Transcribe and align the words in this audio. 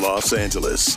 Los 0.00 0.32
Angeles. 0.32 0.96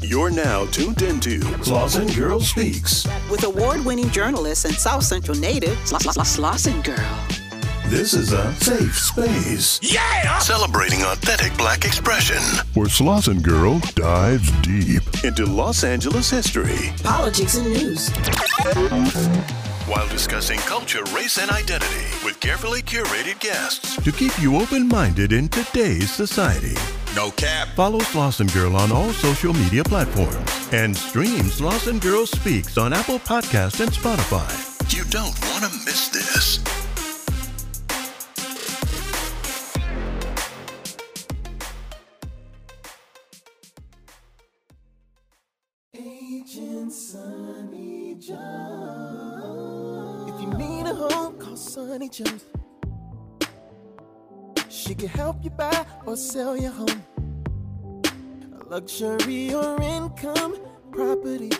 You're 0.00 0.30
now 0.30 0.64
tuned 0.66 1.02
into 1.02 1.40
Slauson 1.60 2.14
Girl 2.16 2.40
Speaks. 2.40 3.06
With 3.30 3.44
award 3.44 3.84
winning 3.84 4.10
journalist 4.10 4.64
and 4.64 4.74
South 4.74 5.02
Central 5.02 5.36
native, 5.36 5.76
Slauson 5.84 6.82
Girl. 6.82 7.18
This 7.90 8.14
is 8.14 8.32
a 8.32 8.54
safe 8.54 8.98
space. 8.98 9.78
Yeah! 9.82 10.38
Celebrating 10.38 11.02
authentic 11.02 11.56
black 11.58 11.84
expression. 11.84 12.42
Where 12.74 12.86
Slauson 12.86 13.42
Girl 13.42 13.80
dives 13.94 14.50
deep 14.62 15.02
into 15.24 15.44
Los 15.44 15.84
Angeles 15.84 16.30
history, 16.30 16.92
politics, 17.02 17.56
and 17.56 17.66
news. 17.66 18.08
While 19.86 20.08
discussing 20.08 20.58
culture, 20.60 21.04
race, 21.14 21.38
and 21.38 21.50
identity 21.50 22.06
with 22.24 22.40
carefully 22.40 22.82
curated 22.82 23.40
guests 23.40 23.96
to 24.02 24.12
keep 24.12 24.38
you 24.40 24.56
open 24.56 24.88
minded 24.88 25.32
in 25.32 25.48
today's 25.48 26.10
society. 26.10 26.76
No 27.18 27.32
cap. 27.32 27.66
Follow 27.74 27.98
Slauson 27.98 28.46
Girl 28.54 28.76
on 28.76 28.92
all 28.92 29.12
social 29.12 29.52
media 29.52 29.82
platforms 29.82 30.68
and 30.70 30.96
stream 30.96 31.46
Slauson 31.46 32.00
Girl 32.00 32.26
Speaks 32.26 32.78
on 32.78 32.92
Apple 32.92 33.18
Podcasts 33.18 33.80
and 33.80 33.90
Spotify. 33.90 34.48
You 34.96 35.02
don't 35.10 35.36
want 35.50 35.64
to 35.64 35.70
miss 35.84 36.10
this. 36.10 36.60
Agent 45.92 46.92
Sonny 46.92 48.14
Jones. 48.20 48.38
If 50.30 50.40
you 50.40 50.54
need 50.56 50.86
a 50.86 50.94
home, 50.94 51.36
call 51.40 51.56
Sonny 51.56 52.08
Jones. 52.10 52.44
She 54.78 54.94
can 54.94 55.08
help 55.08 55.42
you 55.42 55.50
buy 55.50 55.84
or 56.06 56.16
sell 56.16 56.56
your 56.56 56.70
home. 56.70 57.02
A 58.60 58.64
luxury 58.70 59.52
or 59.52 59.82
income 59.82 60.56
property. 60.92 61.50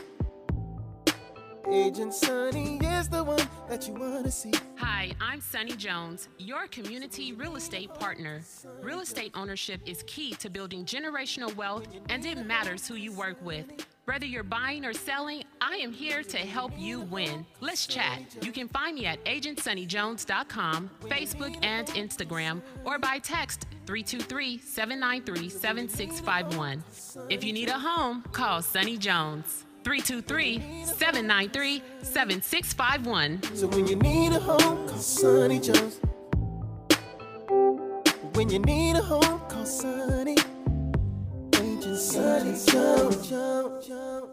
Agent 1.69 2.15
Sunny 2.15 2.79
is 2.79 3.09
the 3.09 3.25
one 3.25 3.43
that 3.69 3.89
you 3.89 3.95
want 3.95 4.25
to 4.25 4.31
see. 4.31 4.53
Hi, 4.81 5.13
I'm 5.21 5.41
Sunny 5.41 5.75
Jones, 5.75 6.29
your 6.39 6.69
community 6.69 7.33
real 7.33 7.57
estate 7.57 7.93
partner. 7.95 8.43
Real 8.81 9.01
estate 9.01 9.33
ownership 9.35 9.81
is 9.87 10.05
key 10.07 10.35
to 10.35 10.49
building 10.49 10.85
generational 10.85 11.55
wealth, 11.57 11.89
and 12.09 12.25
it 12.25 12.47
matters 12.47 12.87
who 12.87 12.95
you 12.95 13.13
work 13.13 13.45
with. 13.45 13.67
Whether 14.05 14.27
you're 14.27 14.45
buying 14.45 14.85
or 14.85 14.93
selling, 14.93 15.43
I 15.61 15.77
am 15.77 15.93
here 15.93 16.23
to 16.23 16.39
help 16.39 16.73
you 16.79 17.01
win. 17.01 17.45
Let's 17.61 17.89
chat. 17.89 18.37
You 18.41 18.53
can 18.53 18.69
find 18.69 18.95
me 18.95 19.07
at 19.07 19.23
agentsonnyjones.com, 19.25 20.91
Facebook, 21.03 21.59
and 21.65 21.89
Instagram, 21.89 22.63
or 22.85 22.99
by 22.99 23.19
text 23.19 23.67
323 23.87 24.59
793 24.59 25.49
7651. 25.49 26.85
If 27.29 27.43
you 27.43 27.53
need 27.53 27.69
a 27.69 27.79
home, 27.79 28.23
call 28.33 28.63
Sunny 28.63 28.97
Jones. 28.97 29.65
323 29.85 30.85
793 30.85 31.83
7651. 32.03 33.43
So 33.55 33.67
when 33.69 33.87
you 33.87 33.97
need 33.97 34.33
a 34.33 34.41
home, 34.41 34.89
call 34.89 34.99
Sonny 34.99 35.61
Jones. 35.61 36.01
When 38.35 38.51
you 38.51 38.59
need 38.61 38.97
a 38.97 39.03
home, 39.03 39.41
call. 39.49 39.59
Agent 41.99 43.85
Jones. 43.85 44.31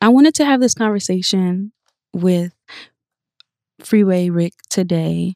I 0.00 0.08
wanted 0.08 0.34
to 0.36 0.44
have 0.44 0.60
this 0.60 0.74
conversation 0.74 1.72
with 2.12 2.52
Freeway 3.80 4.30
Rick 4.30 4.54
today 4.68 5.34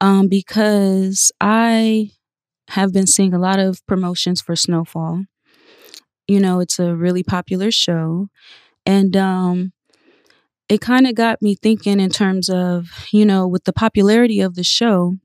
um, 0.00 0.28
because 0.28 1.32
I 1.40 2.10
have 2.68 2.92
been 2.92 3.06
seeing 3.06 3.34
a 3.34 3.38
lot 3.38 3.58
of 3.58 3.84
promotions 3.86 4.40
for 4.40 4.56
Snowfall. 4.56 5.24
You 6.28 6.40
know, 6.40 6.60
it's 6.60 6.78
a 6.78 6.94
really 6.94 7.22
popular 7.22 7.70
show. 7.70 8.28
And 8.86 9.16
um, 9.16 9.72
it 10.68 10.80
kind 10.80 11.06
of 11.06 11.14
got 11.14 11.42
me 11.42 11.54
thinking 11.54 12.00
in 12.00 12.10
terms 12.10 12.50
of, 12.50 12.88
you 13.12 13.26
know, 13.26 13.48
with 13.48 13.64
the 13.64 13.72
popularity 13.72 14.40
of 14.40 14.54
the 14.54 14.64
show, 14.64 15.16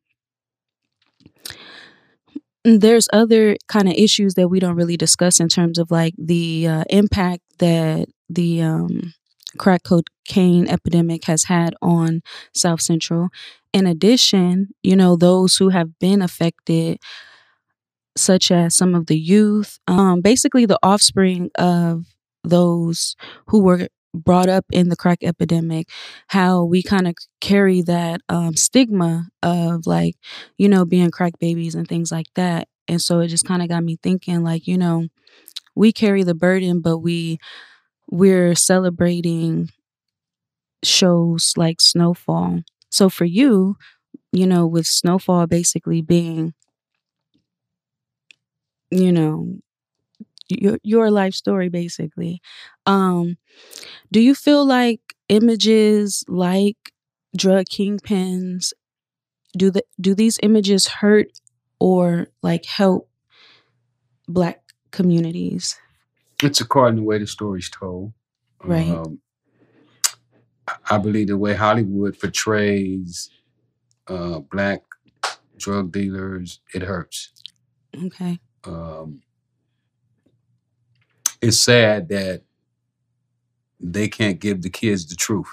there's 2.64 3.10
other 3.12 3.58
kind 3.68 3.88
of 3.90 3.96
issues 3.96 4.36
that 4.36 4.48
we 4.48 4.60
don't 4.60 4.76
really 4.76 4.98
discuss 4.98 5.40
in 5.40 5.50
terms 5.50 5.78
of 5.78 5.92
like 5.92 6.14
the 6.18 6.68
uh, 6.68 6.84
impact 6.90 7.42
that 7.60 8.08
the 8.30 8.62
um, 8.62 9.14
crack 9.58 9.84
cocaine 9.84 10.68
epidemic 10.70 11.26
has 11.26 11.44
had 11.46 11.76
on 11.82 12.22
South 12.54 12.82
Central. 12.82 13.30
In 13.74 13.86
addition, 13.86 14.70
you 14.82 14.96
know, 14.96 15.16
those 15.18 15.58
who 15.58 15.70
have 15.70 16.00
been 16.00 16.22
affected, 16.22 17.00
such 18.16 18.52
as 18.52 18.76
some 18.76 18.96
of 18.96 19.08
the 19.08 19.18
youth, 19.18 19.80
um, 19.88 20.22
basically 20.22 20.66
the 20.66 20.80
offspring 20.84 21.50
of 21.56 22.06
those 22.44 23.16
who 23.48 23.62
were 23.62 23.88
brought 24.14 24.50
up 24.50 24.66
in 24.72 24.90
the 24.90 24.96
crack 24.96 25.20
epidemic, 25.24 25.88
how 26.28 26.64
we 26.64 26.84
kind 26.84 27.08
of 27.08 27.16
carry 27.42 27.82
that 27.82 28.22
um, 28.30 28.56
stigma 28.56 29.28
of 29.42 29.88
like, 29.88 30.16
you 30.58 30.70
know, 30.70 30.86
being 30.86 31.10
crack 31.10 31.34
babies 31.40 31.74
and 31.76 31.88
things 31.88 32.12
like 32.12 32.28
that. 32.36 32.68
And 32.88 33.02
so 33.02 33.20
it 33.22 33.28
just 33.30 33.46
kind 33.46 33.62
of 33.64 33.70
got 33.70 33.84
me 33.84 33.98
thinking, 34.04 34.44
like, 34.44 34.68
you 34.68 34.78
know, 34.78 35.08
we 35.76 35.92
carry 35.94 36.24
the 36.24 36.36
burden, 36.36 36.82
but 36.82 37.00
we 37.00 37.40
we're 38.10 38.56
celebrating 38.56 39.70
shows 40.84 41.54
like 41.58 41.82
Snowfall. 41.82 42.62
So 42.92 43.10
for 43.10 43.26
you, 43.26 43.78
you 44.32 44.48
know, 44.48 44.68
with 44.68 44.88
Snowfall 44.88 45.48
basically 45.48 46.02
being, 46.02 46.54
you 48.94 49.12
know, 49.12 49.58
your 50.50 50.78
your 50.84 51.12
life 51.12 51.34
story 51.34 51.70
basically. 51.70 52.42
Um, 52.86 53.38
do 54.12 54.20
you 54.20 54.36
feel 54.36 54.66
like 54.66 55.02
images 55.30 56.24
like 56.28 56.78
drug 57.36 57.66
kingpins 57.66 58.74
do 59.58 59.72
the 59.72 59.84
do 60.00 60.14
these 60.16 60.40
images 60.44 60.88
hurt 60.88 61.28
or 61.80 62.28
like 62.42 62.66
help 62.66 63.10
black 64.28 64.62
communities? 64.92 65.80
It's 66.42 66.62
according 66.62 66.98
to 66.98 67.02
the 67.02 67.06
way 67.08 67.18
the 67.20 67.28
story's 67.28 67.70
told. 67.70 68.14
Right. 68.64 68.90
Um, 68.90 69.20
I- 70.68 70.96
I 70.96 70.98
believe 70.98 71.28
the 71.28 71.38
way 71.38 71.54
Hollywood 71.56 72.20
portrays 72.20 73.30
uh, 74.08 74.40
black 74.40 74.84
drug 75.58 75.92
dealers, 75.92 76.60
it 76.74 76.82
hurts. 76.84 77.32
Okay. 78.06 78.40
Um, 78.66 79.22
it's 81.42 81.60
sad 81.60 82.10
that 82.10 82.44
they 83.80 84.08
can't 84.08 84.40
give 84.40 84.62
the 84.62 84.70
kids 84.70 85.06
the 85.08 85.16
truth. 85.16 85.50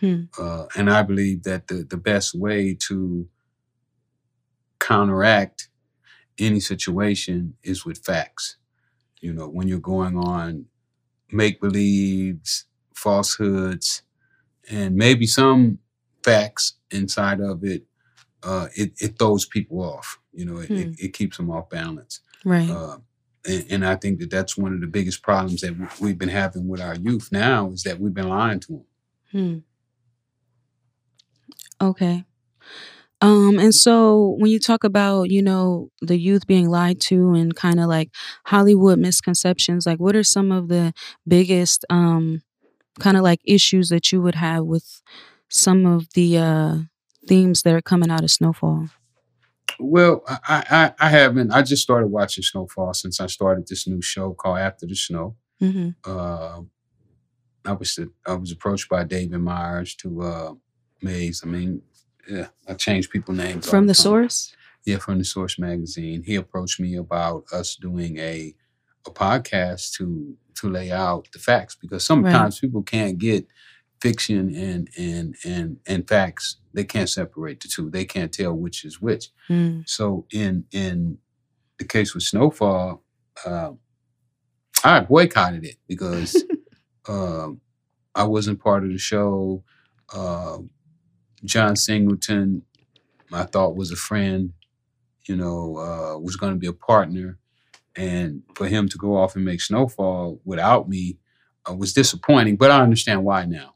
Hmm. 0.00 0.24
Uh, 0.38 0.66
and 0.76 0.90
I 0.90 1.02
believe 1.02 1.44
that 1.44 1.68
the, 1.68 1.86
the 1.88 1.96
best 1.96 2.34
way 2.34 2.76
to 2.88 3.28
counteract 4.78 5.68
any 6.38 6.60
situation 6.60 7.54
is 7.62 7.84
with 7.84 8.04
facts. 8.04 8.56
You 9.20 9.32
know, 9.32 9.48
when 9.48 9.68
you're 9.68 9.78
going 9.78 10.18
on 10.18 10.66
make 11.30 11.60
believes, 11.60 12.66
falsehoods, 12.94 14.02
and 14.70 14.96
maybe 14.96 15.26
some 15.26 15.78
facts 16.22 16.74
inside 16.90 17.40
of 17.40 17.64
it, 17.64 17.84
uh, 18.46 18.68
it, 18.76 18.92
it 19.00 19.18
throws 19.18 19.44
people 19.44 19.82
off. 19.82 20.18
You 20.32 20.44
know, 20.44 20.58
it, 20.58 20.70
it, 20.70 21.00
it 21.00 21.12
keeps 21.12 21.36
them 21.36 21.50
off 21.50 21.68
balance. 21.68 22.20
Right. 22.44 22.70
Uh, 22.70 22.98
and, 23.46 23.66
and 23.70 23.86
I 23.86 23.96
think 23.96 24.20
that 24.20 24.30
that's 24.30 24.56
one 24.56 24.72
of 24.72 24.80
the 24.80 24.86
biggest 24.86 25.22
problems 25.22 25.60
that 25.62 25.78
w- 25.78 25.90
we've 26.00 26.18
been 26.18 26.28
having 26.28 26.68
with 26.68 26.80
our 26.80 26.94
youth 26.94 27.28
now 27.32 27.70
is 27.70 27.82
that 27.82 27.98
we've 27.98 28.14
been 28.14 28.28
lying 28.28 28.60
to 28.60 28.72
them. 28.72 28.84
Hmm. 29.32 29.58
Okay. 31.88 32.24
Um, 33.22 33.58
and 33.58 33.74
so 33.74 34.36
when 34.38 34.50
you 34.50 34.58
talk 34.58 34.84
about, 34.84 35.30
you 35.30 35.42
know, 35.42 35.90
the 36.02 36.18
youth 36.18 36.46
being 36.46 36.68
lied 36.68 37.00
to 37.02 37.32
and 37.32 37.56
kind 37.56 37.80
of 37.80 37.86
like 37.86 38.10
Hollywood 38.44 38.98
misconceptions, 38.98 39.86
like 39.86 39.98
what 39.98 40.14
are 40.14 40.22
some 40.22 40.52
of 40.52 40.68
the 40.68 40.92
biggest 41.26 41.84
um 41.88 42.42
kind 42.98 43.16
of 43.16 43.22
like 43.22 43.40
issues 43.44 43.88
that 43.88 44.12
you 44.12 44.22
would 44.22 44.34
have 44.34 44.64
with 44.64 45.02
some 45.48 45.86
of 45.86 46.12
the 46.14 46.38
uh 46.38 46.76
themes 47.26 47.62
that 47.62 47.74
are 47.74 47.82
coming 47.82 48.10
out 48.10 48.24
of 48.24 48.30
Snowfall? 48.30 48.88
Well, 49.78 50.22
I, 50.26 50.64
I, 50.98 51.06
I 51.06 51.10
haven't. 51.10 51.50
I 51.52 51.62
just 51.62 51.82
started 51.82 52.06
watching 52.08 52.42
Snowfall 52.42 52.94
since 52.94 53.20
I 53.20 53.26
started 53.26 53.66
this 53.68 53.86
new 53.86 54.00
show 54.00 54.32
called 54.32 54.58
After 54.58 54.86
the 54.86 54.94
Snow. 54.94 55.36
Mm-hmm. 55.60 55.90
Uh, 56.04 56.62
I 57.64 57.72
was 57.72 57.98
I 58.26 58.34
was 58.34 58.52
approached 58.52 58.88
by 58.88 59.04
David 59.04 59.38
Myers 59.40 59.94
to 59.96 60.22
uh, 60.22 60.52
Mays. 61.02 61.42
I 61.44 61.48
mean, 61.48 61.82
yeah, 62.28 62.48
I 62.68 62.74
change 62.74 63.10
people 63.10 63.34
names 63.34 63.68
From 63.68 63.86
the 63.86 63.94
time. 63.94 64.02
source? 64.02 64.54
Yeah, 64.84 64.98
from 64.98 65.18
the 65.18 65.24
Source 65.24 65.58
magazine. 65.58 66.22
He 66.22 66.36
approached 66.36 66.78
me 66.78 66.96
about 66.96 67.44
us 67.52 67.76
doing 67.76 68.18
a 68.18 68.54
a 69.06 69.10
podcast 69.10 69.92
to 69.94 70.36
to 70.54 70.68
lay 70.70 70.90
out 70.90 71.28
the 71.32 71.38
facts 71.38 71.76
because 71.80 72.04
sometimes 72.04 72.58
people 72.60 72.82
can't 72.82 73.18
get 73.18 73.46
fiction 74.00 74.54
and 74.54 74.88
and 74.96 75.36
and 75.44 75.78
and 75.86 76.08
facts. 76.08 76.56
They 76.72 76.84
can't 76.84 77.08
separate 77.08 77.60
the 77.60 77.68
two. 77.68 77.90
They 77.90 78.04
can't 78.04 78.32
tell 78.32 78.52
which 78.52 78.84
is 78.84 79.00
which. 79.00 79.28
Mm. 79.48 79.88
So 79.88 80.26
in 80.32 80.64
in 80.72 81.18
the 81.78 81.84
case 81.84 82.14
with 82.14 82.22
Snowfall, 82.22 83.02
uh, 83.44 83.72
I 84.84 85.00
boycotted 85.00 85.64
it 85.64 85.76
because 85.86 86.44
um, 87.08 87.60
I 88.14 88.24
wasn't 88.24 88.62
part 88.62 88.84
of 88.84 88.90
the 88.90 88.98
show. 88.98 89.64
Uh, 90.12 90.58
John 91.44 91.76
Singleton, 91.76 92.62
I 93.32 93.44
thought 93.44 93.76
was 93.76 93.92
a 93.92 93.96
friend, 93.96 94.52
you 95.26 95.36
know, 95.36 95.76
uh, 95.76 96.18
was 96.18 96.36
going 96.36 96.52
to 96.52 96.58
be 96.58 96.66
a 96.66 96.72
partner. 96.72 97.38
And 97.96 98.42
for 98.54 98.66
him 98.66 98.88
to 98.88 98.98
go 98.98 99.16
off 99.16 99.36
and 99.36 99.44
make 99.44 99.60
Snowfall 99.60 100.40
without 100.44 100.88
me 100.88 101.18
uh, 101.68 101.74
was 101.74 101.92
disappointing, 101.92 102.56
but 102.56 102.70
I 102.70 102.82
understand 102.82 103.24
why 103.24 103.46
now. 103.46 103.75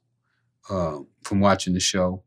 Uh, 0.70 1.00
from 1.24 1.40
watching 1.40 1.74
the 1.74 1.80
show, 1.80 2.22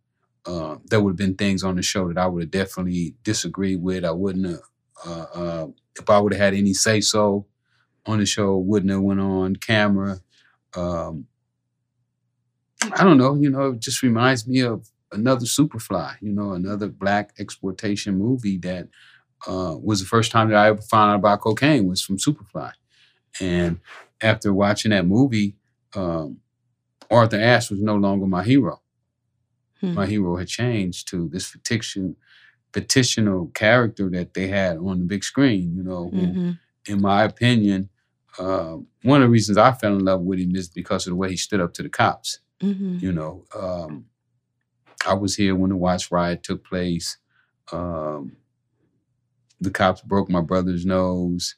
uh, 0.46 0.78
there 0.86 1.02
would 1.02 1.12
have 1.12 1.18
been 1.18 1.36
things 1.36 1.64
on 1.64 1.78
the 1.78 1.84
show 1.84 2.08
that 2.10 2.18
I 2.18 2.28
would 2.28 2.44
have 2.44 2.52
definitely 2.52 3.16
disagreed 3.24 3.82
with. 3.82 4.06
I 4.06 4.12
wouldn't 4.12 4.48
have, 4.48 4.62
uh, 5.06 5.26
uh, 5.36 5.68
if 6.00 6.10
I 6.10 6.20
would 6.20 6.34
have 6.34 6.42
had 6.42 6.54
any 6.56 6.74
say 6.74 7.02
so 7.02 7.48
on 8.06 8.20
the 8.20 8.26
show, 8.28 8.58
wouldn't 8.58 8.92
have 8.92 9.02
went 9.02 9.22
on 9.22 9.56
camera. 9.58 10.20
Um, 10.76 11.28
I 12.94 13.04
don't 13.04 13.18
know, 13.18 13.36
you 13.36 13.50
know, 13.50 13.72
it 13.72 13.80
just 13.80 14.04
reminds 14.04 14.48
me 14.48 14.62
of 14.62 14.90
another 15.12 15.46
Superfly, 15.46 16.16
you 16.22 16.32
know, 16.34 16.54
another 16.54 16.88
black 16.88 17.34
exploitation 17.40 18.18
movie 18.18 18.58
that 18.60 18.90
uh, 19.48 19.76
was 19.82 20.00
the 20.02 20.06
first 20.08 20.32
time 20.32 20.50
that 20.50 20.58
I 20.58 20.70
ever 20.70 20.82
found 20.82 21.12
out 21.12 21.16
about 21.18 21.42
cocaine 21.42 21.88
was 21.88 22.02
from 22.04 22.18
Superfly. 22.18 22.74
And 23.42 23.80
after 24.22 24.54
watching 24.54 24.92
that 24.92 25.08
movie, 25.08 25.56
um, 25.96 26.40
Arthur 27.14 27.40
Ashe 27.40 27.70
was 27.70 27.82
no 27.82 27.96
longer 27.96 28.26
my 28.26 28.44
hero. 28.44 28.82
Hmm. 29.80 29.94
My 29.94 30.06
hero 30.06 30.38
had 30.38 30.48
changed 30.48 31.08
to 31.10 31.30
this 31.30 31.56
fictional, 31.66 32.16
fictional 32.74 33.48
character 33.48 34.10
that 34.10 34.34
they 34.34 34.48
had 34.48 34.78
on 34.78 35.00
the 35.00 35.06
big 35.06 35.24
screen. 35.24 35.76
You 35.76 35.84
know, 35.84 36.12
mm-hmm. 36.14 36.52
in 36.88 37.02
my 37.02 37.24
opinion, 37.24 37.90
uh, 38.40 38.78
one 39.04 39.22
of 39.22 39.28
the 39.28 39.32
reasons 39.32 39.58
I 39.58 39.74
fell 39.74 39.94
in 39.94 40.06
love 40.06 40.22
with 40.22 40.40
him 40.40 40.56
is 40.56 40.70
because 40.70 41.06
of 41.06 41.12
the 41.12 41.16
way 41.16 41.30
he 41.30 41.38
stood 41.38 41.62
up 41.62 41.74
to 41.76 41.84
the 41.84 41.90
cops. 41.90 42.40
Mm-hmm. 42.62 42.98
You 43.00 43.12
know, 43.12 43.46
um, 43.56 44.06
I 45.06 45.14
was 45.14 45.36
here 45.36 45.56
when 45.56 45.70
the 45.70 45.76
Watts 45.76 46.12
riot 46.12 46.44
took 46.44 46.66
place. 46.66 47.18
Um, 47.72 48.38
the 49.60 49.72
cops 49.72 50.02
broke 50.02 50.30
my 50.30 50.42
brother's 50.42 50.86
nose. 50.86 51.56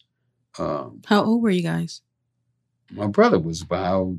Um, 0.58 1.02
How 1.06 1.24
old 1.24 1.44
were 1.44 1.50
you 1.50 1.64
guys? 1.64 2.02
My 2.92 3.08
brother 3.08 3.40
was 3.40 3.62
about 3.62 4.18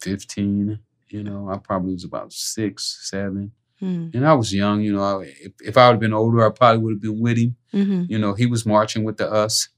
15. 0.00 0.78
You 1.08 1.22
know, 1.22 1.48
I 1.50 1.58
probably 1.58 1.92
was 1.92 2.04
about 2.04 2.32
six, 2.32 3.08
seven. 3.10 3.52
Mm. 3.80 4.14
And 4.14 4.26
I 4.26 4.34
was 4.34 4.54
young, 4.54 4.80
you 4.80 4.94
know. 4.94 5.20
If, 5.20 5.52
if 5.60 5.76
I 5.76 5.86
would 5.86 5.94
have 5.94 6.00
been 6.00 6.12
older, 6.12 6.44
I 6.44 6.50
probably 6.50 6.82
would 6.82 6.94
have 6.94 7.02
been 7.02 7.20
with 7.20 7.38
him. 7.38 7.56
Mm-hmm. 7.72 8.04
You 8.08 8.18
know, 8.18 8.34
he 8.34 8.46
was 8.46 8.64
marching 8.64 9.04
with 9.04 9.18
the 9.18 9.32
US, 9.32 9.68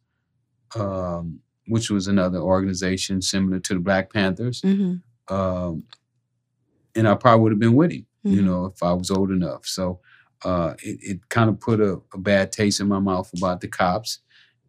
um, 0.76 1.40
which 1.66 1.90
was 1.90 2.06
another 2.06 2.38
organization 2.38 3.20
similar 3.20 3.58
to 3.60 3.74
the 3.74 3.80
Black 3.80 4.12
Panthers. 4.12 4.62
Mm-hmm. 4.62 5.34
Um, 5.34 5.84
and 6.94 7.08
I 7.08 7.14
probably 7.14 7.42
would 7.42 7.52
have 7.52 7.58
been 7.58 7.74
with 7.74 7.92
him, 7.92 8.06
mm-hmm. 8.24 8.36
you 8.36 8.42
know, 8.42 8.66
if 8.66 8.82
I 8.82 8.92
was 8.92 9.10
old 9.10 9.30
enough. 9.30 9.66
So 9.66 10.00
uh, 10.44 10.74
it, 10.82 10.98
it 11.02 11.28
kind 11.28 11.50
of 11.50 11.60
put 11.60 11.80
a, 11.80 12.00
a, 12.14 12.18
bad 12.18 12.52
taste 12.52 12.80
in 12.80 12.88
my 12.88 13.00
mouth 13.00 13.30
about 13.36 13.60
the 13.60 13.68
cops. 13.68 14.20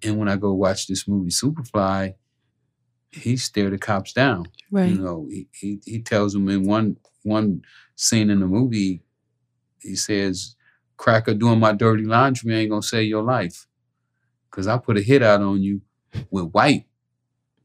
And 0.03 0.17
when 0.17 0.27
I 0.27 0.35
go 0.35 0.53
watch 0.53 0.87
this 0.87 1.07
movie, 1.07 1.29
Superfly, 1.29 2.15
he 3.11 3.37
stared 3.37 3.73
the 3.73 3.77
cops 3.77 4.13
down. 4.13 4.47
Right. 4.71 4.91
You 4.91 4.99
know, 4.99 5.27
he, 5.29 5.47
he, 5.51 5.81
he 5.85 6.01
tells 6.01 6.33
them 6.33 6.47
in 6.49 6.65
one 6.65 6.97
one 7.23 7.61
scene 7.95 8.29
in 8.29 8.39
the 8.39 8.47
movie, 8.47 9.01
he 9.81 9.95
says, 9.95 10.55
Cracker 10.97 11.33
doing 11.33 11.59
my 11.59 11.73
dirty 11.73 12.05
laundry 12.05 12.55
ain't 12.55 12.69
gonna 12.69 12.81
save 12.81 13.07
your 13.07 13.23
life. 13.23 13.67
Cause 14.51 14.67
I 14.67 14.77
put 14.77 14.97
a 14.97 15.01
hit 15.01 15.23
out 15.23 15.41
on 15.41 15.61
you 15.61 15.81
with 16.29 16.51
white 16.51 16.85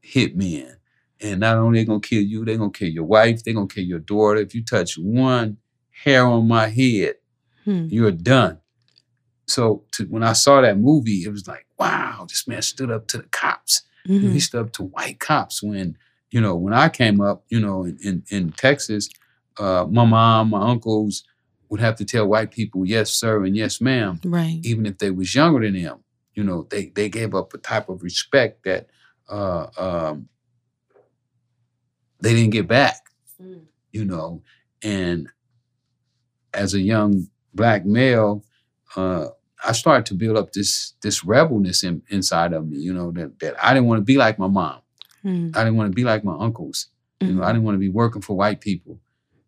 hitmen. 0.03 0.75
And 1.19 1.39
not 1.39 1.57
only 1.57 1.79
they 1.79 1.85
gonna 1.85 1.99
kill 1.99 2.21
you, 2.21 2.45
they 2.45 2.57
gonna 2.57 2.71
kill 2.71 2.89
your 2.89 3.05
wife, 3.05 3.43
they 3.43 3.53
gonna 3.53 3.67
kill 3.67 3.83
your 3.83 3.99
daughter. 3.99 4.39
If 4.39 4.53
you 4.53 4.63
touch 4.63 4.97
one 4.97 5.57
hair 6.03 6.25
on 6.25 6.47
my 6.47 6.67
head, 6.67 7.15
hmm. 7.63 7.87
you're 7.89 8.11
done. 8.11 8.59
So 9.47 9.83
to, 9.93 10.05
when 10.05 10.23
I 10.23 10.33
saw 10.33 10.61
that 10.61 10.77
movie, 10.77 11.23
it 11.23 11.31
was 11.31 11.47
like, 11.47 11.65
wow, 11.77 12.25
this 12.27 12.47
man 12.47 12.61
stood 12.61 12.91
up 12.91 13.07
to 13.07 13.17
the 13.17 13.23
cops. 13.23 13.83
Mm-hmm. 14.07 14.31
He 14.31 14.39
stood 14.39 14.65
up 14.65 14.71
to 14.73 14.83
white 14.83 15.19
cops 15.19 15.63
when, 15.63 15.97
you 16.31 16.41
know, 16.41 16.55
when 16.55 16.73
I 16.73 16.89
came 16.89 17.21
up, 17.21 17.43
you 17.49 17.59
know, 17.59 17.83
in, 17.85 17.97
in, 18.03 18.23
in 18.29 18.51
Texas, 18.51 19.09
uh, 19.57 19.85
my 19.89 20.05
mom, 20.05 20.49
my 20.49 20.61
uncles 20.69 21.23
would 21.69 21.79
have 21.79 21.95
to 21.95 22.05
tell 22.05 22.27
white 22.27 22.51
people, 22.51 22.85
yes, 22.85 23.09
sir, 23.09 23.43
and 23.45 23.55
yes, 23.55 23.81
ma'am. 23.81 24.19
Right. 24.23 24.59
Even 24.63 24.85
if 24.85 24.97
they 24.97 25.11
was 25.11 25.33
younger 25.33 25.61
than 25.61 25.81
them. 25.81 25.99
You 26.33 26.43
know, 26.43 26.67
they 26.69 26.87
they 26.87 27.07
gave 27.07 27.33
up 27.33 27.53
a 27.53 27.57
type 27.57 27.87
of 27.87 28.03
respect 28.03 28.65
that 28.65 28.87
uh, 29.29 29.67
um, 29.77 30.27
they 32.19 32.33
didn't 32.33 32.51
get 32.51 32.67
back. 32.67 32.97
Mm. 33.41 33.61
You 33.93 34.03
know, 34.03 34.43
and 34.83 35.29
as 36.53 36.73
a 36.73 36.79
young 36.79 37.27
black 37.53 37.85
male, 37.85 38.43
uh, 38.97 39.27
I 39.67 39.71
started 39.71 40.05
to 40.07 40.13
build 40.13 40.37
up 40.37 40.53
this 40.53 40.93
this 41.01 41.23
rebelness 41.23 41.83
in, 41.83 42.01
inside 42.09 42.53
of 42.53 42.67
me. 42.67 42.77
You 42.77 42.93
know 42.93 43.11
that 43.11 43.39
that 43.39 43.55
I 43.63 43.73
didn't 43.73 43.87
want 43.87 43.99
to 43.99 44.05
be 44.05 44.17
like 44.17 44.39
my 44.39 44.47
mom. 44.47 44.81
Mm. 45.23 45.55
I 45.55 45.63
didn't 45.63 45.77
want 45.77 45.91
to 45.91 45.95
be 45.95 46.03
like 46.03 46.23
my 46.23 46.35
uncles. 46.37 46.87
Mm-hmm. 47.19 47.29
You 47.29 47.37
know, 47.37 47.43
I 47.43 47.45
mm-hmm. 47.45 47.53
didn't 47.53 47.65
want 47.65 47.75
to 47.75 47.79
be 47.79 47.89
working 47.89 48.21
for 48.21 48.35
white 48.35 48.61
people. 48.61 48.99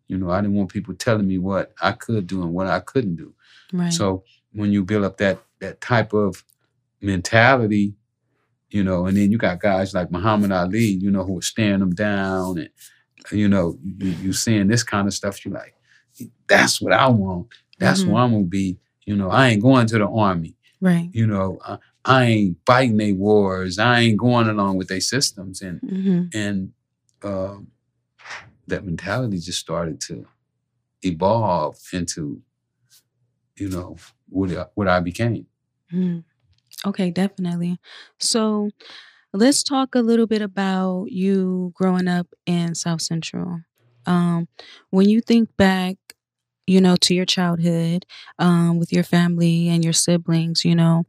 You 0.08 0.16
know, 0.16 0.30
I 0.30 0.40
didn't 0.40 0.56
want 0.56 0.70
people 0.72 0.94
telling 0.94 1.26
me 1.26 1.38
what 1.38 1.72
I 1.80 1.92
could 1.92 2.26
do 2.26 2.42
and 2.42 2.52
what 2.52 2.66
I 2.66 2.80
couldn't 2.80 3.16
do. 3.16 3.34
Right. 3.72 3.92
So 3.92 4.24
when 4.52 4.72
you 4.72 4.84
build 4.84 5.04
up 5.04 5.18
that 5.18 5.40
that 5.60 5.80
type 5.80 6.12
of 6.12 6.44
mentality, 7.00 7.94
you 8.70 8.82
know, 8.82 9.06
and 9.06 9.16
then 9.16 9.30
you 9.30 9.38
got 9.38 9.60
guys 9.60 9.94
like 9.94 10.10
Muhammad 10.10 10.52
Ali, 10.52 10.84
you 10.84 11.10
know, 11.10 11.24
who 11.24 11.38
are 11.38 11.42
staring 11.42 11.80
them 11.80 11.94
down 11.94 12.58
and 12.58 12.70
you 13.32 13.48
know, 13.48 13.78
you, 13.82 14.10
you 14.22 14.32
seeing 14.32 14.68
this 14.68 14.82
kind 14.82 15.06
of 15.06 15.14
stuff, 15.14 15.44
you're 15.44 15.54
like, 15.54 15.74
that's 16.46 16.80
what 16.80 16.92
I 16.92 17.08
want. 17.08 17.48
That's 17.78 18.02
mm-hmm. 18.02 18.10
what 18.10 18.20
I'm 18.20 18.32
gonna 18.32 18.44
be. 18.44 18.78
You 19.08 19.16
know, 19.16 19.30
I 19.30 19.48
ain't 19.48 19.62
going 19.62 19.86
to 19.86 19.96
the 19.96 20.06
army. 20.06 20.54
Right. 20.82 21.08
You 21.14 21.26
know, 21.26 21.58
I, 21.64 21.78
I 22.04 22.24
ain't 22.24 22.58
fighting 22.66 22.98
their 22.98 23.14
wars. 23.14 23.78
I 23.78 24.00
ain't 24.00 24.18
going 24.18 24.48
along 24.48 24.76
with 24.76 24.88
their 24.88 25.00
systems. 25.00 25.62
And 25.62 25.80
mm-hmm. 25.80 26.38
and 26.38 26.72
um, 27.22 27.68
that 28.66 28.84
mentality 28.84 29.38
just 29.38 29.60
started 29.60 29.98
to 30.02 30.26
evolve 31.00 31.78
into, 31.94 32.42
you 33.56 33.70
know, 33.70 33.96
what 34.28 34.52
I, 34.52 34.66
what 34.74 34.88
I 34.88 35.00
became. 35.00 35.46
Mm. 35.90 36.24
Okay, 36.84 37.10
definitely. 37.10 37.78
So 38.20 38.68
let's 39.32 39.62
talk 39.62 39.94
a 39.94 40.02
little 40.02 40.26
bit 40.26 40.42
about 40.42 41.06
you 41.10 41.72
growing 41.74 42.08
up 42.08 42.26
in 42.44 42.74
South 42.74 43.00
Central. 43.00 43.62
Um, 44.04 44.48
when 44.90 45.08
you 45.08 45.22
think 45.22 45.48
back, 45.56 45.96
you 46.68 46.80
know, 46.80 46.96
to 46.96 47.14
your 47.14 47.24
childhood 47.24 48.04
um, 48.38 48.78
with 48.78 48.92
your 48.92 49.04
family 49.04 49.68
and 49.68 49.82
your 49.82 49.92
siblings, 49.92 50.64
you 50.64 50.74
know, 50.74 51.04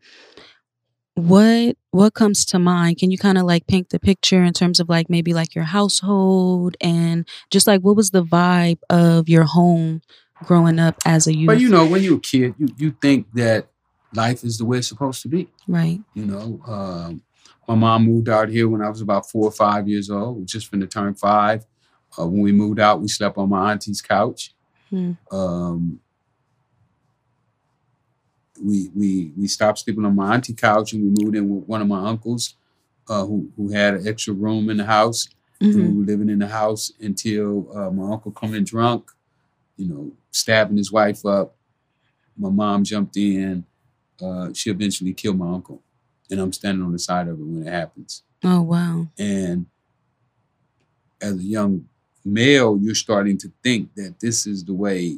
what 1.15 1.75
what 1.91 2.13
comes 2.13 2.45
to 2.45 2.59
mind? 2.59 2.97
Can 2.97 3.11
you 3.11 3.17
kind 3.17 3.37
of 3.37 3.43
like 3.43 3.67
paint 3.67 3.89
the 3.89 3.99
picture 3.99 4.43
in 4.43 4.53
terms 4.53 4.79
of 4.79 4.89
like 4.89 5.09
maybe 5.09 5.33
like 5.33 5.53
your 5.55 5.65
household 5.65 6.77
and 6.81 7.27
just 7.49 7.67
like 7.67 7.81
what 7.81 7.95
was 7.95 8.11
the 8.11 8.23
vibe 8.23 8.79
of 8.89 9.27
your 9.27 9.43
home 9.43 10.01
growing 10.45 10.79
up 10.79 10.95
as 11.05 11.27
a 11.27 11.35
youth 11.35 11.47
well 11.49 11.59
you 11.59 11.67
know 11.67 11.85
when 11.85 12.01
you're 12.01 12.15
a 12.15 12.21
kid 12.21 12.55
you, 12.57 12.69
you 12.77 12.95
think 13.01 13.27
that 13.33 13.67
life 14.13 14.45
is 14.45 14.57
the 14.57 14.63
way 14.63 14.77
it's 14.77 14.87
supposed 14.87 15.21
to 15.21 15.27
be. 15.27 15.49
Right. 15.67 15.99
You 16.13 16.25
know 16.25 16.61
um, 16.65 17.21
my 17.67 17.75
mom 17.75 18.05
moved 18.05 18.29
out 18.29 18.49
here 18.49 18.69
when 18.69 18.81
i 18.81 18.89
was 18.89 19.01
about 19.01 19.29
four 19.29 19.45
or 19.45 19.51
five 19.51 19.87
years 19.87 20.09
old. 20.09 20.47
Just 20.47 20.67
from 20.67 20.79
the 20.79 20.87
turn 20.87 21.15
five 21.15 21.65
uh, 22.17 22.25
when 22.25 22.41
we 22.41 22.51
moved 22.51 22.79
out 22.79 23.01
we 23.01 23.07
slept 23.07 23.37
on 23.37 23.49
my 23.49 23.71
auntie's 23.71 24.01
couch 24.01 24.53
hmm. 24.89 25.11
um, 25.31 25.99
we 28.63 28.89
we 28.95 29.31
we 29.37 29.47
stopped 29.47 29.79
sleeping 29.79 30.05
on 30.05 30.15
my 30.15 30.35
auntie 30.35 30.53
couch 30.53 30.93
and 30.93 31.03
we 31.03 31.23
moved 31.23 31.35
in 31.35 31.49
with 31.49 31.67
one 31.67 31.81
of 31.81 31.87
my 31.87 32.07
uncles 32.07 32.55
uh, 33.07 33.25
who 33.25 33.51
who 33.55 33.69
had 33.69 33.95
an 33.95 34.07
extra 34.07 34.33
room 34.33 34.69
in 34.69 34.77
the 34.77 34.85
house. 34.85 35.29
Mm-hmm. 35.61 35.77
We 35.77 35.87
were 35.87 36.05
living 36.05 36.29
in 36.29 36.39
the 36.39 36.47
house 36.47 36.93
until 37.01 37.67
uh, 37.75 37.89
my 37.91 38.13
uncle 38.13 38.31
coming 38.31 38.63
drunk, 38.63 39.11
you 39.75 39.87
know, 39.87 40.11
stabbing 40.31 40.77
his 40.77 40.91
wife 40.91 41.25
up. 41.25 41.55
My 42.37 42.49
mom 42.49 42.85
jumped 42.85 43.17
in. 43.17 43.65
Uh, 44.21 44.53
she 44.53 44.69
eventually 44.69 45.13
killed 45.13 45.37
my 45.37 45.51
uncle, 45.51 45.81
and 46.29 46.39
I'm 46.39 46.53
standing 46.53 46.83
on 46.83 46.91
the 46.91 46.99
side 46.99 47.27
of 47.27 47.39
it 47.39 47.43
when 47.43 47.67
it 47.67 47.71
happens. 47.71 48.23
Oh 48.43 48.61
wow! 48.61 49.07
And 49.17 49.65
as 51.21 51.37
a 51.37 51.43
young 51.43 51.87
male, 52.33 52.77
you're 52.81 52.95
starting 52.95 53.37
to 53.39 53.51
think 53.63 53.93
that 53.95 54.15
this 54.19 54.47
is 54.47 54.63
the 54.63 54.73
way 54.73 55.17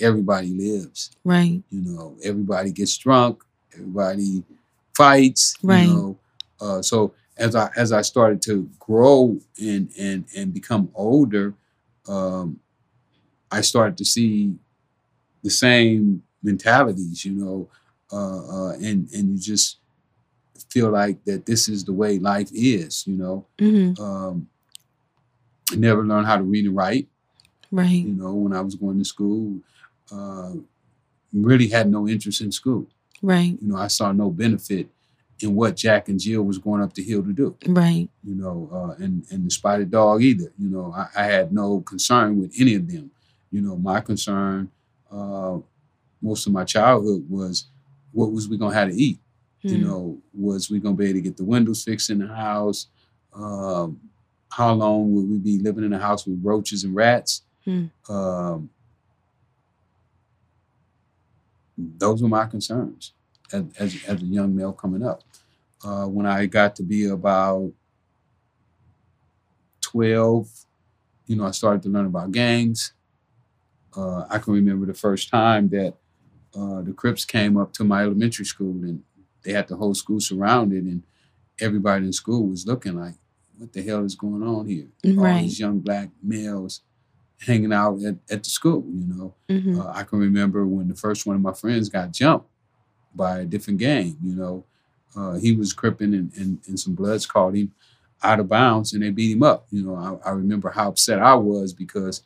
everybody 0.00 0.48
lives. 0.48 1.10
Right. 1.24 1.62
You 1.70 1.82
know, 1.82 2.16
everybody 2.22 2.72
gets 2.72 2.96
drunk, 2.98 3.42
everybody 3.74 4.42
fights. 4.96 5.56
Right. 5.62 5.86
You 5.86 5.94
know, 5.94 6.18
uh, 6.60 6.82
so 6.82 7.14
as 7.36 7.54
I 7.54 7.70
as 7.76 7.92
I 7.92 8.02
started 8.02 8.40
to 8.42 8.68
grow 8.78 9.38
and 9.60 9.90
and 9.98 10.24
and 10.36 10.52
become 10.54 10.90
older, 10.94 11.54
um, 12.08 12.60
I 13.50 13.60
started 13.60 13.96
to 13.98 14.04
see 14.04 14.54
the 15.42 15.50
same 15.50 16.22
mentalities. 16.42 17.24
You 17.24 17.32
know, 17.32 17.68
uh, 18.12 18.68
uh, 18.68 18.72
and 18.74 19.08
and 19.12 19.30
you 19.32 19.38
just 19.38 19.78
feel 20.70 20.90
like 20.90 21.22
that 21.24 21.46
this 21.46 21.68
is 21.68 21.84
the 21.84 21.92
way 21.92 22.18
life 22.18 22.50
is. 22.52 23.06
You 23.06 23.16
know, 23.16 23.46
Mm-hmm. 23.58 24.02
um, 24.02 24.48
never 25.74 26.04
learned 26.04 26.26
how 26.26 26.36
to 26.36 26.42
read 26.42 26.66
and 26.66 26.76
write. 26.76 27.08
Right. 27.70 28.04
You 28.04 28.12
know, 28.14 28.34
when 28.34 28.52
I 28.52 28.60
was 28.60 28.74
going 28.76 28.98
to 28.98 29.04
school, 29.04 29.58
uh, 30.12 30.52
really 31.32 31.68
had 31.68 31.90
no 31.90 32.08
interest 32.08 32.40
in 32.40 32.52
school. 32.52 32.86
Right. 33.22 33.58
You 33.60 33.68
know, 33.68 33.76
I 33.76 33.88
saw 33.88 34.12
no 34.12 34.30
benefit 34.30 34.88
in 35.40 35.54
what 35.54 35.76
Jack 35.76 36.08
and 36.08 36.18
Jill 36.20 36.42
was 36.42 36.58
going 36.58 36.82
up 36.82 36.94
the 36.94 37.02
hill 37.02 37.22
to 37.22 37.32
do. 37.32 37.56
Right. 37.66 38.08
You 38.24 38.34
know, 38.36 38.68
uh, 38.72 39.02
and 39.02 39.24
and 39.30 39.44
the 39.46 39.50
spotted 39.50 39.90
dog 39.90 40.22
either. 40.22 40.52
You 40.58 40.70
know, 40.70 40.92
I, 40.96 41.08
I 41.16 41.24
had 41.24 41.52
no 41.52 41.80
concern 41.80 42.40
with 42.40 42.54
any 42.58 42.74
of 42.74 42.88
them. 42.90 43.10
You 43.50 43.60
know, 43.62 43.76
my 43.76 44.00
concern 44.00 44.70
uh, 45.10 45.58
most 46.22 46.46
of 46.46 46.52
my 46.52 46.64
childhood 46.64 47.24
was 47.28 47.66
what 48.12 48.32
was 48.32 48.48
we 48.48 48.56
gonna 48.56 48.74
have 48.74 48.88
to 48.90 48.94
eat. 48.94 49.18
You 49.62 49.78
Mm. 49.78 49.82
know, 49.82 50.18
was 50.32 50.70
we 50.70 50.78
gonna 50.78 50.94
be 50.96 51.06
able 51.06 51.14
to 51.14 51.20
get 51.22 51.36
the 51.36 51.44
windows 51.44 51.82
fixed 51.82 52.08
in 52.10 52.18
the 52.20 52.28
house? 52.28 52.86
Um, 53.34 54.00
how 54.50 54.72
long 54.72 55.12
would 55.12 55.28
we 55.28 55.38
be 55.38 55.58
living 55.58 55.84
in 55.84 55.92
a 55.92 55.98
house 55.98 56.26
with 56.26 56.40
roaches 56.42 56.84
and 56.84 56.94
rats? 56.94 57.42
Hmm. 57.64 57.86
Um, 58.08 58.70
those 61.76 62.22
were 62.22 62.28
my 62.28 62.46
concerns 62.46 63.12
as, 63.52 63.64
as, 63.78 64.04
as 64.06 64.22
a 64.22 64.24
young 64.24 64.54
male 64.54 64.72
coming 64.72 65.02
up. 65.02 65.22
Uh, 65.84 66.06
when 66.06 66.26
I 66.26 66.46
got 66.46 66.74
to 66.76 66.82
be 66.82 67.06
about 67.06 67.72
12, 69.82 70.48
you 71.26 71.36
know, 71.36 71.44
I 71.44 71.50
started 71.50 71.82
to 71.82 71.88
learn 71.88 72.06
about 72.06 72.32
gangs. 72.32 72.92
Uh, 73.96 74.24
I 74.28 74.38
can 74.38 74.54
remember 74.54 74.86
the 74.86 74.94
first 74.94 75.28
time 75.28 75.68
that 75.70 75.94
uh, 76.54 76.82
the 76.82 76.92
Crips 76.92 77.24
came 77.24 77.56
up 77.56 77.72
to 77.74 77.84
my 77.84 78.02
elementary 78.02 78.44
school 78.44 78.72
and 78.82 79.02
they 79.42 79.52
had 79.52 79.68
the 79.68 79.76
whole 79.76 79.94
school 79.94 80.20
surrounded 80.20 80.84
and 80.84 81.02
everybody 81.60 82.06
in 82.06 82.12
school 82.12 82.46
was 82.46 82.66
looking 82.66 82.98
like, 82.98 83.14
what 83.58 83.72
the 83.72 83.82
hell 83.82 84.04
is 84.04 84.14
going 84.14 84.42
on 84.42 84.66
here? 84.66 84.86
All 85.06 85.14
Right. 85.24 85.42
these 85.42 85.58
young 85.60 85.78
black 85.80 86.10
males 86.22 86.82
hanging 87.40 87.72
out 87.72 88.00
at, 88.02 88.16
at 88.30 88.42
the 88.44 88.50
school, 88.50 88.84
you 88.92 89.06
know. 89.14 89.34
Mm-hmm. 89.48 89.80
Uh, 89.80 89.92
I 89.94 90.02
can 90.04 90.18
remember 90.18 90.66
when 90.66 90.88
the 90.88 90.94
first 90.94 91.26
one 91.26 91.36
of 91.36 91.42
my 91.42 91.52
friends 91.52 91.88
got 91.88 92.12
jumped 92.12 92.48
by 93.14 93.40
a 93.40 93.44
different 93.44 93.78
gang. 93.78 94.16
You 94.22 94.34
know, 94.36 94.64
uh, 95.16 95.34
he 95.38 95.52
was 95.52 95.72
cripping 95.72 96.14
and, 96.14 96.32
and, 96.36 96.58
and 96.66 96.78
some 96.80 96.94
bloods 96.94 97.26
caught 97.26 97.54
him 97.54 97.72
out 98.22 98.40
of 98.40 98.48
bounds 98.48 98.92
and 98.94 99.02
they 99.02 99.10
beat 99.10 99.32
him 99.32 99.42
up. 99.42 99.66
You 99.70 99.84
know, 99.84 100.20
I, 100.24 100.28
I 100.28 100.32
remember 100.32 100.70
how 100.70 100.88
upset 100.88 101.18
I 101.20 101.34
was 101.34 101.72
because 101.74 102.22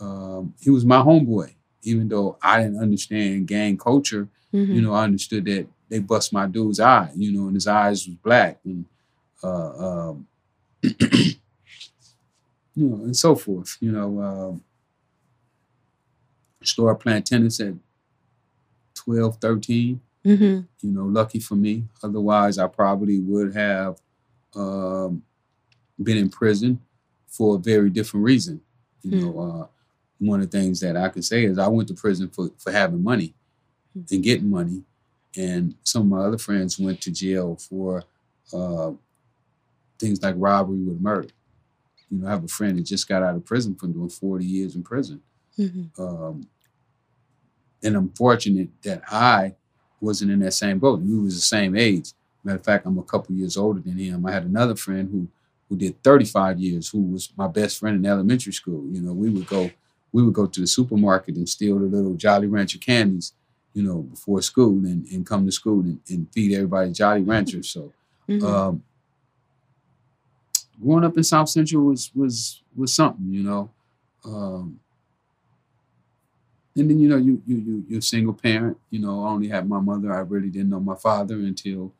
um, 0.00 0.54
he 0.60 0.70
was 0.70 0.84
my 0.84 0.98
homeboy. 0.98 1.52
Even 1.82 2.08
though 2.08 2.36
I 2.42 2.62
didn't 2.62 2.80
understand 2.82 3.46
gang 3.48 3.76
culture, 3.78 4.28
Mm-hmm. 4.54 4.72
you 4.74 4.80
know, 4.80 4.92
I 4.94 5.02
understood 5.04 5.44
that 5.46 5.66
they 5.90 5.98
bust 5.98 6.32
my 6.32 6.46
dude's 6.46 6.80
eye. 6.80 7.10
You 7.14 7.32
know, 7.32 7.46
and 7.46 7.54
his 7.54 7.66
eyes 7.66 8.06
was 8.06 8.14
black 8.16 8.58
and. 8.64 8.84
Uh, 9.44 10.08
um, 10.10 10.26
you 10.82 11.36
know, 12.74 13.04
and 13.04 13.16
so 13.16 13.34
forth. 13.34 13.76
You 13.80 13.92
know, 13.92 14.20
um, 14.20 14.64
started 16.62 16.96
playing 16.96 17.22
tennis 17.22 17.60
at 17.60 17.74
12, 18.94 19.36
13. 19.36 20.00
Mm-hmm. 20.24 20.42
You 20.42 20.92
know, 20.92 21.04
lucky 21.04 21.38
for 21.38 21.54
me. 21.54 21.84
Otherwise, 22.02 22.58
I 22.58 22.66
probably 22.66 23.20
would 23.20 23.54
have 23.54 24.00
um, 24.54 25.22
been 26.02 26.16
in 26.16 26.28
prison 26.28 26.80
for 27.28 27.56
a 27.56 27.58
very 27.58 27.90
different 27.90 28.24
reason. 28.24 28.60
You 29.02 29.20
know, 29.20 29.38
uh, 29.38 29.66
one 30.18 30.40
of 30.40 30.50
the 30.50 30.58
things 30.58 30.80
that 30.80 30.96
I 30.96 31.08
can 31.10 31.22
say 31.22 31.44
is 31.44 31.58
I 31.58 31.68
went 31.68 31.88
to 31.88 31.94
prison 31.94 32.28
for, 32.28 32.50
for 32.58 32.72
having 32.72 33.04
money 33.04 33.34
and 33.94 34.22
getting 34.22 34.50
money. 34.50 34.82
And 35.36 35.74
some 35.84 36.02
of 36.02 36.08
my 36.08 36.24
other 36.24 36.38
friends 36.38 36.78
went 36.78 37.00
to 37.02 37.12
jail 37.12 37.56
for 37.56 38.02
uh, 38.52 38.92
things 39.98 40.22
like 40.22 40.34
robbery 40.38 40.78
with 40.78 41.00
murder. 41.00 41.28
You 42.10 42.18
know, 42.18 42.28
I 42.28 42.30
have 42.30 42.44
a 42.44 42.48
friend 42.48 42.78
that 42.78 42.82
just 42.82 43.08
got 43.08 43.22
out 43.22 43.34
of 43.34 43.44
prison 43.44 43.74
from 43.74 43.92
doing 43.92 44.08
40 44.08 44.44
years 44.44 44.76
in 44.76 44.82
prison. 44.82 45.20
Mm-hmm. 45.58 46.02
Um, 46.02 46.46
and 47.82 47.96
I'm 47.96 48.10
fortunate 48.10 48.68
that 48.82 49.02
I 49.10 49.54
wasn't 50.00 50.30
in 50.32 50.40
that 50.40 50.52
same 50.52 50.78
boat. 50.78 51.00
We 51.00 51.18
was 51.18 51.34
the 51.34 51.40
same 51.40 51.76
age. 51.76 52.12
Matter 52.44 52.58
of 52.58 52.64
fact, 52.64 52.86
I'm 52.86 52.98
a 52.98 53.02
couple 53.02 53.34
years 53.34 53.56
older 53.56 53.80
than 53.80 53.98
him. 53.98 54.24
I 54.24 54.32
had 54.32 54.44
another 54.44 54.76
friend 54.76 55.08
who 55.10 55.28
who 55.68 55.76
did 55.76 56.00
35 56.04 56.60
years, 56.60 56.88
who 56.88 57.02
was 57.02 57.32
my 57.36 57.48
best 57.48 57.80
friend 57.80 57.96
in 57.96 58.06
elementary 58.08 58.52
school. 58.52 58.84
You 58.88 59.00
know, 59.00 59.12
we 59.12 59.30
would 59.30 59.48
go 59.48 59.70
we 60.12 60.22
would 60.22 60.34
go 60.34 60.46
to 60.46 60.60
the 60.60 60.66
supermarket 60.66 61.36
and 61.36 61.48
steal 61.48 61.78
the 61.78 61.86
little 61.86 62.14
Jolly 62.14 62.46
Rancher 62.46 62.78
candies, 62.78 63.32
you 63.74 63.82
know, 63.82 64.02
before 64.02 64.40
school 64.42 64.84
and, 64.86 65.04
and 65.06 65.26
come 65.26 65.44
to 65.44 65.50
school 65.52 65.80
and, 65.80 65.98
and 66.08 66.32
feed 66.32 66.54
everybody 66.54 66.92
Jolly 66.92 67.22
Ranchers. 67.22 67.68
So 67.68 67.92
Mm-hmm. 68.28 68.44
um, 68.44 68.82
growing 70.82 71.04
up 71.04 71.16
in 71.16 71.24
South 71.24 71.48
Central 71.48 71.84
was 71.84 72.10
was 72.14 72.62
was 72.74 72.92
something, 72.92 73.32
you 73.32 73.42
know. 73.42 73.70
Um, 74.24 74.80
and 76.76 76.90
then 76.90 76.98
you 76.98 77.08
know 77.08 77.16
you 77.16 77.42
you 77.46 77.56
you 77.56 77.84
you're 77.88 77.98
a 78.00 78.02
single 78.02 78.34
parent. 78.34 78.76
You 78.90 79.00
know, 79.00 79.24
I 79.24 79.28
only 79.30 79.48
had 79.48 79.68
my 79.68 79.80
mother. 79.80 80.12
I 80.12 80.20
really 80.20 80.50
didn't 80.50 80.70
know 80.70 80.80
my 80.80 80.96
father 80.96 81.34
until 81.36 81.92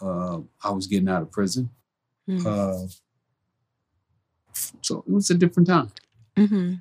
uh, 0.00 0.38
I 0.64 0.70
was 0.70 0.86
getting 0.86 1.08
out 1.08 1.22
of 1.22 1.30
prison. 1.30 1.70
Mhm. 2.28 2.46
Uh, 2.46 2.86
so 4.80 4.98
it 5.06 5.12
was 5.12 5.30
a 5.30 5.34
different 5.34 5.68
time. 5.68 5.90
hmm 6.36 6.74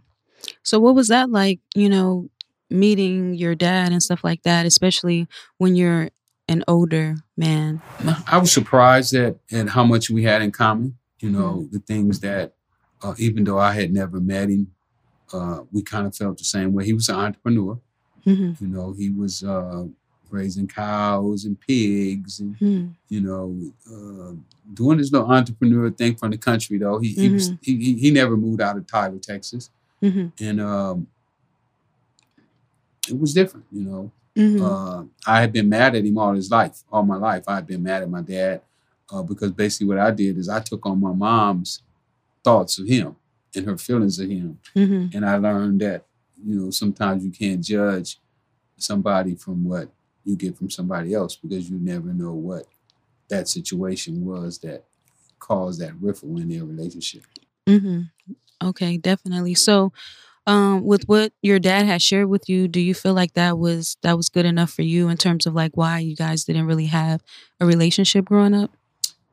So, 0.64 0.80
what 0.80 0.96
was 0.96 1.08
that 1.10 1.30
like? 1.30 1.60
You 1.76 1.90
know, 1.90 2.30
meeting 2.70 3.36
your 3.36 3.56
dad 3.56 3.92
and 3.92 4.04
stuff 4.04 4.24
like 4.24 4.44
that, 4.44 4.66
especially 4.66 5.28
when 5.58 5.76
you're 5.76 6.10
an 6.48 6.64
older 6.68 7.18
man. 7.38 7.82
I 8.28 8.38
was 8.38 8.52
surprised 8.52 9.14
at 9.14 9.38
at 9.52 9.70
how 9.70 9.84
much 9.84 10.10
we 10.10 10.24
had 10.24 10.42
in 10.42 10.52
common. 10.52 10.98
You 11.22 11.30
know, 11.30 11.68
the 11.72 11.80
things 11.80 12.20
that 12.22 12.54
uh, 13.04 13.14
even 13.18 13.44
though 13.44 13.60
I 13.60 13.74
had 13.74 13.94
never 13.94 14.20
met 14.20 14.50
him, 14.50 14.72
uh, 15.34 15.62
we 15.72 15.82
kind 15.84 16.08
of 16.08 16.16
felt 16.16 16.38
the 16.38 16.44
same 16.44 16.74
way. 16.74 16.86
He 16.86 16.94
was 16.94 17.10
an 17.10 17.16
entrepreneur. 17.16 17.80
hmm 18.24 18.52
You 18.60 18.68
know, 18.68 18.94
he 18.94 19.10
was 19.10 19.44
uh, 19.44 19.86
raising 20.30 20.68
cows 20.68 21.46
and 21.46 21.60
pigs 21.60 22.40
and 22.40 22.56
hmm 22.58 22.88
you 23.10 23.20
know, 23.20 23.54
uh, 23.94 24.34
doing 24.74 24.98
this 24.98 25.12
little 25.12 25.30
entrepreneur 25.30 25.92
thing 25.92 26.16
from 26.16 26.32
the 26.32 26.38
country 26.38 26.78
though. 26.78 26.98
He 27.00 27.10
he 27.10 27.30
was 27.30 27.52
he, 27.62 27.76
he 27.78 27.98
he 27.98 28.12
never 28.12 28.38
moved 28.38 28.62
out 28.62 28.78
of 28.78 28.88
Tyler, 28.88 29.20
Texas, 29.20 29.70
hmm 30.02 30.28
and 30.40 30.62
um, 30.62 31.08
it 33.10 33.20
was 33.20 33.34
different. 33.34 33.66
You 33.72 33.84
know, 33.84 34.12
hmm 34.36 34.64
uh, 34.64 35.04
I 35.28 35.42
had 35.42 35.52
been 35.54 35.70
mad 35.70 35.96
at 35.96 36.06
him 36.06 36.18
all 36.18 36.34
his 36.34 36.50
life, 36.52 36.84
all 36.92 37.04
my 37.04 37.18
life. 37.18 37.44
I 37.48 37.56
had 37.56 37.68
been 37.68 37.84
mad 37.84 38.04
at 38.04 38.10
my 38.10 38.22
dad 38.22 38.62
uh, 39.12 39.24
because 39.24 39.52
basically 39.52 39.88
what 39.88 40.00
I 40.00 40.12
did 40.12 40.38
is 40.38 40.50
I 40.50 40.60
took 40.60 40.86
on 40.86 41.00
my 41.00 41.14
mom's 41.14 41.82
thoughts 42.44 42.80
of 42.80 42.88
him 42.88 43.16
and 43.56 43.66
her 43.66 43.78
feelings 43.78 44.20
of 44.20 44.30
him, 44.30 44.60
hmm 44.74 45.08
and 45.14 45.26
I 45.26 45.38
learned 45.38 45.82
that 45.82 46.06
you 46.44 46.56
know 46.60 46.72
sometimes 46.72 47.24
you 47.26 47.32
can't 47.32 47.64
judge 47.64 48.18
somebody 48.78 49.36
from 49.36 49.64
what 49.66 49.90
you 50.26 50.36
get 50.36 50.58
from 50.58 50.70
somebody 50.70 51.14
else 51.14 51.36
because 51.36 51.70
you 51.70 51.78
never 51.80 52.14
know 52.14 52.34
what 52.34 52.66
that 53.30 53.48
situation 53.48 54.26
was 54.26 54.60
that 54.60 54.84
caused 55.40 55.82
that 55.82 55.94
riffle 56.00 56.38
in 56.38 56.50
their 56.50 56.64
relationship. 56.64 57.24
Mm-hmm. 57.68 58.02
Okay, 58.64 58.98
definitely. 58.98 59.56
So, 59.56 59.92
um, 60.48 60.84
with 60.84 61.08
what 61.08 61.34
your 61.42 61.60
dad 61.60 61.86
had 61.86 62.02
shared 62.02 62.28
with 62.30 62.50
you, 62.50 62.68
do 62.68 62.80
you 62.80 62.94
feel 62.94 63.14
like 63.14 63.34
that 63.34 63.58
was 63.58 63.98
that 64.02 64.18
was 64.18 64.30
good 64.30 64.46
enough 64.46 64.72
for 64.72 64.82
you 64.82 65.10
in 65.10 65.18
terms 65.18 65.46
of 65.46 65.54
like 65.54 65.76
why 65.76 66.00
you 66.00 66.16
guys 66.16 66.44
didn't 66.46 66.66
really 66.66 66.88
have 66.88 67.22
a 67.60 67.66
relationship 67.66 68.26
growing 68.26 68.54
up? 68.54 68.72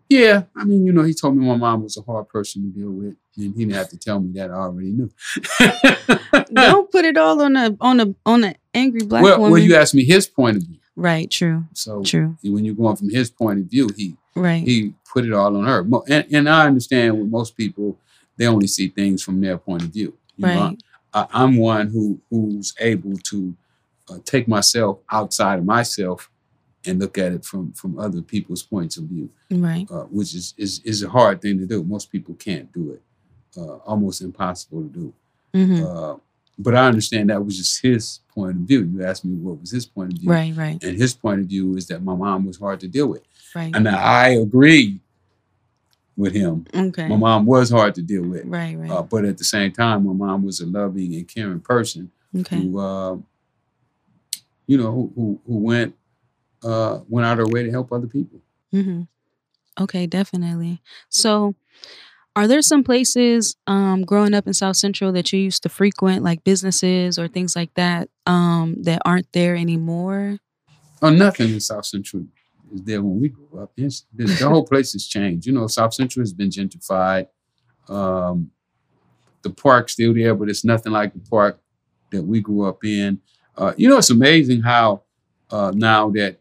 Yeah, 0.08 0.44
I 0.56 0.64
mean, 0.64 0.86
you 0.86 0.92
know, 0.92 1.02
he 1.02 1.12
told 1.12 1.36
me 1.36 1.46
my 1.46 1.56
mom 1.56 1.82
was 1.82 1.98
a 1.98 2.02
hard 2.02 2.28
person 2.28 2.62
to 2.72 2.78
deal 2.78 2.90
with, 2.90 3.14
and 3.36 3.54
he 3.54 3.64
didn't 3.66 3.74
have 3.74 3.90
to 3.90 3.98
tell 3.98 4.20
me 4.20 4.32
that. 4.38 4.50
I 4.50 4.54
already 4.54 4.92
knew. 4.92 5.10
Don't 6.54 6.90
put 6.90 7.04
it 7.04 7.16
all 7.16 7.42
on 7.42 7.56
a 7.56 7.76
on 7.80 8.00
a 8.00 8.14
on 8.24 8.44
an 8.44 8.54
angry 8.74 9.04
black 9.06 9.22
well, 9.22 9.38
woman. 9.38 9.52
well, 9.52 9.60
you 9.60 9.74
asked 9.76 9.94
me 9.94 10.04
his 10.04 10.26
point 10.26 10.56
of 10.56 10.62
view. 10.62 10.78
right. 10.96 11.30
True. 11.30 11.64
So 11.74 12.02
True. 12.02 12.36
when 12.42 12.64
you're 12.64 12.74
going 12.74 12.96
from 12.96 13.10
his 13.10 13.30
point 13.30 13.60
of 13.60 13.66
view, 13.66 13.90
he 13.96 14.16
Right. 14.34 14.62
he 14.66 14.94
put 15.12 15.24
it 15.24 15.32
all 15.32 15.56
on 15.56 15.64
her. 15.64 15.86
And, 16.08 16.26
and 16.32 16.48
I 16.48 16.66
understand 16.66 17.18
with 17.18 17.28
most 17.28 17.56
people, 17.56 17.98
they 18.36 18.46
only 18.46 18.68
see 18.68 18.88
things 18.88 19.22
from 19.22 19.40
their 19.40 19.58
point 19.58 19.82
of 19.82 19.88
view. 19.88 20.16
You 20.36 20.46
know, 20.46 20.60
right. 20.68 20.82
I, 21.12 21.26
I'm 21.32 21.56
one 21.56 21.88
who 21.88 22.20
who's 22.30 22.72
able 22.80 23.16
to 23.30 23.54
uh, 24.08 24.18
take 24.24 24.46
myself 24.48 25.00
outside 25.10 25.58
of 25.58 25.64
myself 25.64 26.30
and 26.88 26.98
look 26.98 27.18
at 27.18 27.32
it 27.32 27.44
from 27.44 27.72
from 27.72 27.98
other 27.98 28.22
people's 28.22 28.62
points 28.62 28.96
of 28.96 29.04
view, 29.04 29.28
Right. 29.50 29.86
uh, 29.90 30.04
which 30.04 30.34
is, 30.34 30.54
is 30.56 30.80
is 30.84 31.02
a 31.02 31.08
hard 31.08 31.40
thing 31.42 31.58
to 31.58 31.66
do. 31.66 31.82
Most 31.84 32.10
people 32.10 32.34
can't 32.34 32.72
do 32.72 32.92
it. 32.92 33.02
Uh, 33.56 33.76
almost 33.90 34.20
impossible 34.22 34.82
to 34.82 34.88
do. 34.88 35.12
hmm 35.54 35.84
Uh, 35.84 36.16
but 36.60 36.74
I 36.74 36.86
understand 36.88 37.30
that 37.30 37.44
was 37.44 37.56
just 37.56 37.80
his 37.82 38.20
point 38.34 38.56
of 38.56 38.62
view. 38.62 38.82
You 38.92 39.04
asked 39.04 39.24
me 39.24 39.34
what 39.36 39.60
was 39.60 39.70
his 39.70 39.86
point 39.86 40.12
of 40.12 40.18
view, 40.18 40.30
Right. 40.30 40.54
Right. 40.56 40.82
and 40.82 40.96
his 40.98 41.14
point 41.14 41.40
of 41.40 41.46
view 41.46 41.76
is 41.76 41.86
that 41.88 42.02
my 42.02 42.14
mom 42.16 42.46
was 42.46 42.58
hard 42.58 42.80
to 42.80 42.88
deal 42.88 43.06
with, 43.06 43.22
Right. 43.54 43.74
and 43.74 43.86
I 43.88 44.30
agree 44.30 45.00
with 46.16 46.34
him. 46.34 46.66
Okay. 46.74 47.06
My 47.06 47.16
mom 47.16 47.46
was 47.46 47.70
hard 47.70 47.94
to 47.94 48.02
deal 48.02 48.26
with, 48.26 48.44
Right. 48.44 48.76
Right. 48.76 48.90
uh, 48.90 49.02
but 49.02 49.24
at 49.24 49.38
the 49.38 49.44
same 49.44 49.70
time, 49.70 50.04
my 50.04 50.12
mom 50.12 50.42
was 50.44 50.60
a 50.60 50.66
loving 50.66 51.14
and 51.14 51.28
caring 51.28 51.60
person 51.60 52.10
okay. 52.36 52.60
who, 52.60 52.78
uh, 52.80 53.16
you 54.66 54.76
know, 54.76 54.90
who 54.92 55.12
who, 55.14 55.40
who 55.46 55.56
went 55.58 55.94
uh, 56.64 57.00
went 57.08 57.26
out 57.26 57.38
her 57.38 57.46
way 57.46 57.62
to 57.62 57.70
help 57.70 57.92
other 57.92 58.06
people. 58.06 58.40
hmm 58.72 59.02
Okay, 59.80 60.06
definitely. 60.06 60.82
So, 61.08 61.54
are 62.34 62.48
there 62.48 62.62
some 62.62 62.82
places 62.82 63.56
um, 63.66 64.02
growing 64.02 64.34
up 64.34 64.46
in 64.46 64.54
South 64.54 64.76
Central 64.76 65.12
that 65.12 65.32
you 65.32 65.38
used 65.40 65.62
to 65.64 65.68
frequent, 65.68 66.22
like 66.22 66.44
businesses 66.44 67.18
or 67.18 67.28
things 67.28 67.54
like 67.56 67.72
that, 67.74 68.08
um, 68.26 68.76
that 68.82 69.02
aren't 69.04 69.32
there 69.32 69.56
anymore? 69.56 70.38
Oh, 71.00 71.10
nothing 71.10 71.52
in 71.52 71.60
South 71.60 71.86
Central 71.86 72.24
is 72.74 72.82
there 72.82 73.02
when 73.02 73.20
we 73.20 73.28
grew 73.28 73.60
up. 73.60 73.72
It's, 73.76 74.04
the, 74.14 74.26
the 74.26 74.48
whole 74.48 74.64
place 74.68 74.92
has 74.92 75.06
changed. 75.06 75.46
You 75.46 75.52
know, 75.52 75.66
South 75.66 75.94
Central 75.94 76.22
has 76.22 76.32
been 76.32 76.50
gentrified. 76.50 77.28
Um, 77.88 78.50
the 79.42 79.50
park's 79.50 79.92
still 79.92 80.14
there, 80.14 80.34
but 80.34 80.48
it's 80.48 80.64
nothing 80.64 80.92
like 80.92 81.12
the 81.12 81.20
park 81.30 81.60
that 82.10 82.22
we 82.22 82.40
grew 82.40 82.66
up 82.66 82.84
in. 82.84 83.20
Uh, 83.56 83.72
you 83.76 83.88
know, 83.88 83.98
it's 83.98 84.10
amazing 84.10 84.62
how 84.62 85.02
uh, 85.50 85.72
now 85.74 86.10
that 86.10 86.38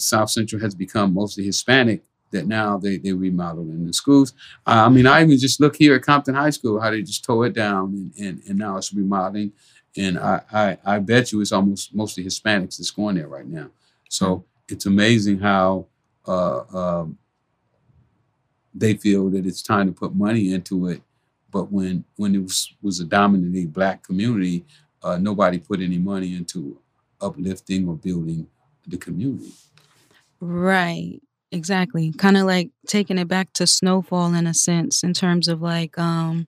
South 0.00 0.30
Central 0.30 0.60
has 0.60 0.74
become 0.74 1.14
mostly 1.14 1.44
Hispanic, 1.44 2.02
that 2.30 2.46
now 2.46 2.78
they 2.78 2.96
they 2.98 3.12
remodeled 3.12 3.68
in 3.68 3.86
the 3.86 3.92
schools. 3.92 4.32
Uh, 4.66 4.84
I 4.86 4.88
mean, 4.88 5.06
I 5.06 5.22
even 5.22 5.38
just 5.38 5.60
look 5.60 5.76
here 5.76 5.94
at 5.94 6.02
Compton 6.02 6.34
High 6.34 6.50
School 6.50 6.80
how 6.80 6.90
they 6.90 7.02
just 7.02 7.24
tore 7.24 7.46
it 7.46 7.54
down 7.54 7.92
and 7.94 8.12
and, 8.18 8.42
and 8.48 8.58
now 8.58 8.76
it's 8.76 8.92
remodeling. 8.92 9.52
And 9.96 10.18
I, 10.18 10.40
I 10.52 10.78
I 10.84 10.98
bet 11.00 11.32
you 11.32 11.40
it's 11.40 11.52
almost 11.52 11.94
mostly 11.94 12.24
Hispanics 12.24 12.76
that's 12.78 12.90
going 12.90 13.16
there 13.16 13.28
right 13.28 13.46
now. 13.46 13.70
So 14.08 14.44
it's 14.68 14.86
amazing 14.86 15.40
how 15.40 15.86
uh, 16.26 16.62
um, 16.72 17.18
they 18.74 18.94
feel 18.94 19.28
that 19.30 19.46
it's 19.46 19.62
time 19.62 19.86
to 19.86 19.92
put 19.92 20.14
money 20.14 20.52
into 20.54 20.88
it. 20.88 21.02
But 21.50 21.72
when 21.72 22.04
when 22.16 22.34
it 22.34 22.42
was, 22.42 22.72
was 22.80 23.00
a 23.00 23.04
dominantly 23.04 23.66
black 23.66 24.04
community, 24.04 24.64
uh, 25.02 25.18
nobody 25.18 25.58
put 25.58 25.80
any 25.80 25.98
money 25.98 26.36
into 26.36 26.78
uplifting 27.20 27.88
or 27.88 27.96
building 27.96 28.46
the 28.86 28.96
community. 28.96 29.52
Right. 30.40 31.20
Exactly. 31.52 32.12
Kind 32.12 32.36
of 32.36 32.46
like 32.46 32.70
taking 32.86 33.18
it 33.18 33.26
back 33.28 33.52
to 33.54 33.66
Snowfall 33.66 34.34
in 34.34 34.46
a 34.46 34.54
sense, 34.54 35.02
in 35.02 35.12
terms 35.12 35.48
of 35.48 35.60
like, 35.60 35.98
um, 35.98 36.46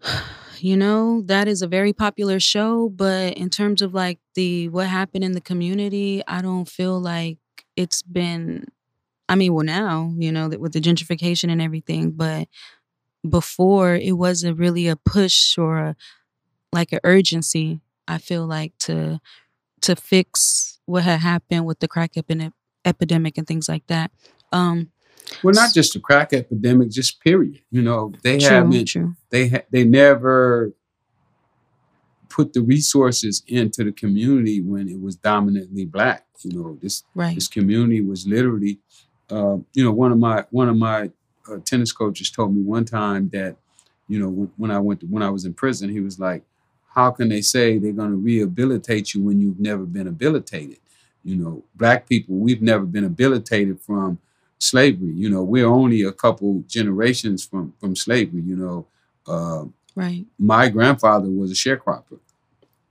you 0.58 0.76
know, 0.76 1.22
that 1.26 1.48
is 1.48 1.62
a 1.62 1.66
very 1.68 1.92
popular 1.92 2.40
show, 2.40 2.88
but 2.88 3.34
in 3.34 3.50
terms 3.50 3.82
of 3.82 3.94
like 3.94 4.18
the 4.34 4.68
what 4.68 4.86
happened 4.86 5.24
in 5.24 5.32
the 5.32 5.40
community, 5.40 6.22
I 6.26 6.42
don't 6.42 6.68
feel 6.68 6.98
like 7.00 7.38
it's 7.76 8.02
been. 8.02 8.66
I 9.28 9.36
mean, 9.36 9.54
well, 9.54 9.64
now 9.64 10.12
you 10.18 10.32
know 10.32 10.48
that 10.48 10.60
with 10.60 10.72
the 10.74 10.80
gentrification 10.80 11.50
and 11.50 11.62
everything, 11.62 12.12
but 12.12 12.48
before 13.28 13.94
it 13.96 14.12
wasn't 14.12 14.58
really 14.58 14.88
a 14.88 14.96
push 14.96 15.58
or 15.58 15.78
a, 15.78 15.96
like 16.72 16.92
an 16.92 17.00
urgency. 17.04 17.80
I 18.08 18.18
feel 18.18 18.46
like 18.46 18.72
to 18.80 19.20
to 19.82 19.96
fix 19.96 20.77
what 20.88 21.04
had 21.04 21.20
happened 21.20 21.66
with 21.66 21.80
the 21.80 21.88
crack 21.88 22.16
epidemic 22.16 22.52
epidemic 22.84 23.36
and 23.36 23.46
things 23.46 23.68
like 23.68 23.86
that. 23.88 24.10
Um, 24.52 24.90
well, 25.42 25.52
not 25.54 25.74
just 25.74 25.92
the 25.92 26.00
crack 26.00 26.32
epidemic, 26.32 26.90
just 26.90 27.20
period. 27.20 27.60
You 27.70 27.82
know, 27.82 28.14
they 28.22 28.38
true, 28.38 28.48
haven't. 28.48 28.86
true. 28.86 29.14
They 29.30 29.48
ha- 29.48 29.66
they 29.70 29.84
never 29.84 30.72
put 32.30 32.52
the 32.52 32.62
resources 32.62 33.42
into 33.46 33.84
the 33.84 33.92
community 33.92 34.60
when 34.60 34.88
it 34.88 35.00
was 35.00 35.16
dominantly 35.16 35.84
black. 35.84 36.26
You 36.42 36.52
know, 36.58 36.78
this 36.80 37.04
Right. 37.14 37.34
this 37.34 37.48
community 37.48 38.00
was 38.00 38.26
literally. 38.26 38.80
Uh, 39.30 39.58
you 39.74 39.84
know, 39.84 39.92
one 39.92 40.10
of 40.10 40.18
my 40.18 40.46
one 40.50 40.70
of 40.70 40.76
my 40.76 41.10
uh, 41.50 41.58
tennis 41.64 41.92
coaches 41.92 42.30
told 42.30 42.54
me 42.54 42.62
one 42.62 42.86
time 42.86 43.28
that, 43.30 43.56
you 44.08 44.18
know, 44.18 44.28
when, 44.28 44.50
when 44.56 44.70
I 44.70 44.78
went 44.78 45.00
to, 45.00 45.06
when 45.06 45.22
I 45.22 45.28
was 45.28 45.44
in 45.44 45.52
prison, 45.52 45.90
he 45.90 46.00
was 46.00 46.18
like, 46.18 46.44
"How 46.88 47.10
can 47.10 47.28
they 47.28 47.40
say 47.40 47.78
they're 47.78 47.92
going 47.92 48.10
to 48.10 48.16
rehabilitate 48.16 49.14
you 49.14 49.22
when 49.22 49.40
you've 49.40 49.60
never 49.60 49.84
been 49.84 50.06
habilitated?" 50.06 50.78
You 51.24 51.36
know, 51.36 51.64
black 51.74 52.08
people, 52.08 52.36
we've 52.36 52.62
never 52.62 52.84
been 52.86 53.04
habilitated 53.04 53.80
from 53.80 54.18
slavery. 54.58 55.12
You 55.12 55.30
know, 55.30 55.42
we're 55.42 55.66
only 55.66 56.02
a 56.02 56.12
couple 56.12 56.64
generations 56.68 57.44
from 57.44 57.72
from 57.80 57.94
slavery. 57.96 58.42
You 58.42 58.56
know, 58.56 58.86
uh, 59.26 59.64
Right. 59.94 60.26
my 60.38 60.68
grandfather 60.68 61.28
was 61.28 61.50
a 61.50 61.54
sharecropper, 61.54 62.18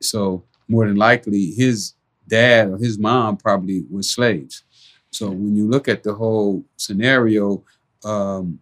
so 0.01 0.43
more 0.67 0.85
than 0.87 0.97
likely 0.97 1.51
his 1.51 1.93
dad 2.27 2.69
or 2.69 2.77
his 2.77 2.99
mom 2.99 3.37
probably 3.37 3.85
was 3.89 4.09
slaves. 4.09 4.63
So 5.11 5.29
when 5.31 5.55
you 5.55 5.67
look 5.67 5.87
at 5.87 6.03
the 6.03 6.13
whole 6.13 6.65
scenario, 6.75 7.63
um, 8.03 8.59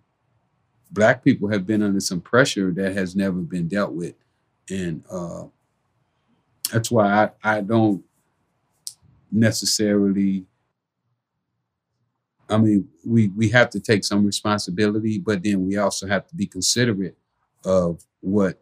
black 0.91 1.23
people 1.23 1.49
have 1.49 1.65
been 1.65 1.81
under 1.81 1.99
some 1.99 2.21
pressure 2.21 2.71
that 2.71 2.93
has 2.93 3.15
never 3.15 3.39
been 3.39 3.67
dealt 3.67 3.93
with, 3.93 4.13
and 4.69 5.03
uh, 5.09 5.43
that's 6.71 6.91
why 6.91 7.31
I, 7.43 7.57
I 7.57 7.61
don't 7.61 8.03
necessarily. 9.31 10.45
I 12.49 12.57
mean, 12.57 12.87
we 13.05 13.29
we 13.29 13.49
have 13.49 13.69
to 13.71 13.79
take 13.79 14.03
some 14.03 14.25
responsibility, 14.25 15.17
but 15.19 15.43
then 15.43 15.65
we 15.65 15.77
also 15.77 16.07
have 16.07 16.27
to 16.27 16.35
be 16.35 16.45
considerate 16.45 17.17
of 17.63 18.03
what 18.21 18.61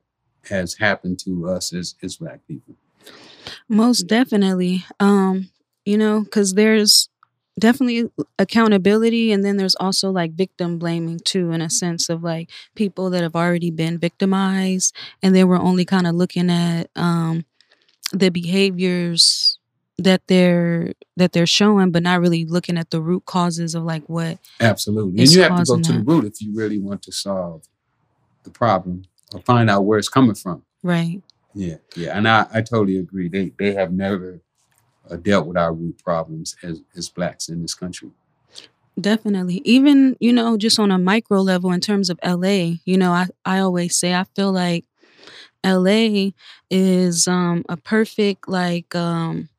has 0.49 0.75
happened 0.75 1.19
to 1.19 1.49
us 1.49 1.73
as 1.73 1.95
as 2.01 2.17
black 2.17 2.39
people. 2.47 2.75
Most 3.67 4.03
definitely. 4.03 4.85
Um, 4.99 5.49
you 5.85 5.97
know, 5.97 6.21
because 6.21 6.53
there's 6.53 7.09
definitely 7.59 8.09
accountability 8.39 9.31
and 9.31 9.43
then 9.43 9.57
there's 9.57 9.75
also 9.75 10.09
like 10.09 10.31
victim 10.33 10.79
blaming 10.79 11.19
too 11.19 11.51
in 11.51 11.61
a 11.61 11.69
sense 11.69 12.09
of 12.09 12.23
like 12.23 12.49
people 12.75 13.09
that 13.11 13.21
have 13.21 13.35
already 13.35 13.69
been 13.69 13.97
victimized 13.97 14.95
and 15.21 15.35
they 15.35 15.43
we're 15.43 15.57
only 15.57 15.85
kind 15.85 16.07
of 16.07 16.15
looking 16.15 16.49
at 16.49 16.89
um 16.95 17.45
the 18.11 18.29
behaviors 18.29 19.57
that 19.97 20.21
they're 20.27 20.93
that 21.15 21.31
they're 21.33 21.45
showing 21.45 21.91
but 21.91 22.03
not 22.03 22.19
really 22.19 22.45
looking 22.45 22.77
at 22.77 22.89
the 22.89 23.01
root 23.01 23.25
causes 23.25 23.75
of 23.75 23.83
like 23.83 24.03
what 24.07 24.39
Absolutely, 24.59 25.21
and 25.21 25.31
you 25.31 25.41
have 25.41 25.57
to 25.57 25.63
go 25.65 25.79
to 25.79 25.91
the 25.93 25.99
root 25.99 26.25
if 26.25 26.41
you 26.41 26.55
really 26.55 26.79
want 26.79 27.01
to 27.03 27.11
solve 27.11 27.63
the 28.43 28.49
problem 28.49 29.03
or 29.33 29.41
find 29.41 29.69
out 29.69 29.85
where 29.85 29.99
it's 29.99 30.09
coming 30.09 30.35
from. 30.35 30.63
right 30.81 31.21
Yeah, 31.53 31.75
yeah, 31.95 32.17
and 32.17 32.27
I, 32.27 32.47
I 32.53 32.61
totally 32.61 32.97
agree. 32.97 33.29
They 33.29 33.51
they 33.57 33.73
have 33.73 33.91
never 33.91 34.41
uh, 35.09 35.15
dealt 35.17 35.47
with 35.47 35.57
our 35.57 35.73
root 35.73 36.01
problems 36.03 36.55
as 36.63 36.81
as 36.95 37.09
blacks 37.09 37.49
in 37.49 37.61
this 37.61 37.73
country. 37.73 38.11
Definitely. 38.99 39.61
Even, 39.65 40.15
you 40.19 40.31
know, 40.31 40.55
just 40.55 40.77
on 40.79 40.91
a 40.91 40.99
micro 40.99 41.41
level 41.41 41.71
in 41.71 41.81
terms 41.81 42.09
of 42.11 42.19
LA, 42.21 42.75
you 42.85 42.97
know, 42.97 43.11
I, 43.11 43.27
I 43.43 43.59
always 43.59 43.97
say 43.97 44.13
I 44.13 44.25
feel 44.35 44.51
like 44.51 44.85
LA 45.63 46.31
is 46.69 47.27
um 47.27 47.63
a 47.69 47.77
perfect 47.77 48.47
like 48.47 48.93
um 48.95 49.49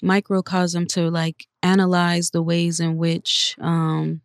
microcosm 0.00 0.86
to 0.86 1.10
like 1.10 1.46
analyze 1.62 2.30
the 2.30 2.42
ways 2.42 2.80
in 2.80 2.96
which 2.96 3.56
um 3.60 4.20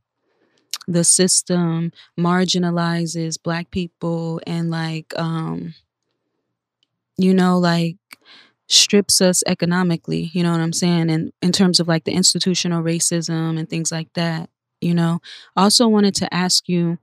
the 0.88 1.04
system 1.04 1.92
marginalizes 2.18 3.42
black 3.42 3.70
people 3.72 4.42
and 4.48 4.72
like 4.72 5.14
um 5.18 5.74
you 7.18 7.34
know 7.34 7.60
like 7.60 7.98
strips 8.68 9.22
us 9.22 9.44
economically 9.48 10.30
you 10.34 10.44
know 10.44 10.52
what 10.52 10.60
i'm 10.60 10.74
saying 10.74 11.10
and 11.10 11.32
in 11.42 11.52
terms 11.52 11.80
of 11.80 11.88
like 11.88 12.04
the 12.04 12.12
institutional 12.12 12.84
racism 12.84 13.58
and 13.58 13.70
things 13.70 13.92
like 13.92 14.12
that 14.14 14.50
you 14.82 14.94
know 14.94 15.20
I 15.56 15.64
also 15.64 15.88
wanted 15.88 16.14
to 16.16 16.34
ask 16.34 16.68
you 16.70 16.98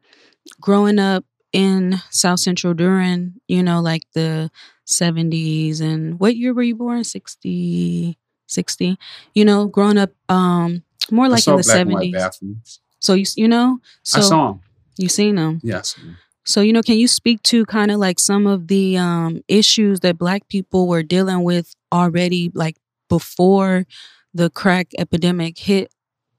growing 0.60 0.98
up 0.98 1.24
in 1.52 1.96
south 2.10 2.40
central 2.40 2.74
during 2.74 3.34
you 3.48 3.62
know 3.62 3.80
like 3.80 4.02
the 4.12 4.50
70s 4.86 5.80
and 5.80 6.20
what 6.20 6.36
year 6.36 6.52
were 6.52 6.62
you 6.62 6.76
born 6.76 7.02
60 7.02 8.18
60 8.46 8.98
you 9.34 9.44
know 9.44 9.66
growing 9.66 9.96
up 9.98 10.10
um 10.28 10.82
more 11.10 11.28
like 11.28 11.46
in 11.46 11.56
the 11.56 11.62
black 11.62 11.80
and 11.80 11.92
white 11.92 12.08
70s 12.08 12.12
bathrooms. 12.12 12.80
so 13.00 13.14
you 13.14 13.24
you 13.36 13.48
know 13.48 13.80
so 14.02 14.18
I 14.18 14.22
saw 14.22 14.46
them. 14.48 14.60
you 14.98 15.08
seen 15.08 15.36
them 15.36 15.60
Yes. 15.62 15.98
So, 16.44 16.60
you 16.60 16.72
know, 16.72 16.82
can 16.82 16.96
you 16.98 17.08
speak 17.08 17.42
to 17.44 17.64
kind 17.66 17.90
of 17.90 17.98
like 17.98 18.18
some 18.20 18.46
of 18.46 18.68
the 18.68 18.96
um, 18.98 19.40
issues 19.48 20.00
that 20.00 20.18
Black 20.18 20.48
people 20.48 20.86
were 20.86 21.02
dealing 21.02 21.42
with 21.42 21.74
already, 21.92 22.50
like 22.54 22.76
before 23.08 23.86
the 24.34 24.50
crack 24.50 24.88
epidemic 24.98 25.58
hit 25.58 25.92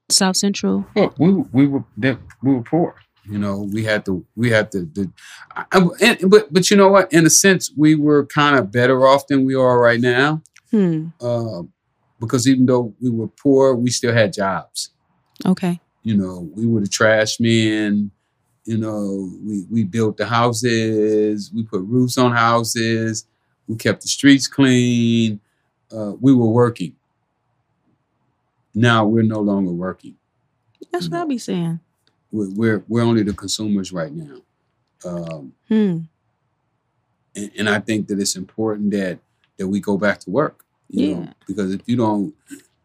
South 0.08 0.36
Central? 0.36 0.86
Look, 0.94 1.18
we 1.18 1.32
we 1.52 1.66
were 1.66 1.84
that 1.98 2.18
we 2.42 2.54
were 2.54 2.62
poor. 2.62 2.94
You 3.28 3.38
know, 3.38 3.68
we 3.72 3.82
had 3.82 4.04
to 4.04 4.24
we 4.36 4.50
had 4.50 4.70
to. 4.72 4.84
the 4.84 5.10
I- 5.56 5.88
and, 6.00 6.30
but 6.30 6.52
but 6.52 6.70
you 6.70 6.76
know 6.76 6.88
what? 6.88 7.12
In 7.12 7.26
a 7.26 7.30
sense, 7.30 7.72
we 7.76 7.96
were 7.96 8.26
kind 8.26 8.56
of 8.58 8.70
better 8.70 9.06
off 9.06 9.26
than 9.26 9.44
we 9.44 9.54
are 9.56 9.80
right 9.80 10.00
now. 10.00 10.42
Hmm. 10.70 11.08
Uh, 11.20 11.62
because 12.20 12.46
even 12.48 12.66
though 12.66 12.94
we 13.00 13.10
were 13.10 13.28
poor, 13.28 13.74
we 13.74 13.90
still 13.90 14.12
had 14.14 14.32
jobs. 14.32 14.90
Okay. 15.44 15.80
You 16.02 16.16
know, 16.16 16.48
we 16.54 16.66
were 16.66 16.80
the 16.80 16.86
trash 16.88 17.40
men. 17.40 18.10
You 18.66 18.76
know, 18.78 19.30
we 19.44 19.64
we 19.70 19.84
built 19.84 20.16
the 20.16 20.26
houses. 20.26 21.50
We 21.54 21.62
put 21.62 21.82
roofs 21.82 22.18
on 22.18 22.32
houses. 22.32 23.26
We 23.68 23.76
kept 23.76 24.02
the 24.02 24.08
streets 24.08 24.46
clean. 24.48 25.40
Uh, 25.90 26.12
we 26.20 26.34
were 26.34 26.48
working. 26.48 26.94
Now 28.74 29.06
we're 29.06 29.22
no 29.22 29.40
longer 29.40 29.72
working. 29.72 30.16
That's 30.92 31.08
what 31.08 31.18
I'll 31.18 31.26
be 31.26 31.38
saying. 31.38 31.80
We're 32.32 32.50
we're, 32.54 32.84
we're 32.88 33.02
only 33.02 33.22
the 33.22 33.32
consumers 33.32 33.92
right 33.92 34.12
now. 34.12 34.40
Um, 35.04 35.52
Hmm. 35.68 35.98
and, 37.36 37.50
and 37.58 37.68
I 37.68 37.78
think 37.80 38.08
that 38.08 38.18
it's 38.18 38.36
important 38.36 38.90
that 38.92 39.18
that 39.58 39.68
we 39.68 39.80
go 39.80 39.96
back 39.96 40.20
to 40.20 40.30
work. 40.30 40.64
You 40.88 41.14
know, 41.14 41.20
Yeah. 41.22 41.32
because 41.46 41.72
if 41.72 41.80
you 41.86 41.96
don't, 41.96 42.34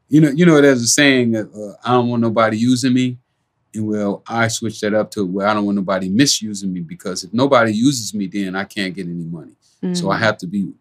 you 0.09 0.21
know, 0.21 0.29
you 0.29 0.45
know, 0.45 0.59
there's 0.61 0.81
a 0.83 0.87
saying, 0.87 1.35
uh, 1.35 1.73
"I 1.83 1.91
don't 1.93 2.07
want 2.09 2.21
nobody 2.21 2.57
using 2.57 2.93
me." 2.93 3.17
And 3.73 3.87
well, 3.87 4.23
I 4.27 4.47
switched 4.49 4.81
that 4.81 4.93
up 4.93 5.11
to 5.11 5.25
where 5.25 5.47
I 5.47 5.53
don't 5.53 5.65
want 5.65 5.77
nobody 5.77 6.09
misusing 6.09 6.73
me 6.73 6.81
because 6.81 7.23
if 7.23 7.33
nobody 7.33 7.73
uses 7.73 8.13
me, 8.13 8.27
then 8.27 8.55
I 8.55 8.65
can't 8.65 8.93
get 8.93 9.05
any 9.05 9.23
money. 9.23 9.53
Mm. 9.81 9.95
So 9.95 10.09
I 10.09 10.17
have 10.17 10.37
to 10.39 10.47
be 10.47 10.71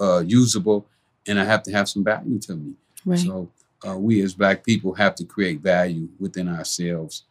uh, 0.00 0.24
usable 0.26 0.86
and 1.26 1.38
I 1.38 1.44
have 1.44 1.62
to 1.64 1.72
have 1.72 1.88
some 1.88 2.04
value 2.04 2.38
to 2.40 2.56
me. 2.56 2.74
right. 3.04 3.18
So 3.18 3.48
uh, 3.86 3.96
we 3.98 4.22
as 4.22 4.34
black 4.34 4.64
people 4.64 4.94
have 4.94 5.14
to 5.16 5.24
create 5.24 5.60
value 5.60 6.08
within 6.18 6.48
ourselves. 6.48 7.24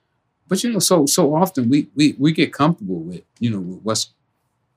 But 0.47 0.63
you 0.63 0.71
know, 0.71 0.79
so 0.79 1.05
so 1.05 1.33
often 1.35 1.69
we 1.69 1.87
we 1.95 2.15
we 2.17 2.31
get 2.31 2.53
comfortable 2.53 2.99
with 2.99 3.23
you 3.39 3.49
know 3.49 3.59
what's 3.83 4.09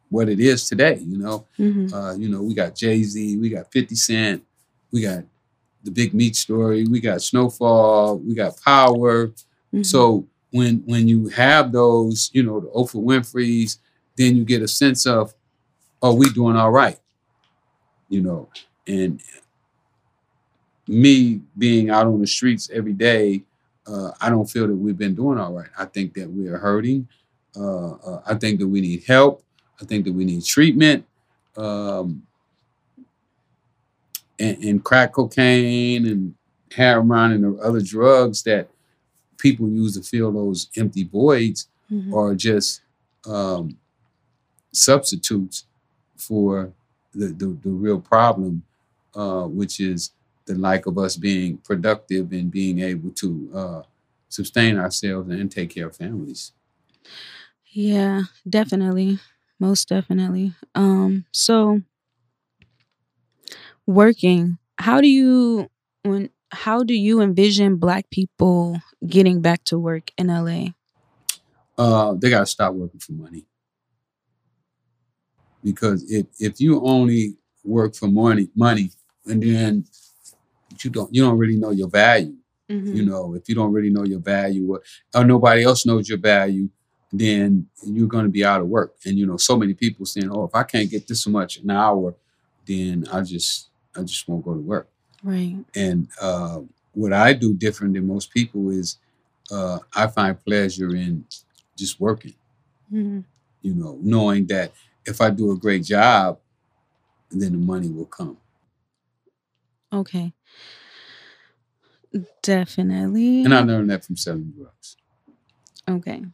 what 0.09 0.29
it 0.29 0.41
is 0.41 0.69
today. 0.69 1.01
You 1.01 1.19
know, 1.19 1.47
hmm 1.57 1.93
uh, 1.93 2.15
you 2.15 2.29
know 2.29 2.43
we 2.43 2.55
got 2.55 2.75
Jay 2.75 3.03
Z, 3.03 3.37
we 3.37 3.51
got 3.51 3.71
Fifty 3.73 3.95
Cent, 3.95 4.43
we 4.93 5.03
got 5.03 5.25
the 5.85 5.91
Big 5.91 6.15
Meech 6.15 6.37
Story, 6.37 6.85
we 6.87 7.01
got 7.01 7.23
Snowfall, 7.23 8.19
we 8.19 8.35
got 8.35 8.61
Power. 8.61 9.33
Mm-hmm. 9.77 9.83
So 9.83 10.27
when 10.53 10.83
when 10.87 11.07
you 11.07 11.29
have 11.29 11.71
those, 11.71 12.31
you 12.33 12.43
know, 12.43 12.61
the 12.61 12.69
Oprah 12.69 13.05
Winfrey's, 13.05 13.79
then 14.17 14.37
you 14.37 14.45
get 14.45 14.63
a 14.63 14.69
sense 14.69 15.07
of, 15.07 15.35
are 16.03 16.15
we 16.15 16.31
doing 16.31 16.57
all 16.57 16.71
right, 16.71 16.99
you 18.09 18.23
know. 18.23 18.49
And 18.87 19.21
me 20.89 21.43
being 21.59 21.91
out 21.91 22.07
on 22.07 22.21
the 22.21 22.27
streets 22.27 22.71
every 22.73 22.95
day, 22.95 23.43
uh, 23.87 24.13
I 24.21 24.31
don't 24.31 24.49
feel 24.49 24.67
that 24.67 24.75
we've 24.75 24.97
been 24.97 25.15
doing 25.15 25.39
all 25.39 25.53
right. 25.53 25.69
I 25.79 25.85
think 25.85 26.15
that 26.15 26.31
we 26.31 26.49
are 26.49 26.57
hurting. 26.57 27.07
Uh, 27.55 27.91
uh, 27.93 28.23
I 28.27 28.35
think 28.35 28.61
that 28.61 28.69
we 28.69 28.81
need 28.81 29.05
help. 29.07 29.43
I 29.81 29.85
think 29.85 30.07
that 30.07 30.13
we 30.13 30.25
need 30.25 30.45
treatment. 30.45 31.05
Um, 31.57 32.23
and, 34.39 34.57
and 34.63 34.85
crack 34.85 35.13
cocaine 35.13 36.07
and 36.07 36.35
heroin 36.73 37.33
and 37.33 37.61
other 37.61 37.81
drugs 37.81 38.43
that 38.45 38.69
people 39.39 39.69
use 39.69 39.95
to 39.97 40.03
fill 40.03 40.33
those 40.33 40.69
empty 40.77 41.05
voids 41.05 41.69
Mhm. 41.93 42.13
are 42.15 42.35
just 42.35 42.83
um, 43.27 43.77
substitutes 44.73 45.65
for 46.17 46.73
the, 47.15 47.29
the, 47.29 47.47
the 47.63 47.71
real 47.71 48.01
problem, 48.01 48.63
uh, 49.15 49.45
which 49.45 49.81
is 49.81 50.13
the 50.47 50.55
lack 50.55 50.87
of 50.87 50.99
us 50.99 51.17
being 51.17 51.59
productive 51.59 52.33
and 52.33 52.51
being 52.51 52.81
able 52.81 53.11
to 53.11 53.51
uh, 53.55 53.83
sustain 54.29 54.79
ourselves 54.79 55.31
and 55.31 55.51
take 55.51 55.71
care 55.71 55.87
of 55.89 55.97
families. 55.97 56.53
Yeah, 57.73 58.23
definitely. 58.49 59.19
Most 59.59 59.89
definitely. 59.89 60.55
Um 60.75 61.25
so 61.33 61.81
working, 63.87 64.59
how 64.79 65.01
do 65.01 65.09
you 65.09 65.69
when 66.03 66.31
how 66.51 66.83
do 66.83 66.95
you 66.95 67.21
envision 67.21 67.77
black 67.77 68.11
people 68.11 68.81
getting 69.07 69.41
back 69.41 69.65
to 69.65 69.79
work 69.79 70.11
in 70.17 70.29
LA? 70.29 70.69
uh, 71.79 72.15
they 72.15 72.31
got 72.31 72.41
to 72.41 72.47
stop 72.47 72.75
working 72.75 73.01
for 73.01 73.13
money. 73.13 73.45
Because 75.63 76.11
if 76.11 76.27
if 76.39 76.61
you 76.61 76.81
only 76.83 77.37
work 77.65 77.95
for 77.95 78.07
money, 78.07 78.49
money, 78.55 78.91
and 79.27 79.43
then 79.43 79.85
you 80.83 80.91
don't 80.91 81.13
you 81.13 81.23
don't 81.23 81.37
really 81.39 81.57
know 81.57 81.71
your 81.71 81.89
value. 81.89 82.37
You 82.95 83.05
know, 83.05 83.35
if 83.35 83.49
you 83.49 83.55
don't 83.55 83.73
really 83.73 83.91
know 83.91 84.05
your 84.05 84.21
value, 84.21 84.73
or, 84.73 84.83
or 85.15 85.25
nobody 85.25 85.65
else 85.65 85.87
knows 85.87 86.09
your 86.09 86.19
value, 86.19 86.69
then 87.13 87.67
you're 87.85 88.09
going 88.09 88.25
to 88.25 88.31
be 88.31 88.45
out 88.45 88.61
of 88.61 88.69
work. 88.69 88.95
And 89.05 89.19
you 89.19 89.27
know, 89.27 89.37
so 89.37 89.57
many 89.57 89.75
people 89.75 90.07
saying, 90.07 90.31
"Oh, 90.33 90.45
if 90.45 90.55
I 90.55 90.63
can't 90.63 90.91
get 90.91 91.09
this 91.09 91.27
much 91.27 91.59
an 91.59 91.71
hour, 91.71 92.15
then 92.67 93.05
I 93.13 93.23
just 93.23 93.71
I 93.97 94.03
just 94.03 94.27
won't 94.29 94.45
go 94.45 94.55
to 94.55 94.61
work." 94.61 94.89
Right. 95.27 95.65
And 95.75 96.09
uh, 96.23 96.61
what 96.95 97.13
I 97.13 97.35
do 97.35 97.55
different 97.55 97.95
than 97.95 98.07
most 98.07 98.31
people 98.33 98.71
is 98.71 98.99
uh, 99.51 99.81
I 99.95 100.07
find 100.09 100.43
pleasure 100.45 100.95
in 100.97 101.27
just 101.77 102.01
working 102.01 102.35
hmm 102.91 103.21
you 103.63 103.75
know, 103.75 103.99
knowing 104.01 104.47
that 104.47 104.73
if 105.05 105.21
I 105.21 105.31
do 105.31 105.51
a 105.53 105.57
great 105.59 105.85
job, 105.85 106.39
then 107.31 107.53
the 107.53 107.59
money 107.59 107.91
will 107.91 108.07
come. 108.07 108.39
Okay. 109.93 110.33
Definitely. 112.43 113.45
And 113.45 113.55
I 113.55 113.61
learned 113.63 113.91
that 113.91 114.05
from 114.05 114.17
selling 114.17 114.53
drugs. 114.57 114.97
okay. 115.89 116.25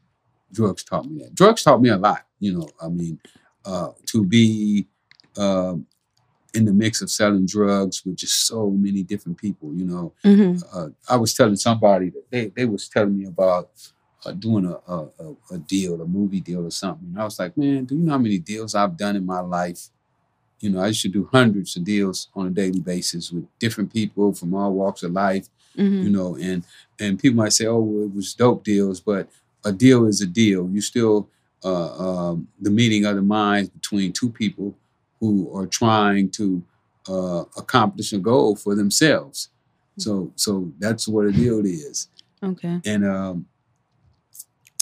Drugs 0.53 0.85
taught 0.85 1.07
me 1.11 1.23
that. 1.23 1.35
Drugs 1.35 1.63
taught 1.63 1.81
me 1.81 1.89
a 1.89 1.97
lot. 1.97 2.27
You 2.39 2.59
know, 2.59 2.69
I 2.83 2.89
mean, 2.89 3.19
uh, 3.65 3.93
to 4.09 4.25
be 4.25 4.87
uh, 5.37 5.77
in 6.55 6.65
the 6.65 6.73
mix 6.73 7.01
of 7.03 7.11
selling 7.11 7.47
drugs 7.47 8.05
with 8.05 8.17
just 8.17 8.47
so 8.47 8.71
many 8.71 9.03
different 9.03 9.39
people. 9.39 9.73
You 9.75 9.85
know, 9.87 10.13
hmm 10.25 10.57
uh, 10.73 10.89
I 11.09 11.17
was 11.17 11.35
telling 11.35 11.57
somebody 11.57 12.11
that 12.11 12.25
they 12.31 12.47
they 12.49 12.67
was 12.67 12.89
telling 12.89 13.17
me 13.19 13.27
about 13.27 13.71
uh, 14.25 14.33
doing 14.33 14.67
a, 14.67 14.77
a 14.93 15.35
a 15.53 15.59
deal, 15.59 16.01
a 16.01 16.07
movie 16.07 16.41
deal 16.41 16.67
or 16.67 16.71
something. 16.71 17.09
And 17.09 17.21
I 17.21 17.25
was 17.25 17.39
like, 17.39 17.57
man, 17.57 17.85
do 17.85 17.97
you 17.97 18.03
know 18.03 18.13
how 18.13 18.19
many 18.19 18.39
deals 18.39 18.75
I've 18.75 18.97
done 18.97 19.17
in 19.17 19.27
my 19.27 19.41
life? 19.41 19.89
You 20.61 20.71
know, 20.71 20.81
I 20.81 20.89
used 20.89 21.03
to 21.03 21.09
do 21.09 21.29
hundreds 21.33 21.77
of 21.77 21.85
deals 21.85 22.29
on 22.35 22.47
a 22.47 22.51
daily 22.51 22.81
basis 22.81 23.33
with 23.33 23.45
different 23.59 23.93
people 23.93 24.33
from 24.33 24.55
all 24.55 24.73
walks 24.73 25.03
of 25.03 25.13
life. 25.13 25.49
hmm 25.77 26.03
You 26.05 26.11
know, 26.11 26.37
and 26.37 26.65
and 27.01 27.19
people 27.19 27.37
might 27.37 27.53
say, 27.53 27.67
oh, 27.67 27.81
well, 27.81 28.05
it 28.05 28.15
was 28.15 28.35
dope 28.35 28.63
deals, 28.65 29.01
but 29.01 29.29
a 29.65 29.73
deal 29.73 30.07
is 30.07 30.21
a 30.21 30.27
deal. 30.27 30.69
You 30.73 30.81
still 30.81 31.29
uh, 31.65 31.93
um, 32.31 32.49
the 32.61 32.71
meeting 32.71 33.05
of 33.07 33.17
the 33.17 33.23
minds 33.23 33.69
between 33.71 34.13
two 34.13 34.31
people 34.31 34.75
who 35.23 35.57
are 35.57 35.69
trying 35.69 36.29
to 36.29 36.61
uh, 37.09 37.45
accomplish 37.57 38.13
a 38.13 38.19
goal 38.19 38.57
for 38.57 38.75
themselves. 38.75 39.51
So 39.99 40.33
so 40.35 40.73
that's 40.81 41.07
what 41.07 41.27
a 41.27 41.31
deal 41.33 41.65
is. 41.65 42.09
Okay. 42.43 42.81
And 42.85 43.07
um, 43.07 43.47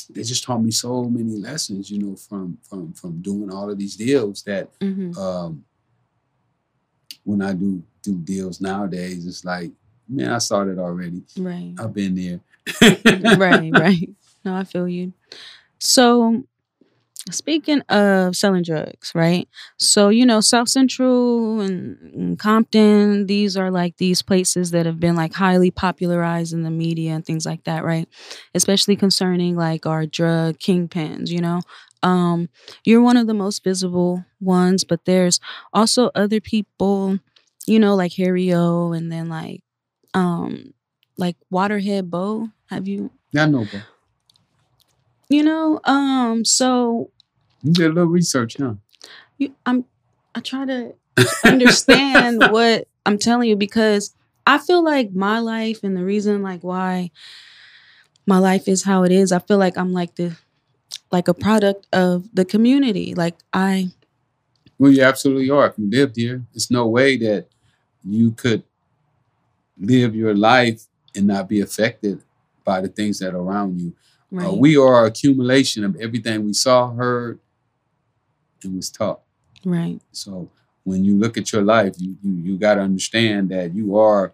they 0.09 0.23
just 0.23 0.43
taught 0.43 0.63
me 0.63 0.71
so 0.71 1.05
many 1.05 1.37
lessons, 1.37 1.91
you 1.91 1.99
know, 1.99 2.17
from 2.17 2.57
from 2.63 2.95
from 2.95 3.21
doing 3.21 3.53
all 3.53 3.71
of 3.71 3.77
these 3.79 3.97
deals 3.97 4.43
that 4.45 4.71
hmm 4.81 5.13
um, 5.19 5.63
when 7.25 7.43
I 7.43 7.53
do 7.53 7.83
do 8.03 8.15
deals 8.15 8.63
nowadays, 8.63 9.27
it's 9.27 9.45
like, 9.45 9.71
man, 10.09 10.33
I 10.33 10.39
saw 10.39 10.65
that 10.65 10.79
already. 10.79 11.23
Right. 11.37 11.75
I've 11.79 11.93
been 11.93 12.15
there. 12.15 12.41
right, 13.37 13.71
right. 13.75 14.11
No, 14.43 14.55
I 14.55 14.65
feel 14.65 14.89
you. 14.89 15.13
So, 15.81 16.45
speaking 17.31 17.81
of 17.83 18.35
selling 18.35 18.63
drugs, 18.63 19.13
right? 19.15 19.49
So, 19.77 20.09
you 20.09 20.25
know, 20.25 20.41
South 20.41 20.69
Central 20.69 21.61
and, 21.61 22.39
Compton, 22.39 23.27
these 23.27 23.57
are 23.57 23.71
like 23.71 23.97
these 23.99 24.23
places 24.23 24.71
that 24.71 24.87
have 24.87 24.99
been 24.99 25.17
like 25.17 25.35
highly 25.35 25.71
popularized 25.71 26.53
in 26.53 26.63
the 26.63 26.71
media 26.71 27.13
and 27.13 27.25
things 27.25 27.45
like 27.45 27.65
that, 27.65 27.85
right? 27.85 28.09
Especially 28.55 28.97
concerning 28.97 29.57
like 29.57 29.87
our 29.87 30.07
drug 30.07 30.59
kingpins, 30.59 31.29
you 31.29 31.41
know? 31.41 31.61
Um, 32.03 32.49
you're 32.85 33.03
one 33.03 33.19
of 33.19 33.27
the 33.27 33.35
most 33.35 33.63
visible 33.63 34.25
ones, 34.41 34.85
but 34.85 35.05
there's 35.05 35.39
also 35.75 36.11
other 36.15 36.41
people, 36.41 37.19
you 37.67 37.79
know, 37.79 37.95
like 37.95 38.15
Harry 38.15 38.53
O 38.55 38.93
and 38.93 39.13
then 39.13 39.29
like 39.29 39.63
um 40.15 40.73
like 41.19 41.37
Waterhead 41.51 42.09
Bo. 42.11 42.49
Have 42.71 42.89
you 42.89 43.11
Yeah, 43.33 43.43
I 43.43 43.47
know. 43.47 43.67
You 45.31 45.43
know, 45.45 45.81
um, 45.85 46.45
so 46.45 47.11
You 47.63 47.73
did 47.73 47.87
a 47.87 47.95
little 47.95 48.11
research, 48.11 48.57
huh? 48.59 48.75
you, 49.39 49.55
I'm 49.65 49.85
I 50.35 50.41
try 50.41 50.67
to 50.67 50.95
understand 51.45 52.41
what 52.51 52.87
I'm 53.07 53.19
telling 53.19 53.49
you 53.49 53.57
because 53.57 54.15
I 54.47 54.59
feel 54.59 54.85
like 54.85 55.13
my 55.13 55.39
life 55.39 55.83
and 55.83 55.97
the 55.97 56.05
reason 56.05 56.43
like 56.43 56.63
why 56.63 57.11
my 58.27 58.39
life 58.39 58.69
is 58.69 58.85
how 58.85 59.05
it 59.05 59.13
is, 59.13 59.33
I 59.33 59.39
feel 59.41 59.59
like 59.59 59.79
I'm 59.79 59.93
like 59.93 60.17
the 60.17 60.37
like 61.11 61.29
a 61.29 61.35
product 61.35 61.87
of 61.93 62.29
the 62.35 62.45
community. 62.45 63.15
Like 63.15 63.37
I 63.53 63.91
Well, 64.79 64.93
you 64.93 65.03
absolutely 65.03 65.51
are. 65.51 65.67
If 65.69 65.79
you 65.79 65.91
lived 65.91 66.17
here, 66.17 66.45
there's 66.53 66.71
no 66.71 66.87
way 66.89 67.17
that 67.19 67.47
you 68.05 68.33
could 68.33 68.65
live 69.79 70.15
your 70.15 70.35
life 70.35 70.85
and 71.15 71.27
not 71.27 71.49
be 71.49 71.61
affected 71.61 72.23
by 72.65 72.81
the 72.81 72.89
things 72.89 73.19
that 73.19 73.35
are 73.35 73.39
around 73.41 73.81
you. 73.81 73.95
Right. 74.31 74.47
Uh, 74.49 74.53
we 74.53 74.77
are 74.77 75.07
accumulation 75.07 75.85
of 75.85 75.97
everything 75.97 76.45
we 76.45 76.53
saw, 76.53 76.93
heard, 76.95 77.39
and 78.63 78.77
was 78.77 78.91
taught. 78.91 79.21
right. 79.65 80.01
So 80.13 80.51
when 80.85 81.05
you 81.05 81.17
look 81.17 81.37
at 81.37 81.53
your 81.53 81.63
life, 81.63 81.95
you 81.99 82.17
you 82.23 82.33
you 82.33 82.59
got 82.59 82.75
to 82.75 82.81
understand 82.81 83.51
that 83.51 83.75
you 83.75 83.97
are 83.99 84.33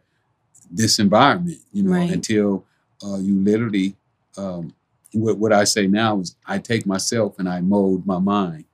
this 0.71 0.99
environment. 0.99 1.59
You 1.73 1.83
know, 1.85 1.93
Right. 1.93 2.11
until 2.11 2.65
uh, 3.05 3.17
you 3.19 3.39
literally. 3.41 3.97
Um, 4.39 4.75
what 5.13 5.39
what 5.39 5.53
I 5.53 5.65
say 5.65 5.87
now 5.87 6.21
is 6.21 6.37
I 6.47 6.59
take 6.59 6.85
myself 6.85 7.39
and 7.39 7.49
I 7.49 7.61
mold 7.63 8.07
my 8.07 8.19
mind. 8.19 8.65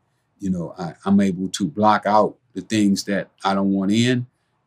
You 0.41 0.51
know, 0.51 0.75
I, 0.77 0.95
I'm 1.05 1.21
able 1.21 1.49
to 1.51 1.69
block 1.69 2.03
out 2.05 2.37
the 2.55 2.63
things 2.63 3.05
that 3.05 3.29
I 3.45 3.55
don't 3.55 3.71
want 3.73 3.93
in, 3.93 4.27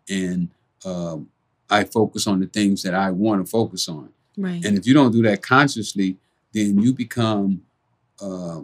and 0.09 0.47
um, 0.85 1.29
I 1.69 1.83
focus 1.83 2.27
on 2.27 2.39
the 2.39 2.45
things 2.47 2.81
that 2.83 2.93
I 2.93 3.11
want 3.11 3.45
to 3.45 3.49
focus 3.51 3.89
on. 3.89 4.09
Right. 4.37 4.63
And 4.63 4.77
if 4.77 4.87
you 4.87 4.93
don't 4.93 5.11
do 5.11 5.21
that 5.23 5.41
consciously, 5.41 6.15
then 6.55 6.79
you 6.79 6.93
become 6.93 7.61
uh, 8.21 8.61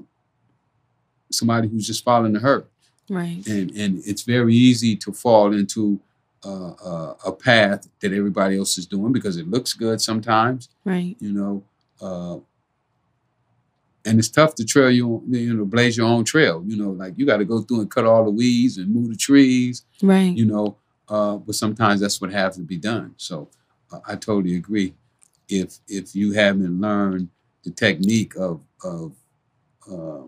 somebody 1.32 1.68
who's 1.68 1.86
just 1.86 2.04
following 2.04 2.34
the 2.34 2.40
herd 2.40 2.66
right. 3.10 3.46
and 3.48 3.72
and 3.72 4.02
it's 4.06 4.24
very 4.24 4.54
easy 4.56 4.96
to 4.96 5.12
fall 5.12 5.54
into 5.54 6.00
uh, 6.44 6.72
uh, 6.72 7.14
a 7.26 7.32
path 7.32 7.88
that 8.00 8.12
everybody 8.14 8.58
else 8.58 8.78
is 8.78 8.88
doing 8.88 9.12
because 9.14 9.38
it 9.38 9.48
looks 9.48 9.74
good 9.74 10.02
sometimes, 10.02 10.70
Right. 10.84 11.16
you 11.20 11.32
know. 11.32 11.64
Uh, 12.02 12.40
and 14.04 14.18
it's 14.18 14.30
tough 14.30 14.56
to 14.56 14.66
trail 14.66 14.90
you, 14.90 15.22
you 15.30 15.54
know, 15.54 15.66
blaze 15.66 15.96
your 15.96 16.08
own 16.08 16.24
trail. 16.26 16.64
You 16.66 16.76
know, 16.78 16.90
like 16.90 17.14
you 17.16 17.28
got 17.28 17.38
to 17.38 17.46
go 17.46 17.62
through 17.62 17.82
and 17.82 17.92
cut 17.92 18.06
all 18.06 18.24
the 18.26 18.32
weeds 18.32 18.78
and 18.78 18.92
move 18.92 19.10
the 19.10 19.16
trees. 19.16 19.84
Right. 20.02 20.36
You 20.36 20.46
know, 20.46 20.78
uh, 21.08 21.36
but 21.38 21.54
sometimes 21.54 22.02
that's 22.02 22.20
what 22.20 22.32
has 22.32 22.56
to 22.56 22.64
be 22.64 22.78
done. 22.78 23.14
So 23.18 23.48
uh, 23.92 24.00
I 24.08 24.16
totally 24.16 24.56
agree. 24.56 24.96
If 25.48 25.78
if 25.88 26.16
you 26.16 26.32
haven't 26.32 26.82
learned 26.82 27.30
the 27.63 27.71
technique 27.71 28.36
of 28.36 28.63
of 28.84 29.13
uh, 29.91 30.24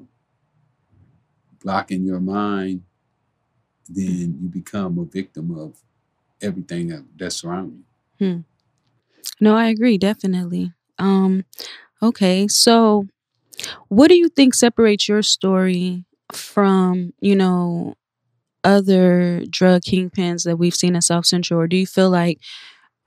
blocking 1.62 2.04
your 2.04 2.20
mind, 2.20 2.84
then 3.90 4.38
you 4.42 4.50
become 4.50 5.00
a 5.00 5.06
victim 5.06 5.58
of 5.58 5.80
everything 6.42 6.88
that, 6.88 7.06
that's 7.18 7.38
surrounding 7.38 7.84
you. 8.20 8.28
Hmm. 8.28 8.40
No, 9.40 9.56
I 9.56 9.68
agree 9.68 9.98
definitely. 9.98 10.74
Um, 11.00 11.46
okay, 12.02 12.48
so 12.48 13.08
what 13.88 14.08
do 14.10 14.16
you 14.16 14.30
think 14.30 14.54
separates 14.54 15.08
your 15.08 15.22
story 15.22 16.06
from, 16.32 17.14
you 17.20 17.36
know, 17.36 17.96
other 18.64 19.44
drug 19.50 19.82
kingpins 19.82 20.46
that 20.46 20.58
we've 20.58 20.76
seen 20.76 20.96
in 20.96 21.02
South 21.02 21.26
Central, 21.26 21.60
or 21.60 21.68
do 21.68 21.78
you 21.78 21.88
feel 21.88 22.10
like, 22.10 22.40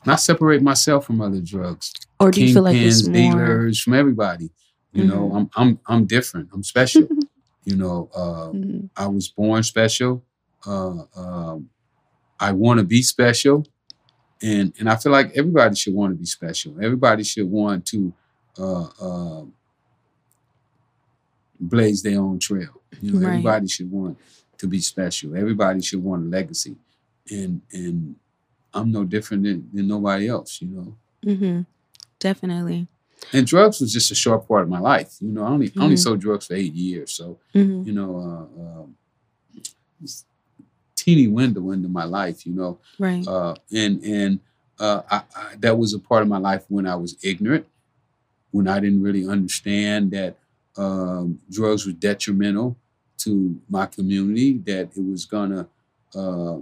Not 0.06 0.20
separate 0.20 0.62
myself 0.62 1.06
from 1.06 1.20
other 1.20 1.40
drugs, 1.40 1.92
or 2.20 2.30
do 2.30 2.44
you 2.44 2.52
feel 2.54 2.62
like 2.62 2.76
it's 2.76 3.06
more? 3.06 3.12
dealers, 3.14 3.80
from 3.82 3.94
everybody. 3.94 4.50
You 4.92 5.04
know, 5.04 5.32
I'm 5.34 5.50
I'm 5.56 5.80
I'm 5.86 6.06
different. 6.06 6.48
I'm 6.52 6.62
special. 6.62 7.08
you 7.64 7.76
know, 7.76 8.08
uh, 8.14 8.50
Mhm. 8.52 8.88
I 8.96 9.06
was 9.08 9.28
born 9.28 9.62
special. 9.62 10.22
Uh, 10.66 11.02
um, 11.16 11.68
I 12.40 12.52
want 12.52 12.78
to 12.78 12.84
be 12.84 13.02
special, 13.02 13.66
and 14.42 14.72
and 14.78 14.88
I 14.88 14.96
feel 14.96 15.12
like 15.12 15.32
everybody 15.36 15.74
should 15.76 15.94
want 15.94 16.12
to 16.14 16.18
be 16.18 16.26
special. 16.26 16.76
Everybody 16.80 17.24
should 17.24 17.50
want 17.50 17.84
to 17.86 18.12
uh, 18.58 18.84
uh, 19.00 19.44
blaze 21.60 22.02
their 22.02 22.20
own 22.20 22.38
trail. 22.38 22.80
You 23.02 23.12
know, 23.12 23.18
Right. 23.20 23.30
everybody 23.30 23.68
should 23.68 23.90
want 23.90 24.18
to 24.58 24.66
be 24.66 24.80
special. 24.80 25.36
Everybody 25.36 25.82
should 25.82 26.02
want 26.02 26.26
a 26.26 26.28
legacy, 26.28 26.76
and 27.30 27.60
and 27.72 28.16
I'm 28.76 28.92
no 28.92 29.04
different 29.04 29.42
than, 29.44 29.68
than 29.72 29.88
nobody 29.88 30.28
else. 30.28 30.60
You 30.62 30.68
know, 30.68 30.96
Mm-hmm. 31.24 31.60
Definitely. 32.20 32.86
and 33.32 33.46
drugs 33.46 33.80
was 33.80 33.92
just 33.92 34.10
a 34.10 34.14
short 34.14 34.46
part 34.48 34.62
of 34.62 34.68
my 34.68 34.78
life. 34.78 35.16
You 35.20 35.28
know, 35.28 35.42
I 35.44 35.48
only 35.50 35.72
I 35.76 35.82
only 35.84 35.96
Mhm. 35.96 36.02
sold 36.06 36.20
drugs 36.20 36.46
for 36.46 36.54
eight 36.54 36.74
years, 36.74 37.10
so 37.12 37.38
Mm-hmm. 37.54 37.82
you 37.88 37.92
know, 37.92 38.10
uh, 38.18 38.62
um, 38.62 38.96
teeny 40.94 41.26
window 41.28 41.70
into 41.70 41.88
my 41.88 42.04
life, 42.04 42.46
you 42.46 42.52
know, 42.54 42.78
Right. 42.98 43.26
uh, 43.26 43.54
and 43.72 44.02
and 44.04 44.40
uh, 44.78 45.02
I, 45.10 45.22
I, 45.34 45.54
that 45.60 45.78
was 45.78 45.94
a 45.94 45.98
part 45.98 46.22
of 46.22 46.28
my 46.28 46.38
life 46.38 46.64
when 46.68 46.86
I 46.86 46.96
was 46.96 47.16
ignorant, 47.22 47.66
when 48.50 48.68
I 48.68 48.78
didn't 48.80 49.02
really 49.02 49.26
understand 49.26 50.10
that 50.10 50.36
um, 50.76 51.40
drugs 51.50 51.86
were 51.86 51.92
detrimental 51.92 52.76
to 53.18 53.58
my 53.70 53.86
community, 53.86 54.58
that 54.58 54.90
it 54.96 55.04
was 55.12 55.24
gonna 55.24 55.66
uh, 56.14 56.58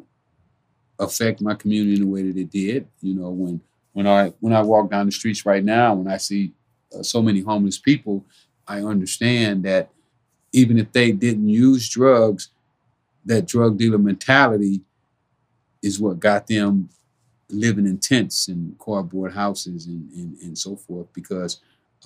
affect 0.99 1.41
my 1.41 1.55
community 1.55 1.95
in 1.95 2.01
the 2.03 2.07
way 2.07 2.23
that 2.23 2.37
it 2.37 2.51
did. 2.51 2.87
You 3.01 3.15
know, 3.15 3.31
when 3.31 3.61
when 3.93 4.07
I 4.07 4.29
when 4.41 4.53
I 4.53 4.63
walk 4.63 4.91
down 4.91 5.07
the 5.07 5.13
streets 5.13 5.47
right 5.47 5.65
now, 5.65 5.95
when 5.95 6.09
I 6.09 6.17
see 6.17 6.53
uh, 6.97 7.03
so 7.03 7.23
many 7.23 7.41
homeless 7.41 7.79
people, 7.79 8.25
I 8.67 8.81
understand 8.81 9.65
that 9.65 9.91
even 10.53 10.79
if 10.79 10.93
they 10.93 11.13
didn't 11.13 11.49
use 11.49 11.89
drugs, 11.89 12.51
that 13.25 13.47
drug 13.47 13.77
dealer 13.79 13.99
mentality 13.99 14.83
is 15.83 16.01
what 16.01 16.21
got 16.21 16.47
them 16.47 16.89
living 17.51 17.87
in 17.87 17.99
tents 17.99 18.49
and 18.49 18.79
cardboard 18.79 19.33
houses 19.33 19.87
and, 19.87 20.11
and, 20.13 20.37
and 20.43 20.59
so 20.59 20.77
forth 20.77 21.07
because 21.13 21.61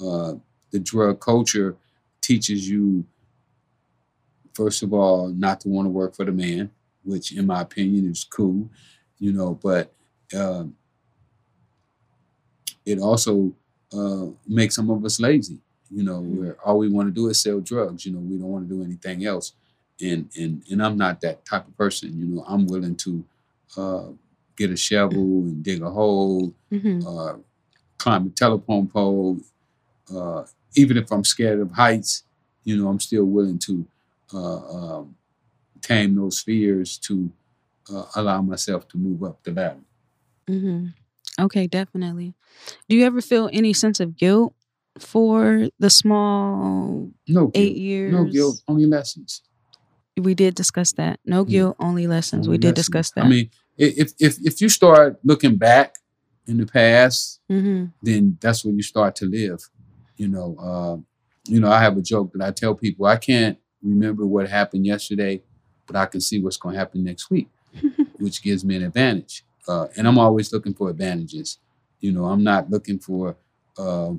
uh, 0.05 0.35
the 0.71 0.79
drug 0.79 1.21
culture 1.21 1.77
teaches 2.21 2.69
you, 2.69 3.05
first 4.53 4.83
of 4.83 4.93
all, 4.93 5.29
not 5.29 5.61
to 5.61 5.69
want 5.69 5.87
to 5.87 5.91
work 5.91 6.15
for 6.15 6.25
the 6.25 6.33
man, 6.33 6.71
which 7.09 7.33
in 7.39 7.45
my 7.47 7.61
opinion 7.63 8.11
is 8.11 8.25
cool, 8.25 8.69
you 9.19 9.33
know, 9.33 9.51
but 9.63 9.85
um 10.37 10.75
it 12.85 12.99
also 12.99 13.53
uh, 13.93 14.27
makes 14.47 14.75
some 14.75 14.91
of 14.91 15.05
us 15.05 15.21
lazy, 15.21 15.59
you 15.91 16.03
know, 16.03 16.21
where 16.21 16.57
all 16.65 16.79
we 16.79 16.89
want 16.89 17.09
to 17.09 17.13
do 17.13 17.29
is 17.29 17.41
sell 17.43 17.61
drugs, 17.61 18.05
you 18.07 18.13
know, 18.13 18.19
we 18.19 18.37
don't 18.39 18.49
want 18.49 18.69
to 18.69 18.75
do 18.75 18.83
anything 18.83 19.25
else. 19.27 19.53
And, 20.01 20.29
and 20.39 20.63
and 20.71 20.83
I'm 20.83 20.97
not 20.97 21.21
that 21.23 21.45
type 21.45 21.67
of 21.67 21.77
person, 21.77 22.17
you 22.19 22.27
know. 22.27 22.45
I'm 22.47 22.67
willing 22.67 22.95
to 22.97 23.25
uh, 23.77 24.07
get 24.57 24.71
a 24.71 24.77
shovel 24.77 25.43
and 25.49 25.63
dig 25.63 25.83
a 25.83 25.91
hole, 25.91 26.55
Mm-hmm. 26.73 27.07
uh, 27.07 27.35
climb 27.99 28.27
a 28.29 28.31
telephone 28.31 28.87
pole. 28.87 29.39
Uh, 30.15 30.45
even 30.77 30.97
if 30.97 31.11
I'm 31.11 31.25
scared 31.25 31.61
of 31.61 31.73
heights, 31.73 32.23
you 32.65 32.77
know, 32.77 32.89
I'm 32.89 33.01
still 33.01 33.25
willing 33.25 33.59
to 33.61 33.85
uh, 34.33 34.61
um, 34.77 35.17
tame 35.83 36.15
those 36.17 36.41
fears 36.41 36.99
to 36.99 37.31
uh, 37.93 38.05
allow 38.17 38.43
myself 38.43 38.87
to 38.89 38.99
move 38.99 39.23
up 39.23 39.43
the 39.45 39.53
ladder. 39.53 39.81
Mm-hmm. 40.49 40.89
Okay, 41.45 41.67
definitely. 41.67 42.35
Do 42.89 42.97
you 42.97 43.05
ever 43.07 43.21
feel 43.21 43.49
any 43.53 43.73
sense 43.73 44.01
of 44.01 44.17
guilt 44.17 44.55
for 44.99 45.69
the 45.79 45.91
small 45.91 47.11
No 47.29 47.51
eight 47.55 47.75
guilt. 47.75 47.77
years? 47.77 48.13
No 48.13 48.25
guilt, 48.25 48.63
only 48.67 48.87
lessons. 48.87 49.43
We 50.17 50.35
did 50.35 50.55
discuss 50.57 50.93
that. 50.93 51.21
No 51.25 51.45
Yeah. 51.47 51.51
guilt, 51.51 51.77
only 51.79 52.07
lessons. 52.07 52.47
Only 52.47 52.57
we 52.57 52.59
did 52.59 52.69
lessons. 52.69 52.87
discuss 52.87 53.11
that. 53.13 53.25
I 53.25 53.29
mean, 53.29 53.51
if 53.77 54.13
if 54.19 54.39
if 54.45 54.61
you 54.61 54.69
start 54.69 55.19
looking 55.23 55.57
back 55.57 55.95
in 56.49 56.57
the 56.57 56.67
past, 56.67 57.41
mm-hmm. 57.51 57.87
then 58.03 58.37
that's 58.41 58.65
when 58.65 58.77
you 58.77 58.83
start 58.83 59.15
to 59.17 59.27
live. 59.27 59.61
You 60.17 60.27
know, 60.29 60.57
uh, 60.59 60.97
you 61.47 61.61
know, 61.61 61.71
I 61.71 61.81
have 61.81 61.97
a 61.97 62.03
joke 62.03 62.33
that 62.35 62.45
I 62.45 62.51
tell 62.51 62.75
people: 62.75 63.07
I 63.07 63.17
can't 63.17 63.59
remember 63.81 64.27
what 64.27 64.49
happened 64.49 64.85
yesterday, 64.87 65.43
but 65.89 65.97
I 65.97 66.07
can 66.07 66.21
see 66.21 66.41
what's 66.41 66.57
going 66.57 66.75
to 66.75 66.79
happen 66.79 67.03
next 67.03 67.31
week, 67.31 67.49
which 68.19 68.43
gives 68.43 68.65
me 68.65 68.77
an 68.77 68.85
advantage. 68.85 69.43
Uh, 69.67 69.89
and 69.97 70.07
I'm 70.07 70.19
always 70.19 70.53
looking 70.53 70.75
for 70.75 70.91
advantages. 70.91 71.59
You 71.99 72.13
know, 72.13 72.27
I'm 72.27 72.45
not 72.45 72.71
looking 72.71 73.01
for 73.01 73.37
uh, 73.77 74.13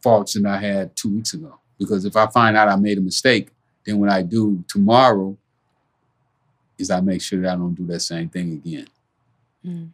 faults 0.00 0.34
that 0.34 0.46
I 0.46 0.58
had 0.58 0.94
two 0.94 1.16
weeks 1.16 1.34
ago. 1.34 1.58
Because 1.78 2.04
if 2.04 2.14
I 2.14 2.26
find 2.28 2.56
out 2.56 2.68
I 2.68 2.76
made 2.76 2.98
a 2.98 3.00
mistake, 3.00 3.48
then 3.84 3.98
what 3.98 4.10
I 4.10 4.22
do 4.22 4.62
tomorrow 4.68 5.36
is 6.78 6.90
I 6.90 7.00
make 7.00 7.22
sure 7.22 7.40
that 7.40 7.52
I 7.52 7.56
don't 7.56 7.74
do 7.74 7.86
that 7.86 8.00
same 8.00 8.28
thing 8.28 8.52
again. 8.52 8.86
Mm. 9.66 9.90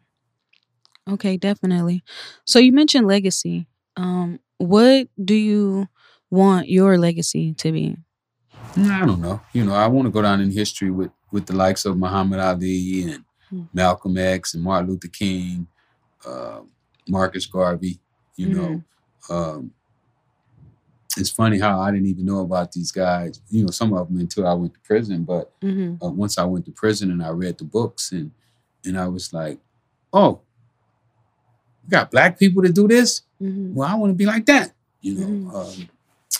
Okay, 1.09 1.37
definitely. 1.37 2.03
So 2.45 2.59
you 2.59 2.73
mentioned 2.73 3.07
legacy. 3.07 3.69
Um, 3.97 4.41
what 4.59 5.09
do 5.23 5.35
you 5.35 5.89
want 6.31 6.69
your 6.69 6.99
legacy 6.99 7.55
to 7.55 7.73
be? 7.73 7.97
Mm, 8.77 8.91
I 8.91 9.07
don't 9.07 9.21
know. 9.21 9.41
You 9.53 9.65
know, 9.65 9.75
I 9.75 9.87
want 9.87 10.07
to 10.07 10.11
go 10.12 10.23
down 10.23 10.41
in 10.41 10.51
history 10.51 10.91
with 10.91 11.11
with 11.33 11.47
the 11.47 11.55
likes 11.55 11.85
of 11.85 11.97
Muhammad 11.99 12.41
Ali 12.41 13.03
and 13.11 13.25
Hmm. 13.51 13.62
Malcolm 13.73 14.19
X 14.19 14.55
and 14.55 14.65
Martin 14.65 14.91
Luther 14.91 15.07
King, 15.07 15.69
uh, 16.27 16.61
Marcus 17.09 17.47
Garvey. 17.47 18.01
You 18.35 18.49
know, 18.49 18.83
um, 19.31 19.71
it's 21.17 21.31
funny 21.31 21.59
how 21.61 21.81
I 21.81 21.93
didn't 21.93 22.09
even 22.09 22.27
know 22.27 22.41
about 22.41 22.73
these 22.73 22.91
guys. 22.91 23.41
You 23.49 23.62
know, 23.65 23.71
some 23.71 23.93
of 23.95 24.09
them 24.09 24.19
until 24.19 24.47
I 24.49 24.53
went 24.53 24.75
to 24.75 24.81
prison. 24.81 25.23
But 25.25 25.53
Mm-hmm. 25.62 26.05
uh, 26.05 26.11
once 26.11 26.39
I 26.39 26.45
went 26.45 26.65
to 26.67 26.73
prison 26.73 27.11
and 27.12 27.23
I 27.23 27.29
read 27.31 27.57
the 27.59 27.65
books 27.65 28.11
and 28.12 28.33
and 28.85 28.99
I 28.99 29.07
was 29.09 29.33
like, 29.33 29.59
oh, 30.12 30.41
we 31.85 31.91
got 31.91 32.11
black 32.11 32.39
people 32.39 32.62
to 32.65 32.73
do 32.73 32.89
this. 32.89 33.23
Mm-hmm. 33.41 33.75
Well, 33.75 33.89
I 33.89 33.95
want 33.95 34.11
to 34.11 34.15
be 34.17 34.27
like 34.27 34.47
that. 34.47 34.73
You 35.01 35.15
know. 35.15 35.27
Mhm. 35.27 35.55
Um, 35.55 35.89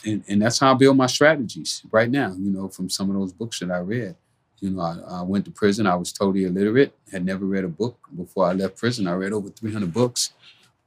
and, 0.07 0.23
and 0.29 0.41
that's 0.41 0.61
how 0.61 0.71
I 0.71 0.75
build 0.75 0.97
my 0.97 1.07
strategies 1.07 1.83
right 1.91 2.09
now, 2.09 2.29
you 2.39 2.51
know, 2.51 2.69
from 2.69 2.89
some 2.89 3.11
of 3.11 3.17
those 3.17 3.33
books 3.33 3.59
that 3.59 3.71
I 3.73 3.79
read. 3.79 4.15
You 4.61 4.71
know, 4.71 4.81
I, 4.81 5.19
I 5.19 5.23
went 5.23 5.45
to 5.47 5.51
prison. 5.51 5.87
I 5.87 5.97
was 5.97 6.13
totally 6.13 6.45
illiterate, 6.45 6.95
had 7.13 7.27
never 7.27 7.45
read 7.45 7.65
a 7.65 7.69
book 7.69 7.99
before 8.17 8.47
I 8.47 8.53
left 8.53 8.77
prison. 8.79 9.09
I 9.09 9.15
read 9.15 9.33
over 9.33 9.51
300 9.51 9.93
books. 9.93 10.33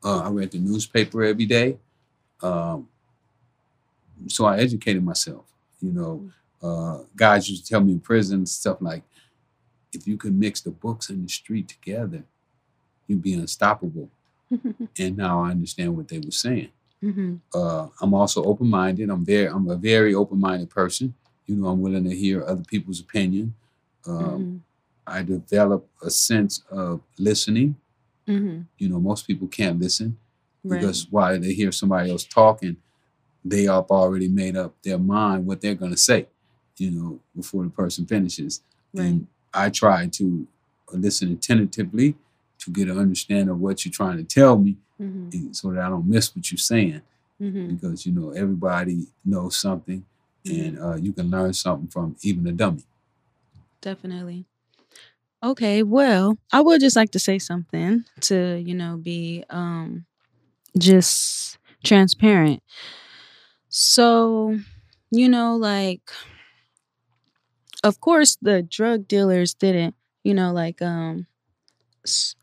Uh, 0.04 0.22
I 0.22 0.30
read 0.30 0.52
the 0.52 0.60
newspaper 0.60 1.24
every 1.24 1.46
day. 1.46 1.78
Um, 2.42 2.88
so 4.28 4.46
I 4.46 4.58
educated 4.58 5.04
myself. 5.04 5.46
You 5.82 5.92
know, 5.92 6.32
uh, 6.64 7.04
guys 7.16 7.50
used 7.50 7.66
to 7.66 7.70
tell 7.70 7.82
me 7.82 7.94
in 7.94 8.00
prison 8.00 8.46
stuff 8.46 8.78
like, 8.82 9.04
if 9.92 10.08
you 10.08 10.18
could 10.18 10.34
mix 10.38 10.62
the 10.62 10.72
books 10.72 11.10
and 11.10 11.26
the 11.26 11.30
street 11.30 11.68
together, 11.68 12.24
you'd 13.08 13.22
be 13.22 13.34
unstoppable. 13.34 14.10
And 14.98 15.16
now 15.16 15.44
I 15.44 15.52
understand 15.52 15.96
what 15.96 16.08
they 16.08 16.20
were 16.20 16.32
saying 16.32 16.70
mm-hmm. 17.04 17.36
uh, 17.54 17.88
I'm 18.02 18.14
also 18.14 18.44
open 18.44 18.68
minded. 18.70 19.10
I'm 19.10 19.26
very 19.26 19.48
I'm 19.48 19.70
a 19.70 19.76
very 19.76 20.14
open 20.14 20.40
minded 20.40 20.70
person. 20.70 21.14
You 21.46 21.56
know, 21.56 21.68
I'm 21.68 21.82
willing 21.82 22.04
to 22.04 22.16
hear 22.16 22.44
other 22.44 22.64
people's 22.64 23.00
opinion. 23.00 23.56
Um, 24.08 24.64
I 25.06 25.24
develop 25.24 25.88
a 26.04 26.10
sense 26.10 26.64
of 26.70 27.02
listening. 27.18 27.76
Mm-hmm. 28.28 28.62
You 28.78 28.90
know, 28.90 29.00
most 29.00 29.26
people 29.26 29.48
can't 29.48 29.80
listen 29.80 30.18
Right. 30.64 30.82
because 30.82 31.08
while 31.10 31.40
they 31.40 31.54
hear 31.54 31.72
somebody 31.72 32.12
else 32.12 32.26
talking, 32.26 32.76
they 33.46 33.64
have 33.64 33.86
already 33.90 34.28
made 34.28 34.58
up 34.58 34.74
their 34.84 34.98
mind 35.00 35.46
what 35.46 35.62
they're 35.62 35.76
going 35.76 35.92
to 35.92 35.98
say. 35.98 36.28
You 36.78 36.92
know, 36.92 37.20
before 37.36 37.64
the 37.64 37.70
person 37.70 38.06
finishes. 38.06 38.62
Right. 38.94 39.06
And 39.06 39.28
I 39.54 39.70
try 39.70 40.08
to 40.08 40.48
listen 40.92 41.32
attentively 41.32 42.16
to 42.60 42.72
get 42.72 42.88
an 42.88 42.98
understanding 42.98 43.50
of 43.50 43.60
what 43.60 43.86
you're 43.86 43.92
trying 43.92 44.18
to 44.18 44.24
tell 44.24 44.58
me 44.58 44.78
Mm-hmm. 45.02 45.54
so 45.54 45.72
that 45.72 45.82
I 45.82 45.90
don't 45.90 46.08
miss 46.08 46.36
what 46.36 46.52
you're 46.52 46.58
saying. 46.58 47.02
Mm-hmm. 47.42 47.76
because 47.76 48.06
you 48.06 48.12
know 48.12 48.32
everybody 48.32 49.08
knows 49.24 49.56
something, 49.56 50.04
and 50.46 50.78
uh, 50.78 50.96
you 50.96 51.14
can 51.14 51.32
learn 51.32 51.54
something 51.54 51.88
from 51.88 52.18
even 52.22 52.46
a 52.48 52.52
dummy. 52.52 52.84
Definitely. 53.80 54.44
Okay, 55.42 55.84
well, 55.84 56.38
I 56.52 56.60
would 56.60 56.82
just 56.82 56.98
like 56.98 57.12
to 57.12 57.20
say 57.20 57.40
something 57.40 58.04
to, 58.22 58.58
you 58.58 58.76
know, 58.76 58.98
be 58.98 59.46
um 59.50 60.06
just 60.78 61.58
transparent. 61.84 62.62
So, 63.70 64.60
you 65.12 65.30
know, 65.30 65.56
like 65.56 66.12
of 67.84 68.02
course 68.02 68.38
the 68.42 68.62
drug 68.62 69.08
dealers 69.08 69.54
didn't, 69.54 69.96
you 70.26 70.34
know, 70.34 70.52
like 70.52 70.82
um 70.82 71.26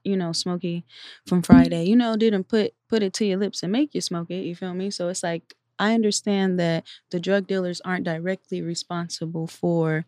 you 0.04 0.16
know, 0.16 0.32
Smokey 0.32 0.84
from 1.26 1.42
Friday, 1.42 1.84
you 1.84 1.96
know, 1.96 2.16
didn't 2.16 2.44
put 2.48 2.74
put 2.88 3.02
it 3.02 3.12
to 3.14 3.24
your 3.26 3.38
lips 3.38 3.62
and 3.62 3.72
make 3.72 3.94
you 3.94 4.00
smoke 4.00 4.30
it, 4.30 4.44
you 4.44 4.54
feel 4.54 4.74
me? 4.74 4.90
So 4.90 5.08
it's 5.08 5.22
like 5.22 5.54
I 5.78 5.94
understand 5.94 6.58
that 6.60 6.84
the 7.10 7.20
drug 7.20 7.46
dealers 7.46 7.80
aren't 7.84 8.04
directly 8.04 8.62
responsible 8.62 9.46
for 9.46 10.04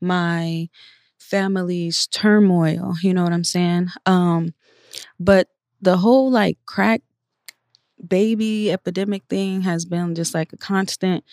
my 0.00 0.68
family's 1.18 2.06
turmoil, 2.08 2.94
you 3.02 3.14
know 3.14 3.24
what 3.24 3.32
I'm 3.32 3.44
saying? 3.44 3.88
Um 4.06 4.54
but 5.20 5.48
the 5.80 5.98
whole 5.98 6.30
like 6.30 6.58
crack 6.66 7.02
baby 8.06 8.70
epidemic 8.72 9.22
thing 9.28 9.62
has 9.62 9.84
been 9.84 10.14
just 10.14 10.34
like 10.34 10.52
a 10.52 10.56
constant 10.56 11.24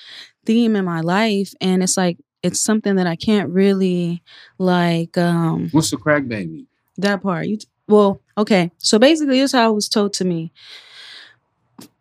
theme 0.45 0.75
in 0.75 0.85
my 0.85 1.01
life 1.01 1.53
and 1.61 1.83
it's 1.83 1.97
like 1.97 2.17
it's 2.43 2.59
something 2.61 2.95
that 2.97 3.07
I 3.07 3.15
can't 3.15 3.49
really 3.49 4.23
like 4.59 5.17
um 5.17 5.69
What's 5.71 5.91
the 5.91 5.97
crack 5.97 6.27
baby? 6.27 6.67
That 7.01 7.21
part. 7.21 7.47
You 7.47 7.57
t- 7.57 7.67
well, 7.87 8.21
okay. 8.37 8.71
So 8.77 8.99
basically, 8.99 9.39
this 9.39 9.51
is 9.51 9.57
how 9.57 9.71
it 9.71 9.75
was 9.75 9.89
told 9.89 10.13
to 10.13 10.25
me. 10.25 10.51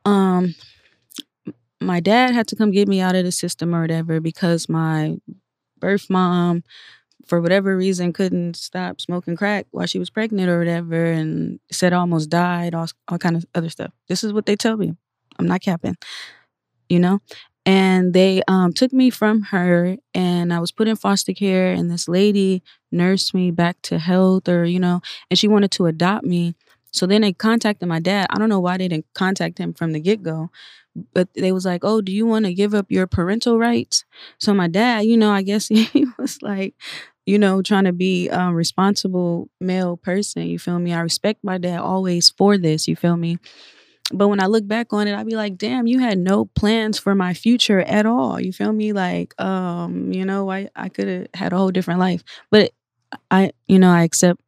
Um, 0.04 0.54
my 1.80 2.00
dad 2.00 2.32
had 2.32 2.48
to 2.48 2.56
come 2.56 2.70
get 2.70 2.88
me 2.88 3.00
out 3.00 3.14
of 3.14 3.24
the 3.24 3.32
system 3.32 3.74
or 3.74 3.80
whatever 3.82 4.20
because 4.20 4.68
my 4.68 5.16
birth 5.78 6.10
mom, 6.10 6.64
for 7.26 7.40
whatever 7.40 7.76
reason, 7.76 8.12
couldn't 8.12 8.56
stop 8.56 9.00
smoking 9.00 9.36
crack 9.36 9.66
while 9.70 9.86
she 9.86 9.98
was 9.98 10.10
pregnant 10.10 10.48
or 10.48 10.58
whatever, 10.58 11.04
and 11.04 11.60
said 11.70 11.92
I 11.92 11.98
almost 11.98 12.30
died. 12.30 12.74
All 12.74 12.88
all 13.08 13.18
kind 13.18 13.36
of 13.36 13.44
other 13.54 13.68
stuff. 13.70 13.92
This 14.08 14.24
is 14.24 14.32
what 14.32 14.46
they 14.46 14.56
tell 14.56 14.76
me. 14.76 14.94
I'm 15.38 15.46
not 15.46 15.62
capping. 15.62 15.96
You 16.88 17.00
know. 17.00 17.20
And 17.66 18.14
they 18.14 18.42
um, 18.48 18.72
took 18.72 18.94
me 18.94 19.10
from 19.10 19.42
her, 19.42 19.96
and 20.14 20.54
I 20.54 20.58
was 20.58 20.72
put 20.72 20.88
in 20.88 20.96
foster 20.96 21.34
care. 21.34 21.70
And 21.70 21.90
this 21.90 22.08
lady 22.08 22.62
nursed 22.90 23.34
me 23.34 23.50
back 23.50 23.80
to 23.82 23.98
health, 23.98 24.48
or 24.48 24.64
you 24.64 24.78
know, 24.80 25.00
and 25.30 25.38
she 25.38 25.48
wanted 25.48 25.70
to 25.72 25.86
adopt 25.86 26.24
me. 26.24 26.54
So 26.92 27.06
then 27.06 27.20
they 27.22 27.32
contacted 27.32 27.88
my 27.88 28.00
dad. 28.00 28.26
I 28.30 28.38
don't 28.38 28.48
know 28.48 28.60
why 28.60 28.78
they 28.78 28.88
didn't 28.88 29.06
contact 29.14 29.58
him 29.58 29.74
from 29.74 29.92
the 29.92 30.00
get 30.00 30.22
go, 30.22 30.50
but 31.14 31.28
they 31.34 31.52
was 31.52 31.64
like, 31.64 31.84
"Oh, 31.84 32.00
do 32.00 32.12
you 32.12 32.26
want 32.26 32.46
to 32.46 32.54
give 32.54 32.74
up 32.74 32.86
your 32.90 33.06
parental 33.06 33.58
rights?" 33.58 34.04
So 34.38 34.54
my 34.54 34.68
dad, 34.68 35.04
you 35.04 35.16
know, 35.16 35.30
I 35.30 35.42
guess 35.42 35.68
he 35.70 36.06
was 36.18 36.40
like, 36.42 36.74
you 37.26 37.38
know, 37.38 37.62
trying 37.62 37.84
to 37.84 37.92
be 37.92 38.28
a 38.28 38.52
responsible 38.52 39.48
male 39.60 39.96
person. 39.96 40.42
You 40.46 40.58
feel 40.58 40.78
me? 40.78 40.92
I 40.92 41.00
respect 41.00 41.44
my 41.44 41.58
dad 41.58 41.80
always 41.80 42.30
for 42.30 42.58
this. 42.58 42.88
You 42.88 42.96
feel 42.96 43.16
me? 43.16 43.38
But 44.12 44.28
when 44.28 44.40
I 44.40 44.46
look 44.46 44.66
back 44.66 44.92
on 44.92 45.06
it, 45.06 45.14
I'd 45.14 45.26
be 45.26 45.36
like, 45.36 45.58
damn, 45.58 45.86
you 45.86 45.98
had 45.98 46.18
no 46.18 46.46
plans 46.46 46.98
for 46.98 47.14
my 47.14 47.34
future 47.34 47.80
at 47.80 48.06
all. 48.06 48.40
You 48.40 48.52
feel 48.52 48.72
me? 48.72 48.92
Like, 48.94 49.38
um, 49.40 50.12
you 50.12 50.24
know, 50.24 50.50
I, 50.50 50.70
I 50.74 50.88
could 50.88 51.08
have 51.08 51.26
had 51.34 51.52
a 51.52 51.58
whole 51.58 51.70
different 51.70 52.00
life. 52.00 52.22
But 52.50 52.72
I, 53.30 53.52
you 53.66 53.78
know, 53.78 53.90
I 53.90 54.02
accept 54.02 54.40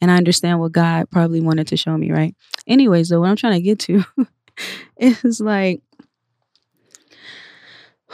and 0.00 0.10
I 0.10 0.16
understand 0.16 0.60
what 0.60 0.72
God 0.72 1.10
probably 1.10 1.40
wanted 1.40 1.68
to 1.68 1.76
show 1.76 1.96
me, 1.96 2.10
right? 2.10 2.34
Anyways, 2.66 3.08
though, 3.08 3.20
what 3.20 3.30
I'm 3.30 3.36
trying 3.36 3.54
to 3.54 3.62
get 3.62 3.78
to 3.80 4.04
is 4.98 5.40
like, 5.40 5.82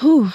whew, 0.00 0.30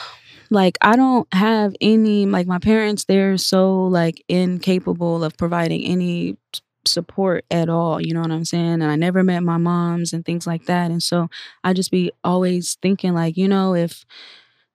like 0.49 0.77
I 0.81 0.95
don't 0.95 1.31
have 1.33 1.75
any 1.81 2.25
like 2.25 2.47
my 2.47 2.59
parents, 2.59 3.05
they're 3.05 3.37
so 3.37 3.83
like 3.83 4.23
incapable 4.27 5.23
of 5.23 5.37
providing 5.37 5.83
any 5.83 6.37
support 6.85 7.45
at 7.51 7.69
all, 7.69 8.01
you 8.01 8.13
know 8.13 8.21
what 8.21 8.31
I'm 8.31 8.45
saying? 8.45 8.81
And 8.81 8.85
I 8.85 8.95
never 8.95 9.23
met 9.23 9.43
my 9.43 9.57
moms 9.57 10.13
and 10.13 10.25
things 10.25 10.47
like 10.47 10.65
that. 10.65 10.91
And 10.91 11.03
so 11.03 11.29
I 11.63 11.73
just 11.73 11.91
be 11.91 12.11
always 12.23 12.77
thinking 12.81 13.13
like, 13.13 13.37
you 13.37 13.47
know, 13.47 13.75
if 13.75 14.05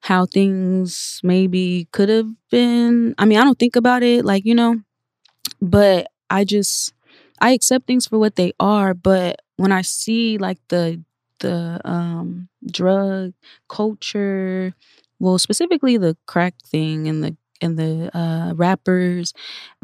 how 0.05 0.27
things 0.27 1.21
maybe 1.25 1.88
could 1.93 2.11
have 2.11 2.29
been. 2.51 3.14
I 3.19 3.25
mean, 3.27 3.38
I 3.38 3.45
don't 3.45 3.59
think 3.59 3.77
about 3.77 4.03
it 4.03 4.25
like, 4.25 4.45
you 4.47 4.55
know, 4.55 4.81
but 5.61 6.09
I 6.31 6.45
just 6.45 6.93
I 7.40 7.53
accept 7.53 7.87
things 7.87 8.07
for 8.07 8.19
what 8.19 8.37
they 8.37 8.53
are, 8.61 8.95
but 8.95 9.40
when 9.57 9.73
I 9.73 9.83
see 9.83 10.38
like 10.38 10.59
the 10.69 11.03
the 11.40 11.81
um 11.85 12.49
drug 12.71 13.33
culture, 13.69 14.75
well 15.21 15.38
specifically 15.38 15.97
the 15.97 16.17
crack 16.27 16.55
thing 16.67 17.09
and 17.09 17.25
the 17.25 17.37
and 17.61 17.79
the 17.79 18.17
uh 18.17 18.55
rappers 18.55 19.33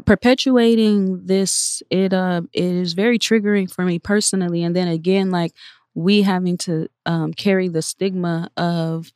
perpetuating 0.05 1.25
this 1.25 1.83
it 1.89 2.13
uh 2.13 2.41
it 2.53 2.63
is 2.63 2.93
very 2.93 3.19
triggering 3.19 3.71
for 3.71 3.85
me 3.85 3.99
personally 3.99 4.63
and 4.63 4.75
then 4.75 4.87
again 4.87 5.29
like 5.31 5.53
we 5.93 6.21
having 6.23 6.57
to 6.57 6.87
um 7.05 7.33
carry 7.33 7.67
the 7.67 7.81
stigma 7.81 8.49
of 8.57 9.11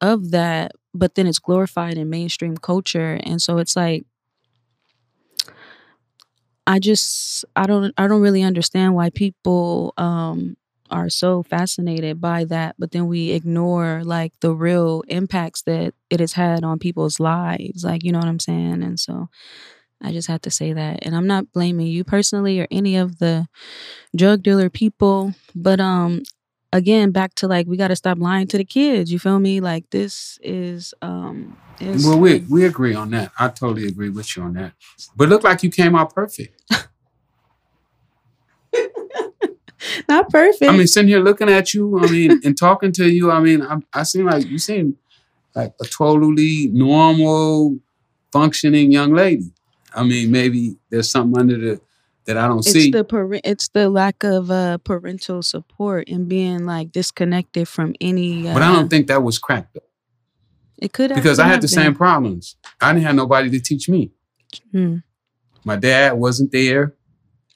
of 0.00 0.30
that 0.32 0.72
but 0.94 1.14
then 1.14 1.26
it's 1.26 1.38
glorified 1.38 1.98
in 1.98 2.08
mainstream 2.10 2.56
culture. 2.56 3.20
And 3.24 3.40
so 3.42 3.58
it's 3.58 3.76
like 3.76 4.04
I 6.66 6.78
just 6.78 7.44
I 7.54 7.66
don't 7.66 7.94
I 7.96 8.08
don't 8.08 8.20
really 8.22 8.42
understand 8.42 8.94
why 8.94 9.10
people 9.10 9.94
um 9.96 10.56
are 10.90 11.08
so 11.10 11.42
fascinated 11.42 12.20
by 12.20 12.44
that 12.44 12.76
but 12.78 12.92
then 12.92 13.08
we 13.08 13.32
ignore 13.32 14.02
like 14.04 14.32
the 14.40 14.54
real 14.54 15.02
impacts 15.08 15.62
that 15.62 15.92
it 16.10 16.20
has 16.20 16.32
had 16.34 16.62
on 16.64 16.78
people's 16.78 17.20
lives. 17.20 17.84
Like 17.84 18.02
you 18.04 18.12
know 18.12 18.18
what 18.18 18.28
I'm 18.28 18.40
saying? 18.40 18.82
And 18.82 18.98
so 18.98 19.28
I 20.02 20.12
just 20.12 20.28
had 20.28 20.42
to 20.44 20.50
say 20.50 20.72
that. 20.74 21.00
And 21.06 21.16
I'm 21.16 21.26
not 21.28 21.52
blaming 21.52 21.88
you 21.88 22.04
personally 22.04 22.60
or 22.60 22.68
any 22.70 22.96
of 22.96 23.18
the 23.18 23.46
drug 24.16 24.42
dealer 24.42 24.70
people 24.70 25.34
but 25.54 25.80
um 25.80 26.22
again 26.72 27.10
back 27.10 27.34
to 27.34 27.46
like 27.46 27.66
we 27.66 27.76
got 27.76 27.88
to 27.88 27.96
stop 27.96 28.18
lying 28.18 28.46
to 28.46 28.58
the 28.58 28.64
kids 28.64 29.10
you 29.12 29.18
feel 29.18 29.38
me 29.38 29.60
like 29.60 29.88
this 29.90 30.38
is 30.42 30.92
um 31.02 31.56
is 31.80 32.06
Well, 32.06 32.18
we 32.18 32.38
we 32.50 32.64
agree 32.64 32.94
on 32.94 33.10
that. 33.10 33.32
I 33.38 33.48
totally 33.48 33.86
agree 33.86 34.08
with 34.10 34.36
you 34.36 34.42
on 34.42 34.54
that. 34.54 34.72
But 35.14 35.28
look 35.28 35.44
like 35.44 35.62
you 35.62 35.70
came 35.70 35.94
out 35.94 36.14
perfect. 36.14 36.60
not 40.08 40.28
perfect 40.30 40.70
I 40.70 40.76
mean, 40.76 40.86
sitting 40.86 41.08
here 41.08 41.20
looking 41.20 41.48
at 41.48 41.74
you, 41.74 41.98
I 41.98 42.10
mean, 42.10 42.40
and 42.44 42.56
talking 42.56 42.92
to 42.92 43.08
you, 43.08 43.30
I 43.30 43.40
mean, 43.40 43.62
I, 43.62 43.76
I 43.92 44.02
seem 44.04 44.26
like 44.26 44.46
you 44.46 44.58
seem 44.58 44.96
like 45.54 45.74
a 45.80 45.84
totally 45.84 46.68
normal, 46.72 47.78
functioning 48.32 48.90
young 48.92 49.12
lady. 49.14 49.52
I 49.94 50.02
mean, 50.02 50.30
maybe 50.30 50.76
there's 50.90 51.10
something 51.10 51.38
under 51.38 51.56
the 51.58 51.80
that 52.26 52.36
I 52.36 52.46
don't 52.48 52.58
it's 52.58 52.72
see. 52.72 52.90
the 52.90 53.04
parent 53.04 53.42
it's 53.44 53.68
the 53.68 53.88
lack 53.88 54.22
of 54.24 54.50
uh 54.50 54.78
parental 54.78 55.42
support 55.42 56.08
and 56.08 56.28
being 56.28 56.66
like 56.66 56.92
disconnected 56.92 57.68
from 57.68 57.94
any 58.00 58.48
uh, 58.48 58.54
but 58.54 58.62
I 58.62 58.72
don't 58.72 58.88
think 58.88 59.06
that 59.08 59.22
was 59.22 59.38
cracked 59.38 59.74
though, 59.74 59.80
it 60.78 60.92
could 60.92 61.10
have 61.10 61.22
because 61.22 61.38
I 61.38 61.46
had 61.46 61.58
the 61.60 61.68
been. 61.68 61.68
same 61.68 61.94
problems. 61.94 62.56
I 62.80 62.92
didn't 62.92 63.04
have 63.06 63.14
nobody 63.16 63.50
to 63.50 63.60
teach 63.60 63.88
me. 63.88 64.10
Hmm, 64.72 64.96
My 65.64 65.76
dad 65.76 66.12
wasn't 66.14 66.52
there. 66.52 66.94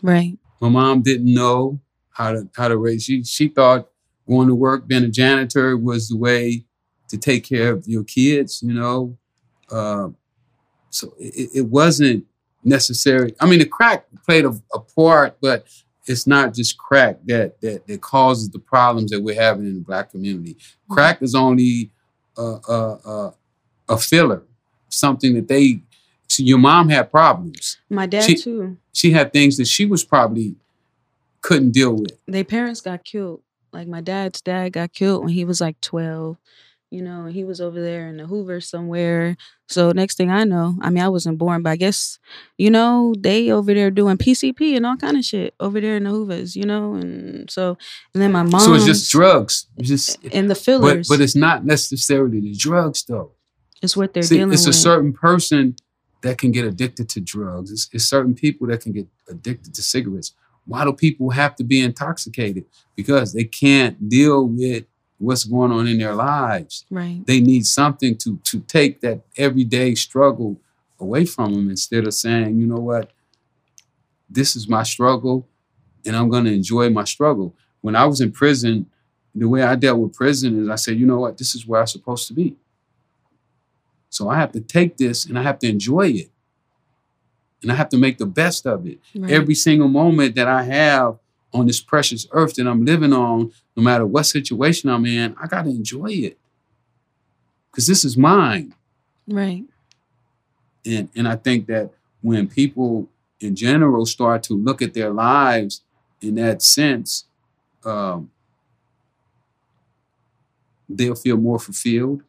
right 0.02 0.38
My 0.60 0.68
mom 0.68 1.02
didn't 1.02 1.32
know 1.32 1.80
how 2.10 2.32
to 2.32 2.48
how 2.56 2.68
to 2.68 2.76
raise. 2.76 3.04
She 3.04 3.24
she 3.24 3.48
thought 3.48 3.88
going 4.28 4.48
to 4.48 4.54
work, 4.54 4.86
being 4.86 5.02
a 5.04 5.08
janitor, 5.08 5.76
was 5.76 6.08
the 6.08 6.16
way 6.16 6.64
to 7.08 7.16
take 7.18 7.42
care 7.44 7.72
of 7.72 7.88
your 7.88 8.04
kids. 8.04 8.62
You 8.62 8.74
know, 8.74 9.18
uh, 9.70 10.08
so 10.90 11.14
it, 11.18 11.50
it 11.54 11.66
wasn't 11.66 12.26
necessary. 12.64 13.34
I 13.40 13.46
mean, 13.46 13.58
the 13.60 13.66
crack 13.66 14.06
played 14.26 14.44
a, 14.44 14.52
a 14.74 14.80
part, 14.80 15.36
but 15.40 15.66
it's 16.06 16.26
not 16.26 16.54
just 16.54 16.76
crack 16.78 17.18
that 17.26 17.60
that 17.60 17.86
that 17.86 18.00
causes 18.00 18.50
the 18.50 18.58
problems 18.58 19.10
that 19.10 19.20
we're 19.20 19.40
having 19.40 19.66
in 19.66 19.74
the 19.74 19.80
black 19.80 20.10
community. 20.10 20.54
Mm-hmm. 20.54 20.94
Crack 20.94 21.22
is 21.22 21.34
only 21.34 21.90
a 22.36 22.42
a, 22.42 22.98
a, 23.04 23.34
a 23.90 23.98
filler, 23.98 24.42
something 24.88 25.34
that 25.34 25.48
they. 25.48 25.80
See, 26.28 26.44
your 26.44 26.58
mom 26.58 26.88
had 26.90 27.10
problems. 27.10 27.78
my 27.88 28.06
dad 28.06 28.22
She- 28.22 28.36
too 28.36 28.76
She 28.92 29.10
had 29.10 29.32
things 29.32 29.56
that 29.56 29.66
she 29.66 29.84
was 29.84 30.04
probably 30.04 30.54
couldn't 31.40 31.72
deal 31.72 31.94
with. 31.96 32.12
their 32.28 32.44
parents 32.44 32.80
got 32.80 33.02
killed 33.04 33.40
like 33.72 33.88
my 33.88 34.00
dad's 34.00 34.40
dad 34.40 34.72
got 34.72 34.92
killed 34.92 35.24
when 35.24 35.32
he 35.32 35.44
was 35.44 35.60
like 35.60 35.80
12 35.80 36.36
you 36.90 37.02
know 37.02 37.24
and 37.26 37.34
he 37.34 37.44
was 37.44 37.60
over 37.60 37.80
there 37.80 38.08
in 38.08 38.16
the 38.16 38.26
Hoover 38.26 38.60
somewhere 38.60 39.36
so 39.68 39.92
next 39.92 40.16
thing 40.16 40.30
i 40.30 40.44
know 40.44 40.76
i 40.80 40.90
mean 40.90 41.02
i 41.02 41.08
wasn't 41.08 41.38
born 41.38 41.62
but 41.62 41.70
i 41.70 41.76
guess 41.76 42.18
you 42.58 42.70
know 42.70 43.14
they 43.18 43.50
over 43.50 43.72
there 43.72 43.90
doing 43.90 44.16
pcp 44.18 44.76
and 44.76 44.84
all 44.84 44.96
kind 44.96 45.16
of 45.16 45.24
shit 45.24 45.54
over 45.60 45.80
there 45.80 45.96
in 45.96 46.04
the 46.04 46.10
Hoovers 46.10 46.56
you 46.56 46.64
know 46.64 46.94
and 46.94 47.50
so 47.50 47.78
and 48.14 48.22
then 48.22 48.32
my 48.32 48.42
mom 48.42 48.60
So 48.60 48.74
it's 48.74 48.84
just 48.84 49.10
drugs. 49.10 49.66
It's 49.76 49.88
just 49.88 50.24
and 50.32 50.50
the 50.50 50.54
but 50.54 50.58
fillers 50.58 51.08
but 51.08 51.20
it's 51.20 51.36
not 51.36 51.64
necessarily 51.64 52.40
the 52.40 52.54
drugs 52.54 53.04
though. 53.04 53.32
it's 53.82 53.96
what 53.96 54.12
they're 54.12 54.22
See, 54.24 54.36
dealing 54.36 54.52
it's 54.52 54.66
with 54.66 54.74
a 54.74 54.78
certain 54.78 55.12
person 55.12 55.76
that 56.22 56.36
can 56.36 56.50
get 56.50 56.66
addicted 56.66 57.08
to 57.08 57.20
drugs. 57.20 57.70
It's, 57.70 57.88
it's 57.92 58.04
certain 58.04 58.34
people 58.34 58.66
that 58.66 58.82
can 58.82 58.92
get 58.92 59.06
addicted 59.28 59.72
to 59.74 59.82
cigarettes. 59.82 60.34
Why 60.66 60.84
do 60.84 60.92
people 60.92 61.30
have 61.30 61.56
to 61.56 61.64
be 61.64 61.80
intoxicated? 61.80 62.66
Because 62.94 63.32
they 63.32 63.44
can't 63.44 64.08
deal 64.08 64.46
with 64.46 64.84
what's 65.20 65.44
going 65.44 65.70
on 65.70 65.86
in 65.86 65.98
their 65.98 66.14
lives. 66.14 66.86
Right. 66.90 67.20
They 67.24 67.40
need 67.40 67.66
something 67.66 68.16
to 68.18 68.38
to 68.44 68.60
take 68.60 69.00
that 69.02 69.20
everyday 69.36 69.94
struggle 69.94 70.56
away 70.98 71.24
from 71.24 71.54
them 71.54 71.70
instead 71.70 72.06
of 72.06 72.14
saying, 72.14 72.58
you 72.58 72.66
know 72.66 72.80
what, 72.80 73.10
this 74.28 74.56
is 74.56 74.68
my 74.68 74.82
struggle 74.82 75.46
and 76.06 76.16
I'm 76.16 76.28
going 76.30 76.44
to 76.44 76.52
enjoy 76.52 76.90
my 76.90 77.04
struggle. 77.04 77.54
When 77.80 77.94
I 77.94 78.06
was 78.06 78.20
in 78.20 78.32
prison, 78.32 78.86
the 79.34 79.48
way 79.48 79.62
I 79.62 79.76
dealt 79.76 79.98
with 79.98 80.14
prison 80.14 80.62
is 80.62 80.68
I 80.68 80.76
said, 80.76 80.98
you 80.98 81.06
know 81.06 81.20
what, 81.20 81.38
this 81.38 81.54
is 81.54 81.66
where 81.66 81.80
I'm 81.80 81.86
supposed 81.86 82.26
to 82.28 82.34
be. 82.34 82.56
So 84.08 84.28
I 84.28 84.36
have 84.36 84.52
to 84.52 84.60
take 84.60 84.96
this 84.96 85.24
and 85.24 85.38
I 85.38 85.42
have 85.42 85.58
to 85.60 85.68
enjoy 85.68 86.08
it. 86.08 86.30
And 87.62 87.70
I 87.70 87.74
have 87.74 87.90
to 87.90 87.98
make 87.98 88.16
the 88.16 88.26
best 88.26 88.66
of 88.66 88.86
it. 88.86 88.98
Right. 89.14 89.30
Every 89.30 89.54
single 89.54 89.88
moment 89.88 90.34
that 90.36 90.48
I 90.48 90.62
have 90.62 91.18
on 91.52 91.66
this 91.66 91.80
precious 91.80 92.26
earth 92.32 92.54
that 92.54 92.66
I'm 92.66 92.84
living 92.84 93.12
on, 93.12 93.52
no 93.76 93.82
matter 93.82 94.06
what 94.06 94.24
situation 94.24 94.88
I'm 94.90 95.04
in, 95.06 95.34
I 95.42 95.46
got 95.46 95.62
to 95.62 95.70
enjoy 95.70 96.10
it. 96.10 96.38
Because 97.70 97.86
this 97.86 98.04
is 98.04 98.16
mine. 98.16 98.74
Right. 99.26 99.64
And, 100.84 101.08
and 101.14 101.28
I 101.28 101.36
think 101.36 101.66
that 101.66 101.90
when 102.22 102.48
people 102.48 103.08
in 103.40 103.54
general 103.56 104.06
start 104.06 104.42
to 104.44 104.54
look 104.54 104.82
at 104.82 104.94
their 104.94 105.10
lives 105.10 105.82
in 106.20 106.34
that 106.36 106.62
sense, 106.62 107.24
um, 107.84 108.30
they'll 110.88 111.14
feel 111.14 111.36
more 111.36 111.58
fulfilled 111.58 112.22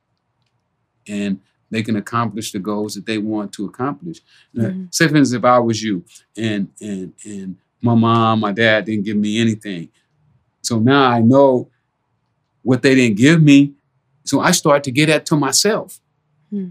and 1.07 1.39
they 1.69 1.81
can 1.81 1.95
accomplish 1.95 2.51
the 2.51 2.59
goals 2.59 2.95
that 2.95 3.05
they 3.05 3.17
want 3.17 3.51
to 3.53 3.65
accomplish. 3.65 4.19
Now, 4.53 4.69
Mhm. 4.69 4.93
Say 4.93 5.07
for 5.07 5.15
instance, 5.15 5.37
if 5.37 5.45
I 5.45 5.59
was 5.59 5.81
you 5.81 6.03
and 6.37 6.67
and 6.81 7.13
and 7.25 7.55
my 7.81 7.95
mom, 7.95 8.39
my 8.41 8.51
dad 8.51 8.85
didn't 8.85 9.05
give 9.05 9.17
me 9.17 9.39
anything. 9.39 9.89
So 10.61 10.79
now 10.79 11.09
I 11.09 11.19
know 11.19 11.69
what 12.61 12.81
they 12.81 12.95
didn't 12.95 13.17
give 13.17 13.41
me. 13.41 13.73
So 14.23 14.39
I 14.39 14.51
start 14.51 14.83
to 14.85 14.91
get 14.91 15.07
that 15.07 15.25
to 15.27 15.35
myself 15.35 15.99
hmm. 16.49 16.69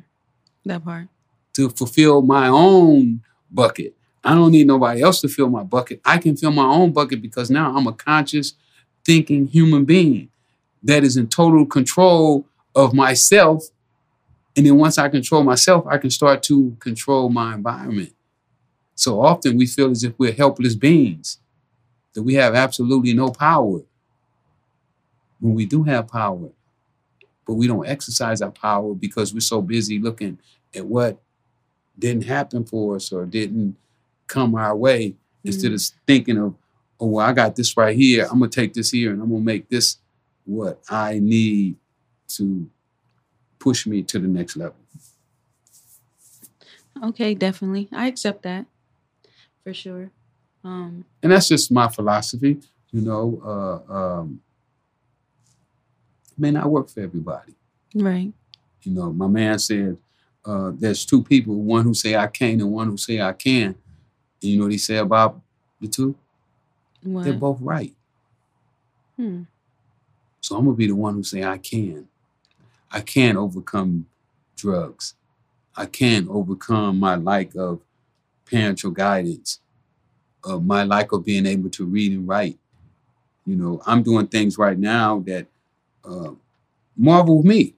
That 0.65 0.85
part. 0.85 1.09
to 1.55 1.69
fulfill 1.71 2.23
my 2.23 2.49
own 2.49 3.23
bucket. 3.51 3.95
I 4.23 4.35
don't 4.35 4.53
need 4.53 4.67
nobody 4.67 5.03
else 5.03 5.21
to 5.23 5.29
fill 5.29 5.49
my 5.49 5.63
bucket. 5.63 6.01
I 6.05 6.19
can 6.19 6.37
fill 6.37 6.53
my 6.53 6.65
own 6.65 6.93
bucket 6.93 7.23
because 7.23 7.51
now 7.51 7.75
I'm 7.75 7.87
a 7.87 7.93
conscious, 7.93 8.55
thinking 9.05 9.47
human 9.47 9.85
being 9.85 10.29
that 10.83 11.03
is 11.05 11.17
in 11.17 11.29
total 11.29 11.67
control 11.67 12.47
of 12.75 12.95
myself. 12.95 13.65
And 14.57 14.67
then 14.67 14.77
once 14.77 14.99
I 14.99 15.09
control 15.09 15.43
myself, 15.43 15.87
I 15.87 15.99
can 15.99 16.11
start 16.11 16.43
to 16.45 16.77
control 16.81 17.31
my 17.31 17.55
environment. 17.55 18.13
So 19.01 19.23
often 19.23 19.57
we 19.57 19.65
feel 19.65 19.91
as 19.91 20.05
if 20.05 20.13
we're 20.19 20.31
helpless 20.31 20.75
beings, 20.75 21.39
that 22.13 22.23
we 22.23 22.35
have 22.35 22.55
absolutely 22.55 23.15
no 23.15 23.31
power. 23.31 23.81
When 25.39 25.55
we 25.55 25.65
do 25.65 25.85
have 25.85 26.07
power, 26.07 26.51
but 27.47 27.55
we 27.55 27.67
don't 27.67 27.89
exercise 27.89 28.43
our 28.43 28.51
power 28.51 28.93
because 28.93 29.33
we're 29.33 29.41
so 29.41 29.63
busy 29.63 29.99
looking 29.99 30.39
at 30.75 30.85
what 30.85 31.19
didn't 31.99 32.27
happen 32.27 32.63
for 32.67 32.97
us 32.97 33.11
or 33.11 33.25
didn't 33.25 33.75
come 34.27 34.55
our 34.55 34.77
way 34.77 35.17
instead 35.45 35.69
hmm. 35.69 35.77
of 35.77 35.83
thinking 36.07 36.37
of, 36.37 36.55
oh, 37.01 37.07
well, 37.07 37.27
I 37.27 37.33
got 37.33 37.57
this 37.57 37.75
right 37.79 37.97
here. 37.97 38.29
I'm 38.31 38.39
going 38.39 38.51
to 38.51 38.61
take 38.61 38.75
this 38.75 38.91
here 38.91 39.13
and 39.13 39.23
I'm 39.23 39.31
going 39.31 39.41
to 39.41 39.47
make 39.47 39.71
this 39.71 39.97
what 40.45 40.79
I 40.91 41.21
need 41.21 41.77
to 42.37 42.69
push 43.59 43.87
me 43.87 44.03
to 44.03 44.19
the 44.19 44.29
next 44.29 44.59
level. 44.59 44.77
Okay, 47.03 47.33
definitely. 47.33 47.89
I 47.93 48.07
accept 48.07 48.43
that. 48.43 48.67
For 49.65 49.75
sure. 49.75 50.11
Um, 50.65 51.05
And 51.23 51.33
that's 51.33 51.49
just 51.49 51.71
my 51.71 51.89
philosophy. 51.89 52.61
You 52.93 53.01
know, 53.03 53.41
uh, 53.89 53.93
um, 53.95 54.41
may 56.37 56.51
not 56.51 56.71
work 56.71 56.89
for 56.89 57.01
everybody. 57.01 57.55
right. 57.95 58.33
You 58.83 58.93
know, 58.93 59.13
my 59.13 59.27
man 59.27 59.59
said 59.59 59.99
uh, 60.45 60.73
there's 60.75 61.05
two 61.05 61.23
people, 61.23 61.55
one 61.55 61.85
who 61.85 61.93
say 61.93 62.17
I 62.17 62.27
can't 62.29 62.63
and 62.63 62.73
one 62.73 62.89
who 62.89 62.97
say 62.97 63.21
I 63.21 63.33
can. 63.35 63.67
And 64.43 64.51
you 64.51 64.57
know 64.57 64.65
what 64.65 64.73
he 64.73 64.79
said 64.79 65.03
about 65.03 65.39
the 65.83 65.87
two? 65.89 66.15
What? 67.03 67.25
They're 67.25 67.35
both 67.35 67.61
right. 67.61 67.95
Hmm. 69.17 69.43
So 70.41 70.57
I'm 70.57 70.65
gonna 70.65 70.77
be 70.77 70.87
the 70.87 70.95
one 70.97 71.13
who 71.15 71.23
say 71.23 71.45
I 71.45 71.59
can. 71.59 72.09
I 72.91 73.03
can 73.03 73.37
overcome 73.37 74.07
drugs. 74.57 75.15
I 75.77 75.85
can 75.85 76.27
overcome 76.31 76.99
my 76.99 77.17
lack 77.17 77.55
of 77.55 77.81
parental 78.51 78.91
guidance, 78.91 79.61
uh, 80.45 80.59
my 80.59 80.85
lack 80.85 81.13
of 81.13 81.25
being 81.25 81.47
able 81.47 81.71
to 81.71 81.85
read 81.85 82.13
and 82.13 82.27
write. 82.27 82.59
You 83.47 83.57
know, 83.57 83.83
I'm 83.87 84.03
doing 84.03 84.27
things 84.27 84.59
right 84.59 84.79
now 84.79 85.21
that 85.27 85.47
uh, 86.05 86.33
marvel 86.97 87.43
me. 87.43 87.75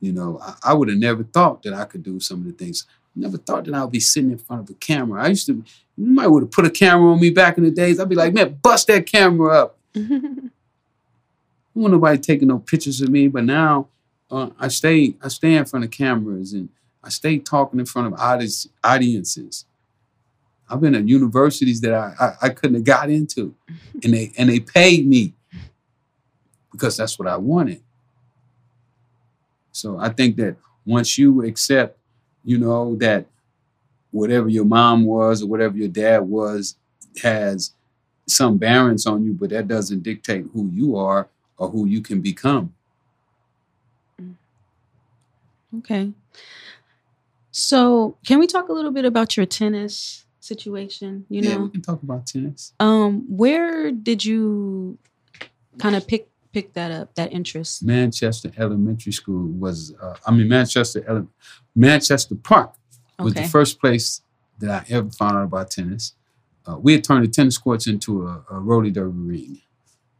You 0.00 0.12
know, 0.12 0.38
I, 0.42 0.54
I 0.64 0.74
would 0.74 0.88
have 0.88 0.98
never 0.98 1.24
thought 1.24 1.62
that 1.64 1.74
I 1.74 1.84
could 1.84 2.02
do 2.02 2.20
some 2.20 2.40
of 2.40 2.46
the 2.46 2.52
things. 2.52 2.86
Never 3.14 3.36
thought 3.36 3.64
that 3.64 3.74
I 3.74 3.82
would 3.82 3.92
be 3.92 4.00
sitting 4.00 4.30
in 4.30 4.38
front 4.38 4.62
of 4.62 4.70
a 4.70 4.74
camera. 4.74 5.24
I 5.24 5.28
used 5.28 5.46
to, 5.46 5.52
you 5.54 6.06
might 6.06 6.28
would 6.28 6.44
have 6.44 6.52
put 6.52 6.66
a 6.66 6.70
camera 6.70 7.12
on 7.12 7.20
me 7.20 7.30
back 7.30 7.58
in 7.58 7.64
the 7.64 7.70
days. 7.70 7.98
I'd 7.98 8.08
be 8.08 8.14
like, 8.14 8.32
man, 8.32 8.58
bust 8.62 8.86
that 8.86 9.06
camera 9.06 9.64
up. 9.64 9.78
I 9.96 9.98
don't 10.00 10.52
want 11.74 11.92
nobody 11.94 12.18
taking 12.18 12.48
no 12.48 12.60
pictures 12.60 13.00
of 13.00 13.08
me, 13.08 13.26
but 13.26 13.42
now 13.44 13.88
uh, 14.30 14.50
I 14.58 14.68
stay 14.68 15.14
I 15.22 15.28
stay 15.28 15.54
in 15.54 15.64
front 15.64 15.84
of 15.84 15.90
cameras 15.90 16.52
and 16.52 16.68
I 17.08 17.10
stayed 17.10 17.46
talking 17.46 17.80
in 17.80 17.86
front 17.86 18.12
of 18.12 18.20
audiences. 18.84 19.64
I've 20.68 20.82
been 20.82 20.94
at 20.94 21.08
universities 21.08 21.80
that 21.80 21.94
I, 21.94 22.12
I, 22.20 22.32
I 22.42 22.48
couldn't 22.50 22.74
have 22.74 22.84
got 22.84 23.08
into, 23.08 23.54
and 24.04 24.12
they 24.12 24.30
and 24.36 24.50
they 24.50 24.60
paid 24.60 25.08
me 25.08 25.32
because 26.70 26.98
that's 26.98 27.18
what 27.18 27.26
I 27.26 27.38
wanted. 27.38 27.82
So 29.72 29.98
I 29.98 30.10
think 30.10 30.36
that 30.36 30.56
once 30.84 31.16
you 31.16 31.46
accept, 31.46 31.98
you 32.44 32.58
know, 32.58 32.94
that 32.96 33.24
whatever 34.10 34.50
your 34.50 34.66
mom 34.66 35.06
was 35.06 35.42
or 35.42 35.46
whatever 35.46 35.78
your 35.78 35.88
dad 35.88 36.18
was 36.18 36.76
has 37.22 37.72
some 38.26 38.58
bearance 38.58 39.06
on 39.06 39.24
you, 39.24 39.32
but 39.32 39.48
that 39.48 39.66
doesn't 39.66 40.02
dictate 40.02 40.44
who 40.52 40.68
you 40.74 40.94
are 40.94 41.26
or 41.56 41.70
who 41.70 41.86
you 41.86 42.02
can 42.02 42.20
become. 42.20 42.74
Mm. 44.20 44.34
Okay. 45.78 46.12
So, 47.58 48.16
can 48.24 48.38
we 48.38 48.46
talk 48.46 48.68
a 48.68 48.72
little 48.72 48.92
bit 48.92 49.04
about 49.04 49.36
your 49.36 49.44
tennis 49.46 50.24
situation? 50.38 51.26
You 51.28 51.42
know, 51.42 51.50
yeah, 51.50 51.56
we 51.58 51.70
can 51.70 51.82
talk 51.82 52.02
about 52.02 52.26
tennis. 52.26 52.72
um, 52.78 53.24
where 53.28 53.90
did 53.90 54.24
you 54.24 54.96
kind 55.78 55.96
of 55.96 56.06
pick 56.06 56.28
pick 56.52 56.72
that 56.74 56.90
up, 56.92 57.14
that 57.16 57.32
interest? 57.32 57.82
Manchester 57.82 58.50
Elementary 58.56 59.12
School 59.12 59.48
was, 59.48 59.92
uh, 60.00 60.14
I 60.26 60.30
mean, 60.30 60.48
Manchester 60.48 61.04
Ele- 61.08 61.28
Manchester 61.74 62.36
Park 62.36 62.74
was 63.18 63.32
Okay. 63.32 63.42
the 63.42 63.48
first 63.48 63.80
place 63.80 64.22
that 64.60 64.70
I 64.70 64.94
ever 64.94 65.10
found 65.10 65.36
out 65.36 65.44
about 65.44 65.70
tennis. 65.70 66.14
Uh, 66.66 66.78
we 66.78 66.92
had 66.92 67.02
turned 67.04 67.24
the 67.24 67.28
tennis 67.28 67.58
courts 67.58 67.86
into 67.86 68.26
a, 68.26 68.44
a 68.50 68.60
roly 68.60 68.90
derby 68.90 69.18
ring. 69.20 69.60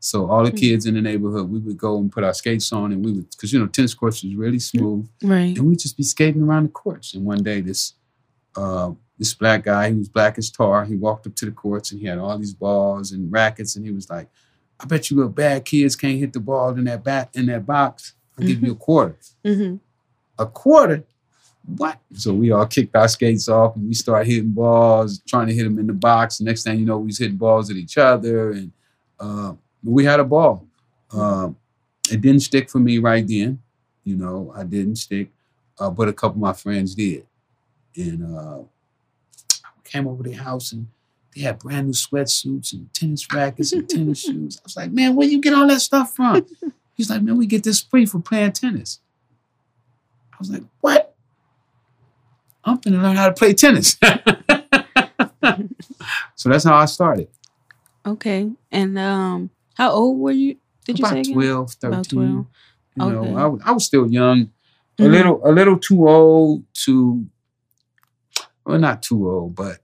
So 0.00 0.30
all 0.30 0.44
the 0.44 0.50
Hmm. 0.50 0.56
kids 0.56 0.86
in 0.86 0.94
the 0.94 1.00
neighborhood, 1.00 1.50
we 1.50 1.58
would 1.58 1.76
go 1.76 1.98
and 1.98 2.10
put 2.10 2.22
our 2.24 2.32
skates 2.34 2.72
on, 2.72 2.92
and 2.92 3.04
we 3.04 3.12
would, 3.12 3.30
because 3.30 3.52
you 3.52 3.58
know, 3.58 3.66
tennis 3.66 3.94
courts 3.94 4.22
was 4.22 4.34
really 4.34 4.58
smooth. 4.60 5.08
Right. 5.22 5.56
and 5.58 5.66
we'd 5.66 5.78
just 5.80 5.96
be 5.96 6.02
skating 6.04 6.42
around 6.42 6.64
the 6.64 6.68
courts. 6.70 7.14
And 7.14 7.24
one 7.24 7.42
day, 7.42 7.60
this 7.60 7.94
uh, 8.56 8.92
this 9.18 9.34
black 9.34 9.64
guy, 9.64 9.90
he 9.90 9.96
was 9.96 10.08
black 10.08 10.38
as 10.38 10.50
tar, 10.50 10.84
he 10.84 10.94
walked 10.96 11.26
up 11.26 11.34
to 11.36 11.44
the 11.44 11.50
courts 11.52 11.90
and 11.92 12.00
he 12.00 12.06
had 12.06 12.18
all 12.18 12.36
these 12.38 12.54
balls 12.54 13.12
and 13.12 13.30
rackets, 13.32 13.74
and 13.76 13.84
he 13.84 13.90
was 13.92 14.08
like, 14.08 14.28
"I 14.80 14.84
bet 14.86 15.10
you 15.10 15.16
little 15.16 15.30
bad 15.32 15.64
kids 15.64 15.96
can't 15.96 16.18
hit 16.18 16.32
the 16.32 16.40
ball 16.40 16.70
in 16.70 16.84
that 16.84 17.02
bat 17.04 17.30
in 17.34 17.46
that 17.46 17.66
box. 17.66 18.14
I'll 18.38 18.46
give 18.46 18.62
you 18.62 18.72
a 18.72 18.76
quarter." 18.76 19.16
Mm-hmm. 19.44 19.76
A 20.40 20.46
quarter? 20.46 21.04
What? 21.76 21.98
So 22.14 22.32
we 22.32 22.50
all 22.52 22.66
kicked 22.66 22.94
our 22.96 23.08
skates 23.08 23.48
off 23.48 23.74
and 23.76 23.86
we 23.88 23.94
started 23.94 24.30
hitting 24.30 24.50
balls, 24.52 25.20
trying 25.28 25.48
to 25.48 25.54
hit 25.54 25.64
them 25.64 25.78
in 25.78 25.86
the 25.88 25.92
box. 25.92 26.40
next 26.40 26.62
thing 26.62 26.78
you 26.78 26.86
know, 26.86 26.98
we 26.98 27.06
was 27.06 27.18
hitting 27.18 27.36
balls 27.36 27.70
at 27.70 27.76
each 27.76 27.98
other, 27.98 28.52
and 28.52 28.72
uh, 29.20 29.52
we 29.82 30.04
had 30.04 30.20
a 30.20 30.24
ball. 30.24 30.66
Um, 31.12 31.56
it 32.10 32.20
didn't 32.20 32.40
stick 32.40 32.70
for 32.70 32.78
me 32.78 32.98
right 32.98 33.26
then. 33.26 33.60
You 34.04 34.16
know, 34.16 34.52
I 34.56 34.64
didn't 34.64 34.96
stick, 34.96 35.30
uh, 35.78 35.90
but 35.90 36.08
a 36.08 36.12
couple 36.12 36.36
of 36.36 36.42
my 36.42 36.52
friends 36.52 36.94
did. 36.94 37.26
And 37.96 38.36
uh, 38.36 38.60
I 39.64 39.68
came 39.84 40.06
over 40.06 40.22
to 40.22 40.30
their 40.30 40.38
house 40.38 40.72
and 40.72 40.86
they 41.34 41.42
had 41.42 41.58
brand 41.58 41.88
new 41.88 41.92
sweatsuits 41.92 42.72
and 42.72 42.92
tennis 42.94 43.26
rackets 43.32 43.72
and 43.72 43.88
tennis 43.88 44.20
shoes. 44.24 44.58
I 44.58 44.62
was 44.64 44.76
like, 44.76 44.90
man, 44.90 45.14
where 45.14 45.28
you 45.28 45.40
get 45.40 45.54
all 45.54 45.66
that 45.68 45.80
stuff 45.80 46.14
from? 46.14 46.46
He's 46.94 47.10
like, 47.10 47.22
man, 47.22 47.36
we 47.36 47.46
get 47.46 47.62
this 47.62 47.80
free 47.80 48.06
for 48.06 48.20
playing 48.20 48.52
tennis. 48.52 49.00
I 50.32 50.36
was 50.38 50.50
like, 50.50 50.62
what? 50.80 51.14
I'm 52.64 52.78
gonna 52.78 53.02
learn 53.02 53.16
how 53.16 53.28
to 53.28 53.34
play 53.34 53.54
tennis. 53.54 53.96
so 56.34 56.48
that's 56.48 56.64
how 56.64 56.76
I 56.76 56.84
started. 56.86 57.28
Okay. 58.04 58.50
And 58.70 58.98
um, 58.98 59.50
how 59.78 59.90
old 59.92 60.18
were 60.18 60.32
you? 60.32 60.56
Did 60.84 60.98
you 60.98 61.04
About 61.04 61.12
say 61.14 61.20
again? 61.20 61.34
12, 61.34 61.70
13. 61.72 61.92
About 61.92 62.08
12. 62.08 62.46
You 62.96 63.12
know, 63.12 63.22
Okay. 63.22 63.34
I, 63.42 63.46
was- 63.46 63.62
I 63.64 63.72
was 63.72 63.84
still 63.86 64.10
young, 64.10 64.50
a 64.98 65.02
Mhm. 65.02 65.10
little, 65.12 65.40
a 65.44 65.52
little 65.52 65.78
too 65.78 66.08
old 66.08 66.64
to, 66.84 67.26
well, 68.64 68.78
not 68.78 69.02
too 69.02 69.28
old, 69.30 69.54
but 69.54 69.78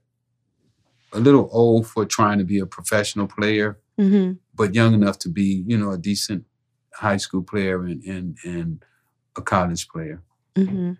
a 1.13 1.19
little 1.19 1.49
old 1.51 1.87
for 1.87 2.05
trying 2.05 2.37
to 2.39 2.43
be 2.43 2.59
a 2.59 2.65
professional 2.65 3.27
player. 3.27 3.79
Mm-hmm. 3.97 4.33
but 4.53 4.75
young 4.75 4.93
enough 4.93 5.17
to 5.19 5.29
be, 5.29 5.63
you 5.65 5.77
know, 5.77 5.91
a 5.91 5.97
decent 5.97 6.43
high 6.95 7.15
school 7.15 7.41
player 7.41 7.81
and 7.85 8.03
and, 8.03 8.37
and 8.43 8.83
a 9.37 9.41
college 9.41 9.87
player. 9.87 10.21
hmm 10.57 10.91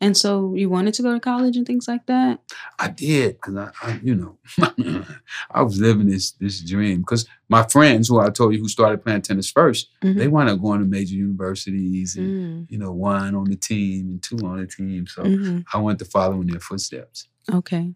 And 0.00 0.14
so 0.16 0.54
you 0.54 0.68
wanted 0.68 0.92
to 0.94 1.02
go 1.02 1.14
to 1.14 1.20
college 1.20 1.56
and 1.56 1.66
things 1.66 1.88
like 1.88 2.04
that. 2.06 2.40
I 2.78 2.88
did 2.88 3.36
because 3.36 3.56
I, 3.56 3.70
I, 3.82 4.00
you 4.02 4.14
know, 4.14 4.38
I 5.50 5.62
was 5.62 5.80
living 5.80 6.06
this 6.08 6.32
this 6.32 6.60
dream. 6.60 6.98
Because 7.00 7.26
my 7.48 7.62
friends, 7.62 8.08
who 8.08 8.18
I 8.20 8.28
told 8.30 8.52
you, 8.54 8.60
who 8.60 8.68
started 8.68 9.02
playing 9.02 9.22
tennis 9.22 9.50
1st 9.50 9.86
Mhm. 10.04 10.16
they 10.18 10.28
wound 10.28 10.50
up 10.50 10.60
going 10.60 10.80
to 10.80 10.86
major 10.86 11.14
universities 11.14 12.16
and 12.16 12.26
Mm. 12.66 12.66
you 12.70 12.78
know 12.78 12.92
one 12.92 13.34
on 13.34 13.44
the 13.44 13.56
team 13.56 14.10
and 14.10 14.22
two 14.22 14.36
on 14.44 14.58
the 14.58 14.66
team. 14.66 15.06
So 15.06 15.22
Mhm. 15.22 15.64
I 15.72 15.78
wanted 15.78 16.00
to 16.00 16.04
follow 16.06 16.40
in 16.42 16.46
their 16.48 16.60
footsteps. 16.60 17.28
Okay. 17.52 17.94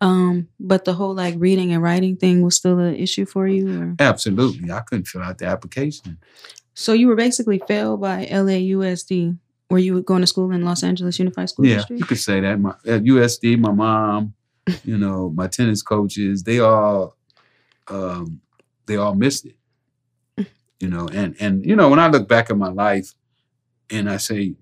Um, 0.00 0.48
but 0.58 0.84
the 0.84 0.94
whole 0.94 1.14
like 1.14 1.34
reading 1.38 1.72
and 1.72 1.82
writing 1.82 2.16
thing 2.16 2.42
was 2.42 2.56
still 2.56 2.78
an 2.78 2.96
issue 2.96 3.24
for 3.26 3.46
you, 3.46 3.80
or 3.80 3.94
Absolutely, 3.98 4.70
I 4.70 4.80
couldn't 4.80 5.06
fill 5.06 5.22
out 5.22 5.38
the 5.38 5.46
application. 5.46 6.18
so 6.74 6.92
you 6.94 7.06
were 7.06 7.16
basically 7.16 7.60
failed 7.68 8.00
by 8.00 8.26
LAUSD. 8.26 9.38
Were 9.72 9.78
you 9.78 10.02
going 10.02 10.20
to 10.20 10.26
school 10.26 10.52
in 10.52 10.66
Los 10.66 10.82
Angeles 10.82 11.18
Unified 11.18 11.48
School 11.48 11.64
yeah, 11.64 11.76
District? 11.76 12.00
you 12.00 12.04
could 12.04 12.18
say 12.18 12.40
that. 12.40 12.60
My 12.60 12.74
LAUSD, 12.84 13.58
my 13.58 13.72
mom, 13.72 14.34
you 14.84 14.98
know, 14.98 15.30
my 15.30 15.46
tennis 15.46 15.80
coaches, 15.80 16.42
they 16.42 16.60
all, 16.60 17.16
um, 17.88 18.42
they 18.84 18.96
all 18.96 19.14
missed 19.14 19.46
it. 19.46 19.56
You 20.78 20.88
know, 20.88 21.08
and 21.08 21.34
and 21.40 21.64
you 21.64 21.74
know, 21.74 21.88
when 21.88 22.00
I 22.00 22.08
look 22.08 22.28
back 22.28 22.50
at 22.50 22.58
my 22.58 22.68
life, 22.68 23.14
and 23.88 24.10
I 24.10 24.18
say, 24.18 24.56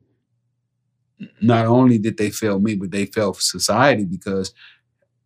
not 1.41 1.67
only 1.67 1.99
did 1.99 2.17
they 2.17 2.31
fail 2.31 2.61
me, 2.61 2.77
but 2.77 2.93
they 2.93 3.07
failed 3.07 3.41
society 3.41 4.05
because 4.05 4.55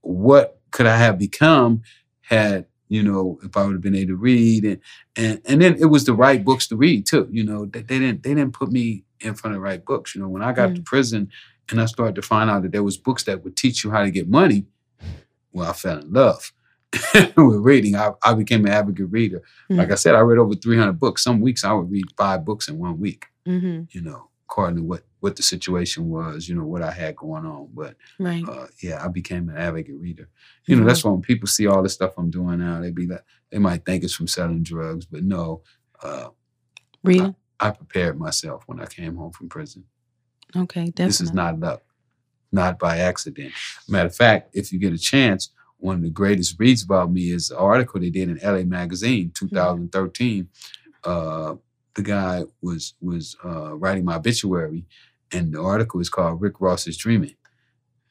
what 0.00 0.60
could 0.70 0.86
I 0.86 0.96
have 0.96 1.18
become 1.18 1.82
had 2.22 2.64
you 2.88 3.02
know 3.02 3.38
if 3.42 3.54
I 3.54 3.64
would 3.66 3.72
have 3.72 3.82
been 3.82 3.94
able 3.94 4.12
to 4.12 4.16
read 4.16 4.64
and 4.64 4.80
and 5.14 5.42
and 5.44 5.60
then 5.60 5.76
it 5.78 5.86
was 5.86 6.04
the 6.04 6.14
right 6.14 6.42
books 6.42 6.68
to 6.68 6.76
read 6.76 7.04
too. 7.04 7.28
You 7.30 7.44
know, 7.44 7.66
they, 7.66 7.82
they 7.82 7.98
didn't 7.98 8.22
they 8.22 8.32
didn't 8.34 8.54
put 8.54 8.72
me 8.72 9.04
in 9.24 9.34
front 9.34 9.54
of 9.56 9.60
the 9.60 9.64
right 9.64 9.84
books. 9.84 10.14
You 10.14 10.20
know, 10.22 10.28
when 10.28 10.42
I 10.42 10.52
got 10.52 10.74
to 10.74 10.82
prison 10.82 11.30
and 11.70 11.80
I 11.80 11.86
started 11.86 12.14
to 12.16 12.22
find 12.22 12.50
out 12.50 12.62
that 12.62 12.72
there 12.72 12.82
was 12.82 12.96
books 12.96 13.24
that 13.24 13.42
would 13.44 13.56
teach 13.56 13.84
you 13.84 13.90
how 13.90 14.02
to 14.02 14.10
get 14.10 14.28
money, 14.28 14.66
well, 15.52 15.70
I 15.70 15.72
fell 15.72 15.98
in 15.98 16.12
love 16.12 16.52
with 17.14 17.60
reading. 17.60 17.96
I, 17.96 18.10
I 18.22 18.34
became 18.34 18.64
an 18.66 18.72
avid 18.72 18.98
reader. 19.00 19.42
Like 19.70 19.90
I 19.90 19.94
said, 19.96 20.14
I 20.14 20.20
read 20.20 20.38
over 20.38 20.54
300 20.54 20.92
books. 20.94 21.22
Some 21.24 21.40
weeks 21.40 21.64
I 21.64 21.72
would 21.72 21.90
read 21.90 22.06
five 22.16 22.44
books 22.44 22.68
in 22.68 22.78
one 22.78 22.98
week, 23.00 23.26
Mm-hmm. 23.46 23.82
you 23.90 24.00
know, 24.00 24.28
according 24.48 24.76
to 24.76 24.82
what, 24.82 25.02
what 25.20 25.36
the 25.36 25.42
situation 25.42 26.08
was, 26.08 26.48
you 26.48 26.54
know, 26.54 26.64
what 26.64 26.82
I 26.82 26.90
had 26.90 27.16
going 27.16 27.44
on. 27.46 27.68
But 27.74 27.96
Right. 28.18 28.44
uh, 28.48 28.66
yeah, 28.82 29.04
I 29.04 29.08
became 29.08 29.48
an 29.48 29.56
advocate 29.56 29.96
reader. 29.96 30.28
You 30.66 30.76
know, 30.76 30.84
that's 30.84 31.04
why 31.04 31.10
when 31.12 31.20
people 31.22 31.46
see 31.48 31.66
all 31.66 31.82
the 31.82 31.88
stuff 31.88 32.14
I'm 32.16 32.30
doing 32.30 32.58
now, 32.60 32.80
they 32.80 32.90
be 32.90 33.06
like, 33.06 33.24
they 33.50 33.58
might 33.58 33.84
think 33.84 34.02
it's 34.04 34.14
from 34.14 34.28
selling 34.28 34.62
drugs, 34.62 35.04
but 35.06 35.22
no, 35.22 35.62
uh, 36.02 36.28
Reading. 37.02 37.34
I 37.60 37.70
prepared 37.70 38.18
myself 38.18 38.64
when 38.66 38.80
I 38.80 38.86
came 38.86 39.16
home 39.16 39.32
from 39.32 39.48
prison. 39.48 39.84
Okay, 40.56 40.86
definitely. 40.86 41.04
This 41.06 41.20
is 41.20 41.32
not 41.32 41.58
luck, 41.58 41.82
not 42.52 42.78
by 42.78 42.98
accident. 42.98 43.52
Matter 43.88 44.06
of 44.08 44.16
fact, 44.16 44.50
if 44.54 44.72
you 44.72 44.78
get 44.78 44.92
a 44.92 44.98
chance, 44.98 45.50
one 45.78 45.96
of 45.96 46.02
the 46.02 46.10
greatest 46.10 46.58
reads 46.58 46.82
about 46.82 47.12
me 47.12 47.30
is 47.30 47.50
an 47.50 47.56
article 47.56 48.00
they 48.00 48.10
did 48.10 48.28
in 48.28 48.38
LA 48.42 48.62
Magazine, 48.64 49.32
2013. 49.34 50.48
Uh, 51.04 51.56
the 51.94 52.02
guy 52.02 52.42
was 52.62 52.94
was 53.00 53.36
uh, 53.44 53.74
writing 53.76 54.04
my 54.04 54.16
obituary, 54.16 54.84
and 55.32 55.52
the 55.52 55.60
article 55.60 56.00
is 56.00 56.08
called 56.08 56.40
"Rick 56.40 56.60
Ross 56.60 56.86
is 56.86 56.96
Dreaming." 56.96 57.34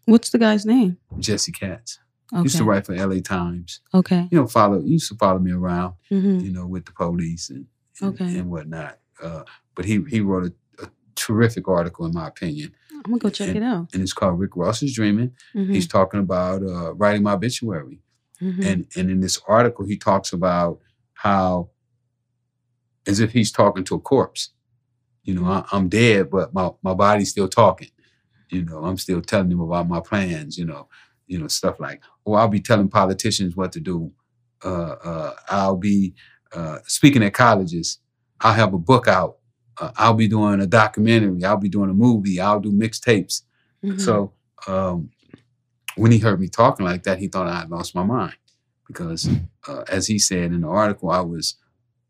What's 0.06 0.30
the 0.30 0.38
guy's 0.40 0.66
name? 0.66 0.98
Jesse 1.20 1.52
Katz 1.52 2.00
Okay. 2.34 2.44
used 2.44 2.58
to 2.58 2.64
write 2.64 2.86
for 2.86 2.96
LA 2.96 3.20
Times. 3.22 3.82
Okay. 3.94 4.28
You 4.32 4.40
know, 4.40 4.48
follow 4.48 4.80
used 4.82 5.10
to 5.10 5.16
follow 5.16 5.40
me 5.40 5.52
around. 5.52 5.94
hmm 6.10 6.40
You 6.40 6.52
know, 6.52 6.66
with 6.68 6.86
the 6.86 6.92
police 6.92 7.50
and 7.50 7.68
and, 8.02 8.14
Okay. 8.16 8.38
and 8.40 8.50
whatnot. 8.50 9.00
Uh, 9.24 9.44
but 9.76 9.86
he 9.86 10.04
he 10.10 10.20
wrote 10.22 10.46
a, 10.80 10.84
a 10.84 10.90
terrific 11.16 11.68
article, 11.68 12.06
in 12.06 12.14
my 12.14 12.28
opinion, 12.28 12.74
I'm 12.92 13.02
gonna 13.12 13.18
go 13.20 13.30
check 13.30 13.48
and, 13.50 13.58
it 13.58 13.64
out. 13.64 13.88
and 13.94 14.02
it's 14.04 14.14
called 14.14 14.40
"Rick 14.40 14.56
Ross 14.56 14.84
is 14.84 14.94
Dreaming." 14.94 15.32
Mhm. 15.56 15.74
He's 15.74 15.88
talking 15.88 16.20
about 16.20 16.62
uh, 16.64 16.94
writing 16.96 17.24
my 17.24 17.34
obituary, 17.34 18.00
Mhm. 18.42 18.66
and 18.66 18.88
and 18.98 19.10
in 19.10 19.20
this 19.22 19.40
article 19.48 19.86
he 19.86 19.98
talks 19.98 20.34
about 20.34 20.80
how, 21.14 21.70
as 23.08 23.20
if 23.20 23.32
he's 23.32 23.52
talking 23.52 23.84
to 23.86 23.96
a 23.96 24.00
corpse. 24.00 24.50
You 25.24 25.36
know, 25.36 25.46
I, 25.46 25.64
I'm 25.72 25.88
dead, 25.90 26.30
but 26.30 26.54
my 26.54 26.72
my 26.82 26.94
body's 26.94 27.30
still 27.30 27.48
talking. 27.48 27.90
You 28.50 28.66
know, 28.66 28.84
I'm 28.86 28.98
still 28.98 29.22
telling 29.22 29.50
them 29.50 29.62
about 29.62 29.88
my 29.88 30.00
plans. 30.02 30.58
You 30.58 30.66
know, 30.66 30.88
you 31.28 31.40
know 31.40 31.48
stuff 31.48 31.80
like, 31.80 32.02
oh, 32.26 32.34
I'll 32.34 32.48
be 32.50 32.60
telling 32.60 32.90
politicians 32.90 33.56
what 33.56 33.72
to 33.74 33.80
do. 33.80 34.12
Uh, 34.64 34.96
uh, 35.12 35.34
I'll 35.50 35.78
be 35.78 36.14
uh, 36.54 36.80
speaking 36.86 37.24
at 37.24 37.34
colleges. 37.34 38.00
I'll 38.44 38.54
have 38.54 38.74
a 38.74 38.78
book 38.80 39.08
out. 39.08 39.38
Uh, 39.80 39.92
I'll 39.98 40.14
be 40.14 40.28
doing 40.28 40.62
a 40.62 40.68
documentary. 40.68 41.44
I'll 41.44 41.58
be 41.58 41.70
doing 41.70 41.90
a 41.90 41.94
movie. 41.94 42.40
I'll 42.40 42.60
do 42.60 42.72
mixtapes. 42.72 43.42
Mhm. 43.84 44.00
So 44.00 44.34
um, 44.68 45.10
when 45.96 46.12
he 46.12 46.20
heard 46.20 46.40
me 46.40 46.48
talking 46.48 46.86
like 46.86 47.04
that, 47.04 47.20
he 47.20 47.28
thought 47.28 47.48
I 47.48 47.60
had 47.62 47.72
lost 47.72 47.96
my 47.96 48.04
mind 48.04 48.36
because, 48.88 49.28
uh, 49.68 49.84
as 49.90 50.08
he 50.08 50.20
said 50.20 50.52
in 50.52 50.62
the 50.62 50.68
article, 50.68 51.10
I 51.10 51.22
was 51.22 51.56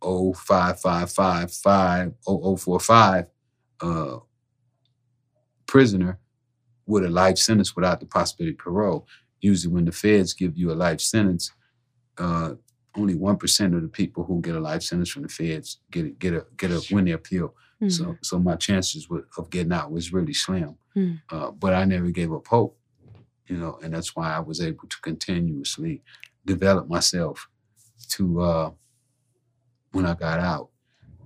05555 0.01 2.13
0045 2.25 3.25
uh, 3.81 4.17
prisoner 5.65 6.19
with 6.85 7.05
a 7.05 7.09
life 7.09 7.37
sentence 7.37 7.75
without 7.75 7.99
the 7.99 8.05
possibility 8.05 8.53
of 8.53 8.59
parole. 8.59 9.07
Usually, 9.41 9.73
when 9.73 9.85
the 9.85 9.91
feds 9.91 10.33
give 10.33 10.57
you 10.57 10.71
a 10.71 10.75
life 10.75 11.01
sentence, 11.01 11.51
uh, 12.17 12.53
only 12.95 13.15
one 13.15 13.37
percent 13.37 13.73
of 13.75 13.81
the 13.81 13.87
people 13.87 14.23
who 14.23 14.41
get 14.41 14.55
a 14.55 14.59
life 14.59 14.83
sentence 14.83 15.09
from 15.09 15.23
the 15.23 15.29
feds 15.29 15.79
get 15.91 16.05
a, 16.05 16.09
get 16.09 16.33
a 16.33 16.45
get 16.57 16.71
a 16.71 16.81
win 16.91 17.05
their 17.05 17.15
appeal. 17.15 17.55
Mhm. 17.81 17.91
So 17.91 18.17
so 18.21 18.39
my 18.39 18.55
chances 18.55 19.07
of 19.37 19.49
getting 19.49 19.73
out 19.73 19.91
was 19.91 20.13
really 20.13 20.33
slim. 20.33 20.75
Mm. 20.95 21.21
Uh, 21.31 21.51
but 21.51 21.73
I 21.73 21.85
never 21.85 22.11
gave 22.11 22.31
up 22.31 22.47
hope, 22.47 22.77
you 23.47 23.57
know, 23.57 23.79
and 23.83 23.93
that's 23.93 24.15
why 24.15 24.31
I 24.31 24.39
was 24.39 24.61
able 24.61 24.87
to 24.87 24.97
continuously 25.01 26.03
develop 26.45 26.87
myself 26.87 27.49
to 28.09 28.41
uh, 28.41 28.71
when 29.91 30.05
I 30.05 30.13
got 30.13 30.39
out, 30.39 30.69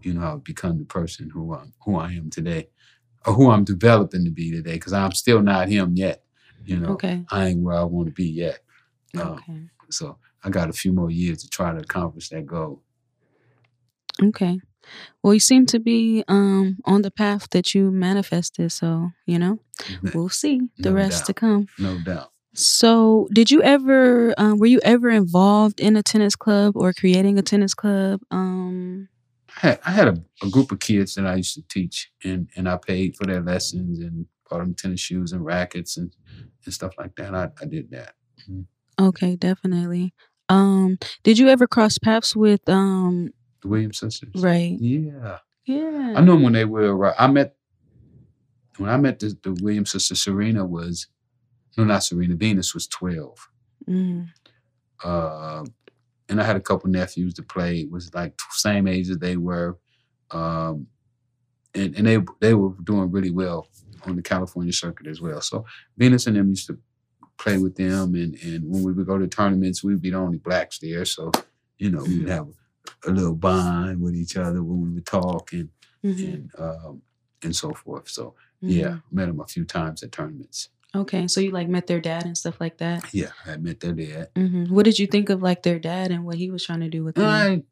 you 0.02 0.14
know, 0.14 0.34
I've 0.34 0.44
become 0.44 0.78
the 0.78 0.86
person 0.86 1.30
who 1.30 1.54
I'm 1.54 1.74
who 1.84 1.98
I 1.98 2.12
am 2.14 2.30
today, 2.30 2.70
or 3.26 3.34
who 3.34 3.50
I'm 3.52 3.64
developing 3.66 4.24
to 4.26 4.32
be 4.32 4.52
today, 4.52 4.74
because 4.74 4.94
I'm 4.94 5.12
still 5.12 5.42
not 5.42 5.68
him 5.70 5.96
yet. 5.96 6.24
You 6.66 6.78
know, 6.78 6.90
Okay. 6.94 7.26
I 7.30 7.48
ain't 7.48 7.62
where 7.62 7.76
I 7.76 7.84
want 7.84 8.08
to 8.08 8.14
be 8.14 8.30
yet. 8.30 8.60
Okay. 9.16 9.70
So 9.90 10.18
I 10.44 10.50
got 10.50 10.70
a 10.70 10.74
few 10.74 10.94
more 10.94 11.12
years 11.12 11.42
to 11.44 11.50
try 11.50 11.72
to 11.72 11.80
accomplish 11.80 12.30
that 12.30 12.46
goal. 12.46 12.84
Okay. 14.22 14.60
Well, 15.22 15.34
you 15.34 15.40
seem 15.40 15.66
to 15.68 15.80
be 15.80 16.24
um 16.28 16.78
on 16.86 17.02
the 17.02 17.12
path 17.12 17.50
that 17.52 17.76
you 17.76 17.92
manifested, 17.92 18.72
so 18.72 19.12
you 19.26 19.38
know 19.38 19.60
we'll 20.14 20.30
see 20.30 20.62
the 20.78 20.90
No 20.90 20.96
rest 20.96 21.26
to 21.26 21.34
come. 21.34 21.68
No 21.78 21.98
doubt. 22.00 22.32
So, 22.54 23.28
did 23.34 23.52
you 23.52 23.62
ever 23.62 24.34
um, 24.38 24.58
were 24.58 24.66
you 24.66 24.80
ever 24.84 25.10
involved 25.10 25.80
in 25.80 25.96
a 25.96 26.02
tennis 26.02 26.36
club 26.36 26.76
or 26.76 26.92
creating 26.94 27.38
a 27.38 27.42
tennis 27.44 27.74
club? 27.74 28.22
Um, 28.32 29.10
I 29.58 29.68
had, 29.68 29.80
I 29.86 29.92
had 29.92 30.08
a, 30.08 30.24
a 30.44 30.50
group 30.50 30.72
of 30.72 30.80
kids 30.80 31.16
that 31.16 31.28
I 31.28 31.36
used 31.36 31.56
to 31.56 31.62
teach, 31.68 32.12
and 32.24 32.50
and 32.56 32.68
I 32.68 32.78
paid 32.78 33.16
for 33.16 33.26
their 33.26 33.42
lessons 33.42 34.00
and 34.00 34.26
bought 34.50 34.60
them 34.60 34.74
tennis 34.74 35.02
shoes 35.02 35.34
and 35.34 35.46
rackets 35.46 35.98
and, 35.98 36.16
and 36.66 36.74
stuff 36.74 36.94
like 36.98 37.16
that. 37.18 37.36
I, 37.36 37.50
I 37.62 37.66
did 37.66 37.92
that. 37.92 38.16
Okay, 39.00 39.36
definitely. 39.36 40.14
Um, 40.50 40.98
did 41.24 41.38
you 41.38 41.50
ever 41.50 41.68
cross 41.68 41.98
paths 41.98 42.36
with 42.36 42.68
um, 42.70 43.32
The 43.62 43.68
Williams 43.68 44.00
sisters. 44.00 44.32
Right. 44.36 44.78
Yeah. 44.80 45.40
Yeah. 45.66 46.14
I 46.16 46.22
knew 46.22 46.32
them 46.32 46.44
when 46.44 46.54
they 46.54 46.66
were 46.66 46.96
around. 46.96 47.16
I 47.20 47.28
met 47.28 47.56
when 48.78 48.90
I 48.90 48.98
met 48.98 49.20
the, 49.20 49.38
the 49.44 49.58
Williams 49.62 49.92
sister. 49.92 50.16
Serena 50.16 50.66
was 50.66 51.08
no, 51.78 51.84
not 51.84 52.04
Serena. 52.04 52.36
Venus 52.36 52.74
was 52.74 52.88
twelve. 52.88 53.50
Mm, 53.88 54.30
uh, 55.04 55.64
and 56.30 56.42
I 56.42 56.44
had 56.44 56.56
a 56.56 56.62
couple 56.62 56.90
nephews 56.90 57.34
that 57.36 57.48
played 57.50 57.92
was 57.92 58.14
like 58.14 58.38
t- 58.38 58.44
same 58.52 58.88
age 58.88 59.10
as 59.10 59.18
they 59.18 59.38
were, 59.38 59.78
um, 60.32 60.88
and 61.76 61.96
and 61.96 62.08
they 62.08 62.20
they 62.40 62.54
were 62.54 62.74
doing 62.84 63.12
really 63.12 63.32
well 63.32 63.68
on 64.06 64.16
the 64.16 64.22
California 64.22 64.74
circuit 64.74 65.08
as 65.08 65.22
well. 65.22 65.42
So 65.42 65.66
Venus 65.98 66.28
and 66.28 66.38
them 66.38 66.50
used 66.50 66.68
to 66.68 66.80
play 67.38 67.58
with 67.58 67.76
them, 67.76 68.16
and 68.16 68.36
and 68.44 68.70
when 68.70 68.84
we 68.84 68.92
would 68.94 69.06
go 69.08 69.18
to 69.18 69.28
tournaments, 69.28 69.84
we'd 69.84 70.02
be 70.02 70.12
the 70.12 70.18
only 70.18 70.38
blacks 70.38 70.80
there. 70.80 71.06
So 71.06 71.32
you 71.78 71.92
know 71.92 72.04
we'd 72.04 72.30
have 72.30 72.48
a 73.06 73.12
little 73.12 73.36
bond 73.36 74.02
with 74.02 74.16
each 74.16 74.38
other 74.38 74.64
when 74.64 74.82
we 74.82 74.90
would 74.96 75.06
talk 75.06 75.54
and 75.54 75.70
mhm, 76.04 76.24
and 76.34 76.52
um, 76.58 77.02
and 77.44 77.56
so 77.56 77.72
forth. 77.72 78.10
So 78.10 78.34
yeah, 78.62 78.88
mhm. 78.90 79.02
met 79.12 79.28
them 79.28 79.40
a 79.40 79.46
few 79.48 79.66
times 79.66 80.04
at 80.04 80.12
tournaments. 80.12 80.70
Okay, 80.96 81.28
so 81.28 81.42
you 81.42 81.52
like 81.52 81.68
met 81.68 81.86
their 81.88 82.00
dad 82.00 82.26
and 82.26 82.38
stuff 82.38 82.60
like 82.60 82.78
that. 82.78 83.14
Yeah, 83.14 83.32
I 83.46 83.58
met 83.58 83.82
their 83.82 83.94
dad. 83.94 84.30
hmm 84.36 84.66
What 84.74 84.86
did 84.86 84.98
you 84.98 85.06
think 85.08 85.30
of 85.30 85.42
like 85.44 85.64
their 85.64 85.80
dad 85.80 86.12
and 86.12 86.26
what 86.26 86.36
he 86.36 86.50
was 86.50 86.66
trying 86.66 86.80
to 86.80 86.90
do 86.90 87.04
with 87.04 87.16
them? 87.16 87.26
I 87.26 87.64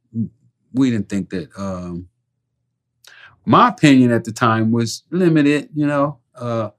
we 0.73 0.91
didn't 0.91 1.09
think 1.09 1.29
that 1.29 1.49
um 1.57 2.09
my 3.45 3.69
opinion 3.69 4.11
at 4.11 4.23
the 4.25 4.31
time 4.31 4.71
was 4.71 5.03
limited, 5.11 5.69
you 5.73 5.87
know. 5.87 6.19
Uh 6.35 6.69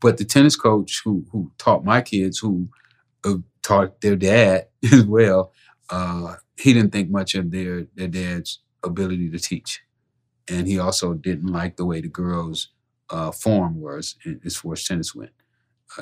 but 0.00 0.18
the 0.18 0.24
tennis 0.24 0.56
coach 0.56 1.02
who 1.04 1.24
who 1.32 1.52
taught 1.58 1.84
my 1.84 2.00
kids 2.02 2.38
who 2.38 2.68
uh, 3.24 3.36
taught 3.62 4.00
their 4.00 4.16
dad 4.16 4.68
as 4.92 5.04
well, 5.04 5.52
uh 5.90 6.36
he 6.58 6.74
didn't 6.74 6.92
think 6.92 7.10
much 7.10 7.34
of 7.34 7.50
their 7.50 7.86
their 7.96 8.08
dad's 8.08 8.60
ability 8.84 9.30
to 9.30 9.38
teach, 9.38 9.82
and 10.48 10.68
he 10.68 10.78
also 10.78 11.14
didn't 11.14 11.48
like 11.52 11.76
the 11.76 11.86
way 11.86 12.00
the 12.00 12.08
girls' 12.08 12.68
uh, 13.10 13.30
form 13.32 13.80
was 13.80 14.16
as 14.44 14.56
far 14.56 14.74
as 14.74 14.84
tennis 14.84 15.14
went. 15.14 15.32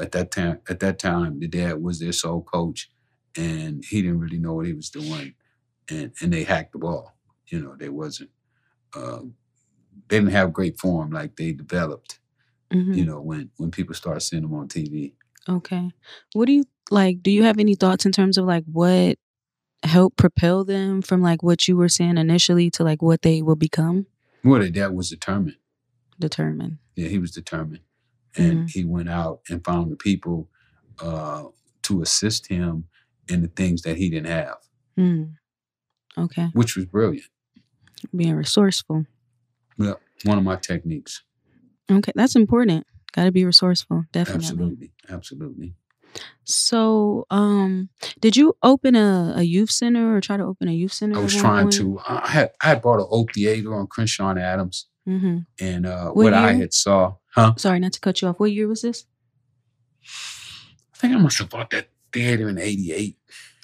at 0.01 0.13
that 0.13 0.31
time, 0.31 0.61
at 0.69 0.81
that 0.81 0.99
time, 0.99 1.41
the 1.41 1.49
dad 1.49 1.83
was 1.83 1.99
their 2.01 2.13
sole 2.13 2.43
coach, 2.43 2.91
and 3.37 3.85
he 3.89 4.03
didn't 4.03 4.21
really 4.21 4.39
know 4.39 4.55
what 4.55 4.67
he 4.67 4.73
was 4.73 4.91
doing, 4.91 5.35
and 5.91 6.13
and 6.23 6.33
they 6.33 6.45
hacked 6.45 6.73
the 6.73 6.79
ball. 6.79 7.15
You 7.49 7.61
know, 7.63 7.77
they 7.77 7.89
wasn't. 7.91 8.31
Uh, 8.95 9.21
they 10.09 10.19
didn't 10.19 10.33
have 10.33 10.53
great 10.53 10.79
form 10.81 11.11
like 11.11 11.37
they 11.37 11.53
developed. 11.53 12.21
Mhm. 12.73 12.97
You 12.97 13.05
know, 13.07 13.21
when 13.21 13.51
when 13.57 13.71
people 13.71 13.95
start 13.95 14.23
seeing 14.23 14.43
them 14.43 14.55
on 14.55 14.69
TV. 14.69 15.15
Okay. 15.49 15.91
What 16.35 16.47
do 16.47 16.53
you 16.53 16.65
like? 16.91 17.23
Do 17.23 17.31
you 17.31 17.43
have 17.45 17.59
any 17.59 17.75
thoughts 17.75 18.05
in 18.05 18.13
terms 18.13 18.37
of 18.37 18.45
like 18.45 18.65
what 18.71 19.17
helped 19.83 20.17
propel 20.19 20.65
them 20.65 21.01
from 21.01 21.23
like 21.23 21.43
what 21.43 21.67
you 21.69 21.77
were 21.77 21.89
saying 21.89 22.19
initially 22.19 22.69
to 22.71 22.85
like 22.85 23.01
what 23.01 23.23
they 23.23 23.41
will 23.43 23.57
become? 23.57 24.07
Well, 24.45 24.61
their 24.61 24.71
dad 24.71 24.89
was 24.89 25.09
determined. 25.11 25.57
Determined. 26.21 26.79
Yeah, 26.97 27.09
he 27.09 27.19
was 27.19 27.31
determined, 27.31 27.81
and 28.37 28.69
he 28.69 28.85
went 28.85 29.09
out 29.09 29.41
and 29.49 29.65
found 29.65 29.91
the 29.93 29.97
people 29.97 30.49
uh, 31.01 31.45
to 31.83 32.03
assist 32.03 32.49
him 32.49 32.85
in 33.29 33.41
the 33.43 33.49
things 33.49 33.83
that 33.83 33.97
he 33.97 34.11
didn't 34.11 34.27
have, 34.27 34.57
Mm. 34.99 35.35
Okay. 36.17 36.49
which 36.55 36.77
was 36.77 36.87
brilliant. 36.87 37.29
Being 38.15 38.35
resourceful. 38.35 39.07
Well, 39.77 40.01
one 40.25 40.39
of 40.39 40.45
my 40.45 40.57
techniques. 40.57 41.23
Okay, 41.91 42.13
that's 42.15 42.37
important. 42.37 42.87
Got 43.13 43.25
to 43.25 43.33
be 43.33 43.45
resourceful, 43.45 44.05
definitely. 44.13 44.47
Absolutely, 44.47 44.91
absolutely. 45.09 45.75
So, 46.45 47.27
um, 47.31 47.91
did 48.21 48.37
you 48.37 48.57
open 48.63 48.97
a, 48.97 49.35
a 49.37 49.43
youth 49.43 49.71
center 49.71 50.17
or 50.17 50.21
try 50.21 50.37
to 50.37 50.45
open 50.45 50.69
a 50.69 50.73
youth 50.73 50.93
center? 50.93 51.19
I 51.19 51.23
was 51.23 51.37
trying 51.37 51.71
to. 51.71 52.01
I 52.07 52.29
had 52.29 52.51
I 52.63 52.69
had 52.69 52.83
bought 52.83 53.01
an 53.01 53.07
oak 53.11 53.35
theater 53.35 53.75
on 53.75 53.87
Crenshaw 53.87 54.31
and 54.31 54.39
Adams, 54.39 54.87
hmm 55.07 55.39
and 55.61 55.87
uh, 55.87 56.11
What 56.11 56.25
what 56.25 56.35
I 56.35 56.55
had 56.55 56.73
saw, 56.73 57.15
huh? 57.35 57.55
Sorry, 57.57 57.81
not 57.81 57.93
to 57.95 58.01
cut 58.01 58.21
you 58.21 58.29
off. 58.29 58.41
What 58.41 58.53
year 58.53 58.69
was 58.69 58.83
this? 58.83 59.05
I 60.95 60.97
think 60.99 61.15
I 61.15 61.19
must 61.19 61.39
have 61.39 61.51
bought 61.51 61.71
that 61.71 61.89
theater 62.13 62.49
in 62.49 62.59
'88. 62.59 63.17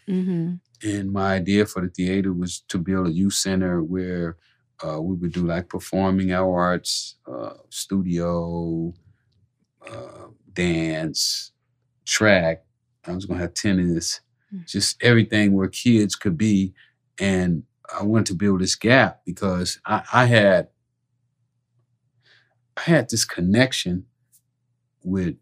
Mm-hmm. 0.09 0.55
And 0.87 1.13
my 1.13 1.35
idea 1.37 1.65
for 1.65 1.81
the 1.81 1.89
theater 1.89 2.33
was 2.33 2.61
to 2.69 2.79
build 2.79 3.07
a 3.09 3.13
youth 3.13 3.35
center 3.35 3.83
where 3.83 4.37
uh, 4.83 5.01
we 5.01 5.15
would 5.17 5.33
do 5.33 5.47
like 5.47 5.69
performing 5.69 6.33
our 6.33 6.59
arts, 6.61 7.17
uh, 7.31 7.55
studio, 7.71 8.93
uh, 9.89 10.27
dance, 10.53 11.53
track. 12.07 12.65
I 13.07 13.13
was 13.13 13.27
going 13.27 13.39
to 13.39 13.43
have 13.45 13.55
tennis, 13.55 14.21
Mm. 14.55 14.67
just 14.69 15.03
everything 15.03 15.53
where 15.53 15.69
kids 15.69 16.15
could 16.15 16.37
be. 16.39 16.75
And 17.19 17.65
I 17.99 18.03
wanted 18.05 18.27
to 18.27 18.35
build 18.35 18.61
this 18.61 18.75
gap 18.77 19.21
because 19.25 19.81
I, 19.87 20.03
I 20.13 20.25
had 20.27 20.69
I 22.77 22.81
had 22.83 23.09
this 23.11 23.25
connection 23.25 24.07
with 25.03 25.37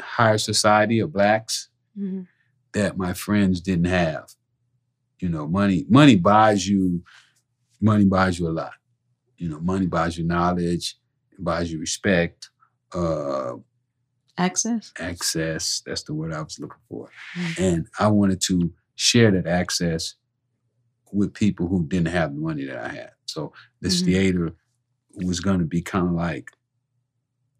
higher 0.00 0.38
society 0.38 0.98
of 1.00 1.12
blacks 1.12 1.68
Mm-hmm. 1.98 2.22
that 2.72 2.96
my 2.96 3.12
friends 3.12 3.60
didn't 3.60 3.84
have. 3.84 4.32
You 5.20 5.28
know, 5.28 5.46
money 5.46 5.86
money 5.88 6.16
buys 6.16 6.66
you 6.68 7.04
money 7.84 8.04
buys 8.06 8.38
you 8.38 8.48
a 8.48 8.50
lot. 8.50 8.72
You 9.36 9.50
know, 9.50 9.60
money 9.60 9.86
buys 9.86 10.16
you 10.16 10.24
knowledge, 10.24 10.96
buys 11.38 11.70
you 11.70 11.78
respect, 11.78 12.48
uh, 12.94 13.54
Access. 14.38 14.92
access. 14.98 15.82
That's 15.86 16.02
the 16.04 16.14
word 16.14 16.32
I 16.32 16.40
was 16.42 16.58
looking 16.58 16.80
for. 16.88 17.10
Mhm. 17.36 17.58
And 17.58 17.88
I 17.98 18.08
wanted 18.08 18.40
to 18.42 18.72
share 18.96 19.30
that 19.32 19.46
access 19.46 20.14
with 21.12 21.34
people 21.34 21.68
who 21.68 21.86
didn't 21.86 22.08
have 22.08 22.34
the 22.34 22.40
money 22.40 22.64
that 22.64 22.78
I 22.78 22.88
had. 22.88 23.12
So 23.26 23.52
this 23.80 24.00
Mhm. 24.02 24.04
theater 24.06 24.56
was 25.14 25.40
going 25.40 25.60
to 25.60 25.66
be 25.66 25.82
kind 25.82 26.06
of 26.08 26.14
like 26.14 26.50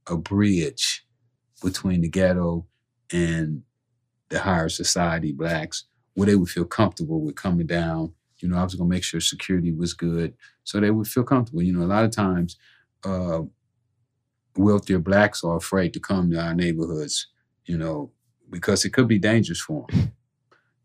a 0.07 0.17
bridge 0.17 1.07
between 1.63 2.01
the 2.01 2.09
ghetto 2.09 2.67
and 3.13 3.63
the 4.31 4.41
higher 4.41 4.69
society 4.69 5.33
blacks 5.33 5.85
where 6.15 6.27
they 6.27 6.35
would 6.37 6.49
feel 6.49 6.65
comfortable 6.65 7.21
with 7.21 7.37
coming 7.37 7.67
down. 7.67 8.15
You 8.45 8.51
know, 8.51 8.59
I 8.59 8.65
was 8.65 8.75
going 8.75 8.91
to 8.91 8.95
make 8.95 9.03
sure 9.03 9.21
security 9.21 9.73
was 9.73 9.95
good 9.95 10.35
so 10.65 10.79
they 10.79 10.91
would 10.91 11.09
feel 11.09 11.25
comfortable. 11.25 11.63
You 11.63 11.73
know, 11.73 11.83
a 11.83 11.89
lot 11.89 12.05
of 12.05 12.11
times, 12.11 12.59
uh, 13.03 13.41
wealthier 14.55 14.99
blacks 14.99 15.43
are 15.43 15.57
afraid 15.57 15.95
to 15.95 16.01
come 16.01 16.31
to 16.31 16.39
our 16.39 16.55
neighborhoods, 16.55 17.29
you 17.65 17.79
know, 17.79 18.11
because 18.51 18.85
it 18.85 18.91
could 18.91 19.09
be 19.09 19.19
dangerous 19.19 19.63
for 19.63 19.87
them. 19.89 20.13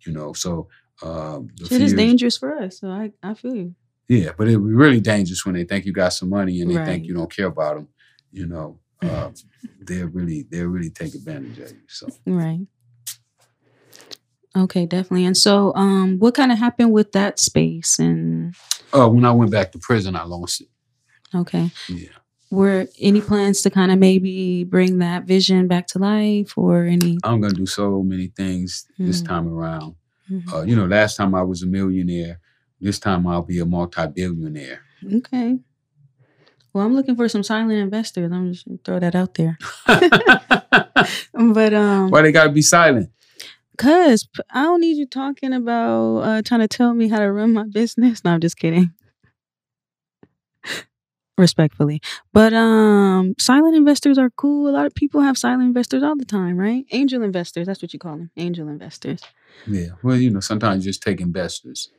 You 0.05 0.13
know, 0.13 0.31
so 0.31 0.69
um, 1.03 1.49
the 1.57 1.67
Shit 1.67 1.81
is 1.81 1.93
dangerous 1.93 2.37
for 2.37 2.55
us, 2.55 2.79
so 2.79 2.87
I, 2.87 3.11
I 3.21 3.33
feel 3.33 3.53
you. 3.53 3.75
yeah, 4.07 4.31
but 4.37 4.47
it 4.47 4.55
would 4.55 4.69
be 4.69 4.73
really 4.73 5.01
dangerous 5.01 5.45
when 5.45 5.55
they 5.55 5.65
think 5.65 5.85
you 5.85 5.91
got 5.91 6.13
some 6.13 6.29
money 6.29 6.61
and 6.61 6.71
they 6.71 6.85
think 6.85 7.05
you 7.05 7.13
don't 7.13 7.35
care 7.35 7.47
about 7.47 7.75
them. 7.75 7.89
You 8.31 8.47
know, 8.47 8.79
uh, 9.01 9.31
they'll 9.81 10.07
really 10.07 10.45
they'll 10.49 10.67
really 10.67 10.91
take 10.91 11.13
advantage 11.13 11.59
of 11.59 11.71
you. 11.71 11.81
So 11.89 12.07
Right. 12.25 12.65
Okay, 14.57 14.85
definitely. 14.85 15.25
And 15.25 15.37
so, 15.37 15.73
um, 15.75 16.17
what 16.19 16.33
kind 16.35 16.51
of 16.51 16.57
happened 16.57 16.91
with 16.91 17.11
that 17.11 17.39
space? 17.39 17.99
And 17.99 18.55
uh, 18.93 19.07
when 19.07 19.23
I 19.25 19.31
went 19.31 19.51
back 19.51 19.71
to 19.73 19.79
prison, 19.79 20.15
I 20.15 20.23
lost 20.23 20.61
it. 20.61 20.67
okay, 21.35 21.69
Yeah, 21.87 22.09
were 22.49 22.87
any 22.99 23.21
plans 23.21 23.61
to 23.61 23.69
kind 23.69 23.91
of 23.91 23.99
maybe 23.99 24.63
bring 24.63 24.97
that 24.99 25.25
vision 25.25 25.67
back 25.67 25.85
to 25.87 25.99
life, 25.99 26.57
or 26.57 26.85
any? 26.85 27.19
I'm 27.23 27.39
gonna 27.41 27.53
do 27.53 27.67
so 27.67 28.01
many 28.01 28.27
things 28.27 28.87
this 28.97 29.21
Mm. 29.21 29.27
time 29.27 29.47
around. 29.47 29.95
Mhm. 30.31 30.51
Uh, 30.53 30.61
you 30.63 30.75
know, 30.75 30.85
last 30.87 31.15
time 31.17 31.35
I 31.35 31.43
was 31.43 31.61
a 31.61 31.67
millionaire. 31.67 32.39
This 32.81 32.97
time 32.99 33.27
I'll 33.27 33.43
be 33.43 33.59
a 33.59 33.65
multi-billionaire. 33.65 34.79
Okay. 35.17 35.59
Well, 36.73 36.85
I'm 36.85 36.95
looking 36.95 37.15
for 37.15 37.27
some 37.27 37.43
silent 37.43 37.73
investors. 37.79 38.31
I'm 38.31 38.53
just 38.53 38.65
throw 38.85 38.99
that 38.99 39.13
out 39.15 39.33
there. 39.35 39.57
But 41.33 41.73
um, 41.73 42.09
Why 42.09 42.21
they 42.21 42.31
gotta 42.31 42.51
be 42.51 42.61
silent? 42.61 43.09
Cause 43.79 44.27
I 44.51 44.63
don't 44.63 44.81
need 44.81 44.97
you 44.97 45.05
talking 45.07 45.53
about 45.53 46.17
uh, 46.17 46.41
trying 46.41 46.59
to 46.59 46.67
tell 46.67 46.93
me 46.93 47.07
how 47.07 47.19
to 47.19 47.31
run 47.31 47.53
my 47.53 47.63
business. 47.63 48.25
No, 48.25 48.31
I'm 48.31 48.41
just 48.41 48.57
kidding. 48.57 48.91
Respectfully, 51.37 52.01
but 52.33 52.51
um, 52.53 53.35
silent 53.39 53.77
investors 53.77 54.17
are 54.17 54.29
cool. 54.31 54.67
A 54.67 54.75
lot 54.75 54.85
of 54.85 54.93
people 54.93 55.21
have 55.21 55.37
silent 55.37 55.63
investors 55.63 56.03
all 56.03 56.17
the 56.17 56.25
time, 56.25 56.57
right? 56.57 56.83
Angel 56.91 57.23
investors. 57.23 57.67
That's 57.67 57.81
what 57.81 57.93
you 57.93 57.99
call 57.99 58.17
them. 58.17 58.31
Angel 58.35 58.67
investors. 58.67 59.21
Yeah. 59.65 59.91
Well, 60.03 60.17
you 60.17 60.29
know, 60.29 60.41
sometimes 60.41 60.85
you 60.85 60.89
just 60.89 61.01
take 61.01 61.21
investors. 61.21 61.89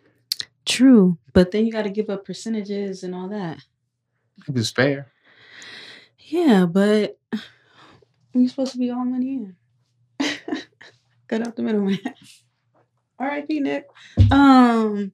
True, 0.66 1.16
but 1.32 1.50
then 1.50 1.64
you 1.64 1.72
got 1.72 1.84
to 1.84 1.90
give 1.90 2.10
up 2.10 2.26
percentages 2.26 3.02
and 3.02 3.14
all 3.14 3.28
that. 3.28 3.56
It's 4.54 4.70
fair. 4.70 5.06
Yeah, 6.18 6.66
but 6.66 7.18
we're 8.34 8.48
supposed 8.50 8.72
to 8.72 8.78
be 8.78 8.90
all 8.90 9.06
money 9.06 9.32
in. 9.32 9.56
Cut 11.30 11.46
out 11.46 11.54
the 11.54 11.62
middleman. 11.62 12.00
All 13.20 13.26
right, 13.28 13.46
P 13.46 13.60
Nick. 13.60 13.86
Um, 14.32 15.12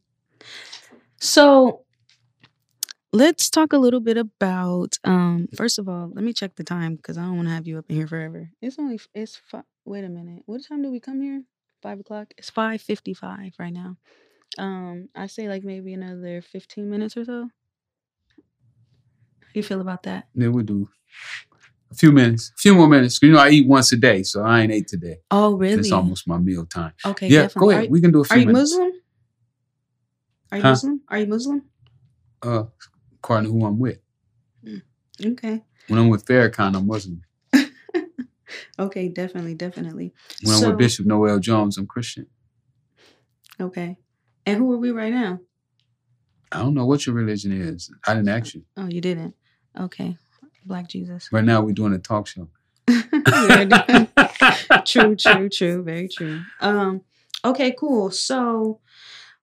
so 1.21 1.85
let's 3.13 3.51
talk 3.51 3.75
a 3.75 3.77
little 3.77 4.01
bit 4.01 4.17
about. 4.17 4.97
Um, 5.05 5.47
first 5.55 5.79
of 5.79 5.91
all, 5.91 6.11
let 6.15 6.25
me 6.25 6.33
check 6.33 6.57
the 6.57 6.65
time 6.65 6.97
because 6.97 7.19
I 7.19 7.23
don't 7.25 7.37
want 7.37 7.49
to 7.49 7.55
have 7.55 7.67
you 7.67 7.77
up 7.77 7.85
in 7.91 7.97
here 7.97 8.07
forever. 8.07 8.49
It's 8.63 8.79
only 8.79 8.99
it's 9.15 9.37
five. 9.51 9.65
Wait 9.85 10.05
a 10.05 10.09
minute. 10.09 10.43
What 10.47 10.67
time 10.67 10.81
do 10.81 10.91
we 10.91 11.01
come 11.01 11.21
here? 11.21 11.43
Five 11.83 12.01
o'clock. 12.01 12.33
It's 12.39 12.49
five 12.49 12.81
fifty-five 12.81 13.53
right 13.59 13.75
now. 13.75 13.99
Um, 14.57 15.11
I 15.15 15.27
say 15.27 15.51
like 15.51 15.65
maybe 15.65 15.93
another 15.93 16.41
fifteen 16.41 16.89
minutes 16.89 17.15
or 17.19 17.27
so. 17.27 17.51
How 19.43 19.51
you 19.53 19.63
feel 19.63 19.83
about 19.83 20.05
that? 20.05 20.29
Then 20.35 20.53
we'll 20.53 20.65
do 20.65 20.89
a 21.91 21.95
few 21.95 22.13
minutes, 22.13 22.53
a 22.57 22.59
few 22.59 22.75
more 22.75 22.89
minutes. 22.89 23.19
You 23.23 23.33
know, 23.33 23.39
I 23.39 23.51
eat 23.51 23.67
once 23.67 23.93
a 23.93 23.97
day, 23.97 24.23
so 24.23 24.43
I 24.43 24.61
ain't 24.63 24.73
ate 24.73 24.89
today. 24.89 25.19
Oh, 25.31 25.55
really? 25.55 25.81
It's 25.81 25.93
almost 25.93 26.27
my 26.29 26.39
meal 26.39 26.67
time. 26.67 26.93
Okay, 27.05 27.29
yeah, 27.29 27.43
definitely. 27.43 27.61
go 27.61 27.71
ahead. 27.79 27.89
Are, 27.89 27.91
we 27.91 28.01
can 28.01 28.13
do 28.13 28.21
a 28.21 28.25
few 28.25 28.37
are 28.37 28.41
you 28.41 28.47
minutes. 28.47 28.73
Muslim? 28.73 28.93
Are 30.53 30.59
you 30.59 30.63
Huh? 30.63 30.71
Muslim? 30.71 31.01
Are 31.09 31.19
you 31.19 31.27
Muslim? 31.27 31.63
Uh, 32.43 32.65
according 33.15 33.47
to 33.47 33.53
who 33.53 33.67
I'm 33.67 33.79
with. 33.79 33.99
Okay. 35.25 35.65
When 35.89 35.99
I'm 35.99 36.09
with 36.09 36.27
Farrakhan, 36.27 36.77
I'm 36.77 36.87
Muslim. 36.87 37.23
Okay, 38.79 39.09
definitely, 39.09 39.55
definitely. 39.55 40.13
When 40.43 40.55
I'm 40.55 40.69
with 40.69 40.79
Bishop 40.79 41.07
Noel 41.07 41.39
Jones, 41.39 41.79
I'm 41.79 41.87
Christian. 41.87 42.27
Okay. 43.59 43.97
And 44.45 44.59
who 44.59 44.73
are 44.73 44.79
we 44.79 44.91
right 44.91 45.13
now? 45.13 45.41
I 46.53 46.59
don't 46.61 46.75
know 46.75 46.87
what 46.87 47.07
your 47.07 47.15
religion 47.15 47.53
is. 47.53 47.91
I 48.07 48.15
didn't 48.15 48.29
ask 48.29 48.55
you. 48.55 48.65
Oh, 48.77 48.87
you 48.87 49.01
didn't. 49.01 49.35
Okay. 49.79 50.17
Black 50.67 50.89
Jesus. 50.89 51.29
Right 51.33 51.45
now, 51.45 51.63
we're 51.63 51.73
doing 51.73 51.93
a 51.95 51.99
talk 51.99 52.27
show. 52.27 52.49
True, 54.85 55.17
true, 55.17 55.49
true. 55.49 55.83
Very 55.83 56.09
true. 56.09 56.43
Um, 56.61 57.03
okay, 57.45 57.75
cool. 57.79 58.11
So 58.11 58.81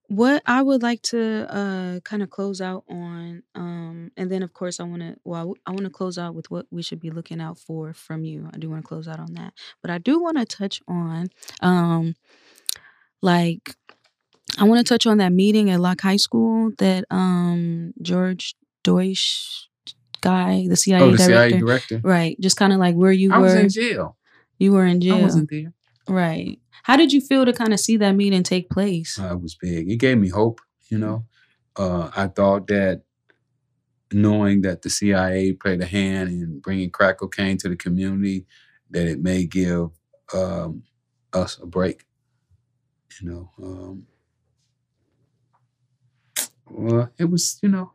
what 0.08 0.44
I 0.46 0.62
would 0.62 0.84
like 0.84 1.02
to 1.04 1.48
uh 1.50 2.00
kind 2.02 2.22
of 2.22 2.30
close 2.30 2.62
out 2.62 2.84
on, 2.90 3.44
um, 3.56 4.12
and 4.18 4.30
then 4.30 4.44
of 4.44 4.54
course 4.54 4.80
I 4.80 4.84
want 4.84 5.02
to 5.02 5.16
well 5.24 5.56
I 5.66 5.72
want 5.72 5.84
to 5.86 5.90
close 5.90 6.18
out 6.18 6.36
with 6.36 6.52
what 6.52 6.66
we 6.72 6.82
should 6.84 7.00
be 7.00 7.10
looking 7.10 7.42
out 7.42 7.58
for 7.58 7.94
from 7.94 8.24
you. 8.24 8.50
I 8.54 8.58
do 8.58 8.70
want 8.70 8.84
to 8.84 8.88
close 8.88 9.08
out 9.08 9.20
on 9.20 9.34
that, 9.34 9.54
but 9.82 9.92
I 9.92 9.98
do 9.98 10.22
want 10.22 10.38
to 10.38 10.46
touch 10.46 10.82
on 10.88 11.28
um 11.62 12.16
like 13.22 13.76
I 14.60 14.66
want 14.66 14.86
to 14.86 14.94
touch 14.94 15.08
on 15.08 15.18
that 15.18 15.32
meeting 15.32 15.70
at 15.70 15.80
Locke 15.80 16.02
High 16.02 16.18
School 16.18 16.72
that 16.78 17.06
um 17.10 17.94
George 18.02 18.56
Deutch 18.84 19.70
guy, 20.24 20.66
the 20.68 20.76
CIA 20.76 21.02
oh, 21.02 21.12
the 21.12 21.18
director. 21.18 21.50
CIA 21.50 21.60
director. 21.60 22.02
Right. 22.04 22.40
Just 22.40 22.58
kind 22.58 22.74
of 22.74 22.80
like 22.80 22.96
where 22.96 23.12
you 23.12 23.32
I 23.32 23.38
were. 23.38 23.50
I 23.50 23.54
was 23.54 23.56
in 23.56 23.70
jail. 23.70 24.18
You 24.58 24.72
were 24.72 24.86
in 24.86 25.02
jail. 25.02 25.18
I 25.18 25.22
wasn't 25.22 25.50
there. 25.52 25.74
Right. 26.08 26.60
How 26.84 26.96
did 26.96 27.14
you 27.14 27.22
feel 27.22 27.46
to 27.46 27.54
kind 27.54 27.74
of 27.74 27.80
see 27.80 27.98
that 27.98 28.14
meeting 28.14 28.44
take 28.44 28.70
place? 28.70 29.20
Uh, 29.20 29.34
it 29.34 29.42
was 29.42 29.56
big. 29.56 29.92
It 29.92 29.98
gave 29.98 30.18
me 30.18 30.30
hope. 30.30 30.62
You 30.90 30.98
know, 30.98 31.26
uh, 31.76 32.12
I 32.16 32.28
thought 32.28 32.68
that 32.68 33.04
knowing 34.12 34.62
that 34.62 34.82
the 34.82 34.90
CIA 34.90 35.54
played 35.54 35.82
a 35.82 35.86
hand 35.86 36.30
in 36.30 36.60
bringing 36.60 36.90
crack 36.90 37.18
cocaine 37.18 37.58
to 37.58 37.70
the 37.70 37.76
community, 37.76 38.46
that 38.92 39.08
it 39.08 39.22
may 39.22 39.46
give 39.46 39.90
um, 40.34 40.84
us 41.34 41.58
a 41.62 41.66
break. 41.66 42.06
You 43.22 43.30
know, 43.30 43.50
um, 43.62 44.08
well, 46.70 47.10
it 47.18 47.26
was. 47.26 47.60
You 47.62 47.70
know, 47.70 47.92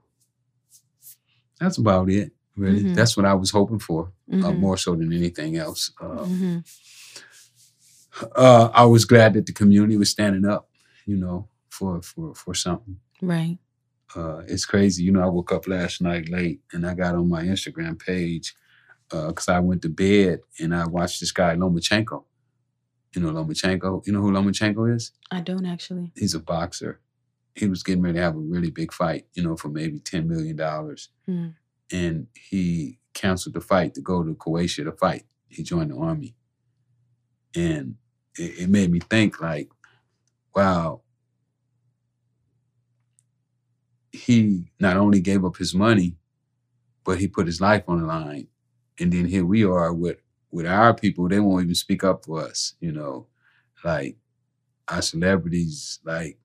that's 1.61 1.79
about 1.79 2.09
it. 2.11 2.33
Really, 2.57 2.83
Mhm. 2.83 2.95
that's 2.97 3.17
what 3.17 3.25
I 3.27 3.35
was 3.35 3.51
hoping 3.51 3.79
for, 3.79 4.13
uh, 4.33 4.37
Mhm. 4.37 4.59
more 4.59 4.77
so 4.77 4.97
than 4.97 5.13
anything 5.13 5.57
else. 5.57 5.93
Uh, 6.01 6.25
Mhm. 6.25 6.65
uh, 8.37 8.71
I 8.75 8.85
was 8.87 9.05
glad 9.05 9.35
that 9.35 9.47
the 9.47 9.53
community 9.53 9.97
was 9.97 10.11
standing 10.11 10.45
up, 10.45 10.69
you 11.07 11.17
know, 11.17 11.49
for 11.69 12.03
for 12.03 12.35
for 12.35 12.55
something. 12.55 12.99
Right. 13.23 13.59
Uh, 14.15 14.39
it's 14.49 14.65
crazy, 14.65 15.03
you 15.05 15.13
know. 15.13 15.23
I 15.23 15.27
woke 15.29 15.53
up 15.53 15.69
last 15.69 16.01
night 16.01 16.29
late, 16.29 16.61
and 16.73 16.87
I 16.87 16.95
got 16.95 17.15
on 17.15 17.29
my 17.29 17.45
Instagram 17.45 17.99
page 17.99 18.55
because 19.11 19.49
I 19.49 19.61
went 19.61 19.83
to 19.83 19.89
bed 19.89 20.41
and 20.61 20.75
I 20.75 20.87
watched 20.87 21.21
this 21.21 21.33
guy 21.33 21.55
Lomachenko. 21.57 22.25
You 23.15 23.23
know 23.23 23.31
Lomachenko. 23.33 24.07
You 24.07 24.13
know 24.13 24.21
who 24.23 24.31
Lomachenko 24.33 24.95
is? 24.95 25.13
I 25.31 25.41
don't 25.41 25.67
actually. 25.67 26.13
He's 26.17 26.35
a 26.35 26.41
boxer. 26.41 27.01
He 27.59 27.67
was 27.67 27.83
getting 27.83 28.03
ready 28.03 28.19
to 28.19 28.23
have 28.23 28.37
a 28.37 28.39
really 28.39 28.71
big 28.71 28.93
fight, 28.93 29.27
you 29.35 29.43
know, 29.43 29.57
for 29.57 29.69
maybe 29.69 29.99
ten 29.99 30.29
million 30.29 30.57
dollars, 30.57 31.11
Mm. 31.29 31.55
and 31.93 32.27
he 32.51 32.99
canceled 33.15 33.55
the 33.55 33.61
fight 33.61 33.95
to 33.95 34.01
go 34.01 34.23
to 34.23 34.35
Croatia 34.35 34.85
to 34.85 34.93
fight. 34.93 35.25
He 35.49 35.63
joined 35.63 35.91
the 35.91 35.97
army, 35.97 36.37
and 37.57 37.97
it, 38.39 38.61
it 38.63 38.69
made 38.69 38.91
me 38.93 39.01
think 39.01 39.41
like, 39.41 39.69
wow, 40.55 41.03
he 44.13 44.71
not 44.81 44.97
only 44.97 45.21
gave 45.21 45.45
up 45.45 45.57
his 45.57 45.75
money, 45.75 46.17
but 47.05 47.19
he 47.19 47.29
put 47.29 47.47
his 47.47 47.61
life 47.61 47.85
on 47.89 48.01
the 48.01 48.07
line. 48.07 48.49
And 49.01 49.13
then 49.13 49.27
here 49.27 49.45
we 49.45 49.65
are 49.65 49.93
with 49.93 50.19
with 50.51 50.67
our 50.67 50.95
people, 50.95 51.29
they 51.29 51.41
won't 51.41 51.65
even 51.65 51.75
speak 51.75 52.03
up 52.05 52.25
for 52.25 52.41
us, 52.43 52.75
you 52.81 52.91
know. 52.93 53.27
Like 53.85 54.17
our 54.89 55.03
celebrities, 55.03 56.01
like 56.05 56.39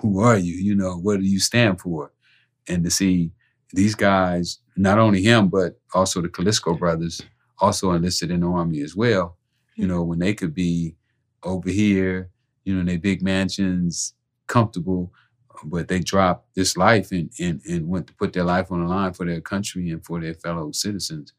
who 0.00 0.20
are 0.20 0.38
you? 0.38 0.54
You 0.54 0.74
know, 0.74 0.96
what 0.96 1.20
do 1.20 1.26
you 1.26 1.40
stand 1.40 1.80
for? 1.80 2.12
And 2.68 2.84
to 2.84 2.90
see 2.90 3.30
these 3.72 3.94
guys, 3.94 4.58
not 4.76 4.98
only 4.98 5.22
him, 5.22 5.48
but 5.48 5.80
also 5.94 6.20
the 6.20 6.28
Klitschko 6.28 6.78
brothers, 6.78 7.20
also 7.58 7.92
enlisted 7.92 8.30
in 8.30 8.40
the 8.40 8.48
army 8.48 8.80
as 8.80 8.94
well. 8.94 9.36
You 9.74 9.86
know, 9.86 10.02
when 10.02 10.18
they 10.18 10.34
could 10.34 10.54
be 10.54 10.96
over 11.42 11.68
here, 11.68 12.30
you 12.64 12.74
know, 12.74 12.80
in 12.80 12.86
their 12.86 12.98
big 12.98 13.22
mansions, 13.22 14.14
comfortable, 14.46 15.12
but 15.64 15.88
they 15.88 16.00
dropped 16.00 16.54
this 16.54 16.76
life 16.76 17.12
and, 17.12 17.30
and 17.40 17.60
and 17.68 17.88
went 17.88 18.06
to 18.08 18.14
put 18.14 18.32
their 18.32 18.44
life 18.44 18.70
on 18.70 18.82
the 18.82 18.88
line 18.88 19.12
for 19.12 19.24
their 19.24 19.40
country 19.40 19.90
and 19.90 20.04
for 20.04 20.20
their 20.20 20.34
fellow 20.34 20.70
citizens. 20.72 21.32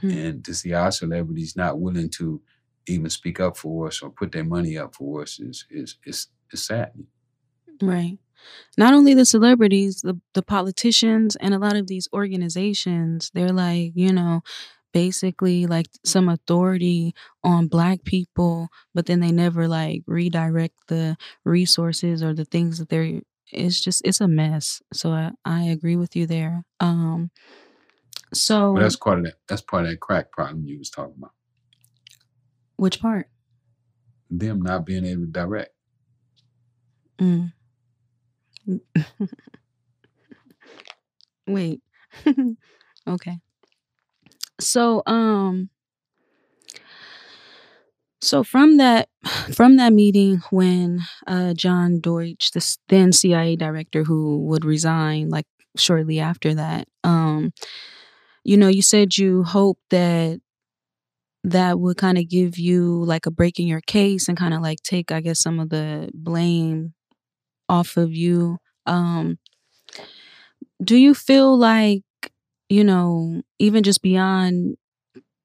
Hmm. 0.00 0.10
And 0.10 0.44
to 0.44 0.54
see 0.54 0.72
our 0.72 0.90
celebrities 0.90 1.56
not 1.56 1.78
willing 1.78 2.10
to 2.10 2.40
even 2.86 3.08
speak 3.10 3.40
up 3.40 3.56
for 3.56 3.86
us 3.86 4.02
or 4.02 4.10
put 4.10 4.32
their 4.32 4.44
money 4.44 4.76
up 4.76 4.94
for 4.94 5.22
us 5.22 5.38
is 5.38 5.66
is 5.70 5.96
is, 6.04 6.28
is 6.52 6.62
saddening. 6.62 7.06
Right. 7.82 8.18
Not 8.78 8.94
only 8.94 9.14
the 9.14 9.26
celebrities, 9.26 10.02
the 10.02 10.20
the 10.34 10.42
politicians 10.42 11.36
and 11.36 11.54
a 11.54 11.58
lot 11.58 11.76
of 11.76 11.88
these 11.88 12.08
organizations, 12.12 13.30
they're 13.34 13.52
like, 13.52 13.92
you 13.96 14.12
know, 14.12 14.42
basically 14.92 15.66
like 15.66 15.86
some 16.04 16.28
authority 16.28 17.14
on 17.44 17.68
black 17.68 18.04
people, 18.04 18.68
but 18.94 19.06
then 19.06 19.20
they 19.20 19.32
never 19.32 19.68
like 19.68 20.02
redirect 20.06 20.76
the 20.88 21.16
resources 21.44 22.22
or 22.22 22.34
the 22.34 22.44
things 22.46 22.78
that 22.78 22.88
they're 22.90 23.20
it's 23.52 23.80
just 23.82 24.02
it's 24.04 24.20
a 24.20 24.28
mess. 24.28 24.82
So 24.92 25.12
I, 25.12 25.32
I 25.44 25.64
agree 25.64 25.96
with 25.96 26.16
you 26.16 26.26
there. 26.26 26.64
Um 26.80 27.30
so 28.32 28.74
But 28.74 28.82
that's 28.82 28.96
part 28.96 29.18
of 29.18 29.24
that. 29.26 29.34
That's 29.48 29.62
part 29.62 29.84
of 29.84 29.90
that 29.90 30.00
crack 30.00 30.32
problem 30.32 30.64
you 30.66 30.78
was 30.78 30.90
talking 30.90 31.14
about. 31.18 31.32
which 32.76 33.00
part? 33.00 33.28
Them 34.30 34.62
not 34.62 34.86
being 34.86 35.04
able 35.04 35.22
to 35.22 35.26
direct. 35.30 35.74
Mm. 37.18 37.52
Wait. 41.46 41.80
okay. 43.08 43.40
So 44.60 45.02
um 45.06 45.68
so 48.20 48.42
from 48.44 48.76
that 48.78 49.08
from 49.54 49.76
that 49.76 49.92
meeting 49.92 50.42
when 50.50 51.00
uh 51.26 51.54
John 51.54 52.00
Deutch, 52.00 52.50
the 52.52 52.76
then 52.88 53.12
CIA 53.12 53.56
director 53.56 54.04
who 54.04 54.38
would 54.46 54.64
resign 54.64 55.28
like 55.28 55.46
shortly 55.76 56.20
after 56.20 56.54
that, 56.54 56.88
um 57.04 57.52
you 58.44 58.56
know, 58.56 58.68
you 58.68 58.82
said 58.82 59.18
you 59.18 59.44
hope 59.44 59.78
that 59.90 60.40
that 61.44 61.80
would 61.80 61.96
kind 61.96 62.18
of 62.18 62.28
give 62.28 62.58
you 62.58 63.04
like 63.04 63.26
a 63.26 63.30
break 63.30 63.58
in 63.58 63.66
your 63.66 63.80
case 63.80 64.28
and 64.28 64.38
kind 64.38 64.54
of 64.54 64.60
like 64.62 64.78
take 64.82 65.10
I 65.10 65.20
guess 65.20 65.40
some 65.40 65.58
of 65.58 65.70
the 65.70 66.10
blame 66.14 66.94
off 67.72 67.96
of 67.96 68.12
you. 68.12 68.58
Um 68.86 69.38
do 70.82 70.96
you 70.96 71.14
feel 71.14 71.56
like 71.56 72.02
you 72.68 72.84
know 72.84 73.42
even 73.58 73.82
just 73.82 74.02
beyond 74.02 74.76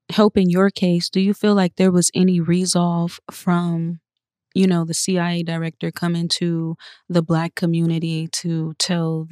helping 0.09 0.49
your 0.49 0.69
case 0.69 1.09
do 1.09 1.19
you 1.19 1.33
feel 1.33 1.53
like 1.53 1.75
there 1.75 1.91
was 1.91 2.09
any 2.15 2.39
resolve 2.39 3.19
from 3.29 3.99
you 4.55 4.65
know 4.65 4.85
the 4.85 4.93
cia 4.93 5.43
director 5.43 5.91
coming 5.91 6.27
to 6.27 6.75
the 7.09 7.21
black 7.21 7.55
community 7.55 8.27
to 8.27 8.73
tell 8.79 9.27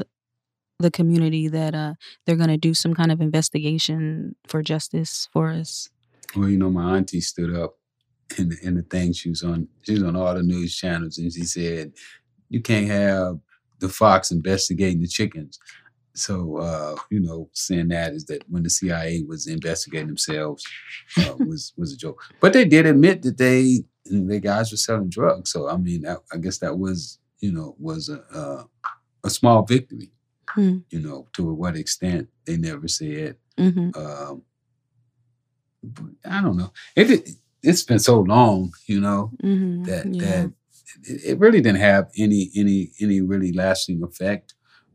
the, 0.80 0.92
community 0.92 1.48
that 1.48 1.74
uh 1.74 1.94
they're 2.26 2.36
going 2.36 2.50
to 2.50 2.58
do 2.58 2.74
some 2.74 2.94
kind 2.94 3.12
of 3.12 3.22
investigation 3.22 4.36
for 4.46 4.62
justice 4.62 5.28
for 5.32 5.50
us 5.50 5.90
Well, 6.36 6.50
you 6.50 6.58
know, 6.58 6.70
my 6.70 6.98
auntie 6.98 7.22
stood 7.22 7.56
up 7.56 7.76
in 8.38 8.50
the, 8.50 8.58
in 8.62 8.76
the 8.76 8.82
thing. 8.82 9.14
She 9.14 9.30
was 9.30 9.44
on. 9.44 9.68
She 9.84 9.94
was 9.94 10.04
on 10.04 10.16
all 10.16 10.34
the 10.34 10.44
news 10.44 10.76
channels, 10.76 11.18
and 11.18 11.32
she 11.32 11.44
said, 11.44 11.94
"You 12.56 12.62
can't 12.62 12.88
have 12.88 13.40
the 13.80 13.90
fox 13.90 14.32
investigating 14.32 15.02
the 15.02 15.08
chickens." 15.08 15.60
So, 16.16 16.58
uh, 16.58 16.96
you 17.12 17.20
know, 17.20 17.50
saying 17.52 17.90
that 17.90 18.14
is 18.14 18.26
that 18.28 18.44
when 18.50 18.64
the 18.64 18.70
CIA 18.70 19.24
was 19.28 19.48
investigating 19.48 20.08
themselves 20.08 20.64
uh, 21.18 21.36
was 21.50 21.74
was 21.78 21.92
a 21.94 21.98
joke. 21.98 22.22
But 22.40 22.54
they 22.54 22.66
did 22.66 22.86
admit 22.86 23.22
that 23.24 23.38
they 23.38 23.84
the 24.06 24.40
guys 24.40 24.72
were 24.72 24.78
selling 24.78 25.10
drugs. 25.10 25.52
So, 25.52 25.68
I 25.68 25.78
mean, 25.78 26.08
I, 26.08 26.16
I 26.32 26.38
guess 26.38 26.60
that 26.60 26.78
was 26.80 27.20
you 27.42 27.52
know 27.52 27.76
was 27.78 28.10
a 28.10 28.22
uh, 28.34 28.64
a 29.26 29.30
small 29.30 29.64
victory. 29.64 30.12
Hmm. 30.48 30.78
You 30.90 31.02
know, 31.02 31.28
to 31.34 31.54
what 31.54 31.76
extent 31.76 32.30
they 32.46 32.56
never 32.58 32.88
said. 32.88 33.36
hmm 33.58 33.90
Um, 33.96 34.44
I 36.26 36.42
don't 36.42 36.58
know. 36.58 36.72
It, 36.96 37.12
it 37.12 37.30
it's 37.62 37.84
been 37.84 38.00
so 38.00 38.22
long, 38.22 38.72
you 38.88 39.02
know, 39.02 39.32
hmm 39.42 39.84
that 39.84 40.06
yeah. 40.14 40.22
that 40.22 40.54
it, 41.04 41.40
really 41.40 41.62
didn't 41.62 41.80
have 41.82 42.10
any 42.18 42.52
any 42.56 42.92
any 43.02 43.22
really 43.22 43.52
lasting 43.52 44.04
effect. 44.04 44.54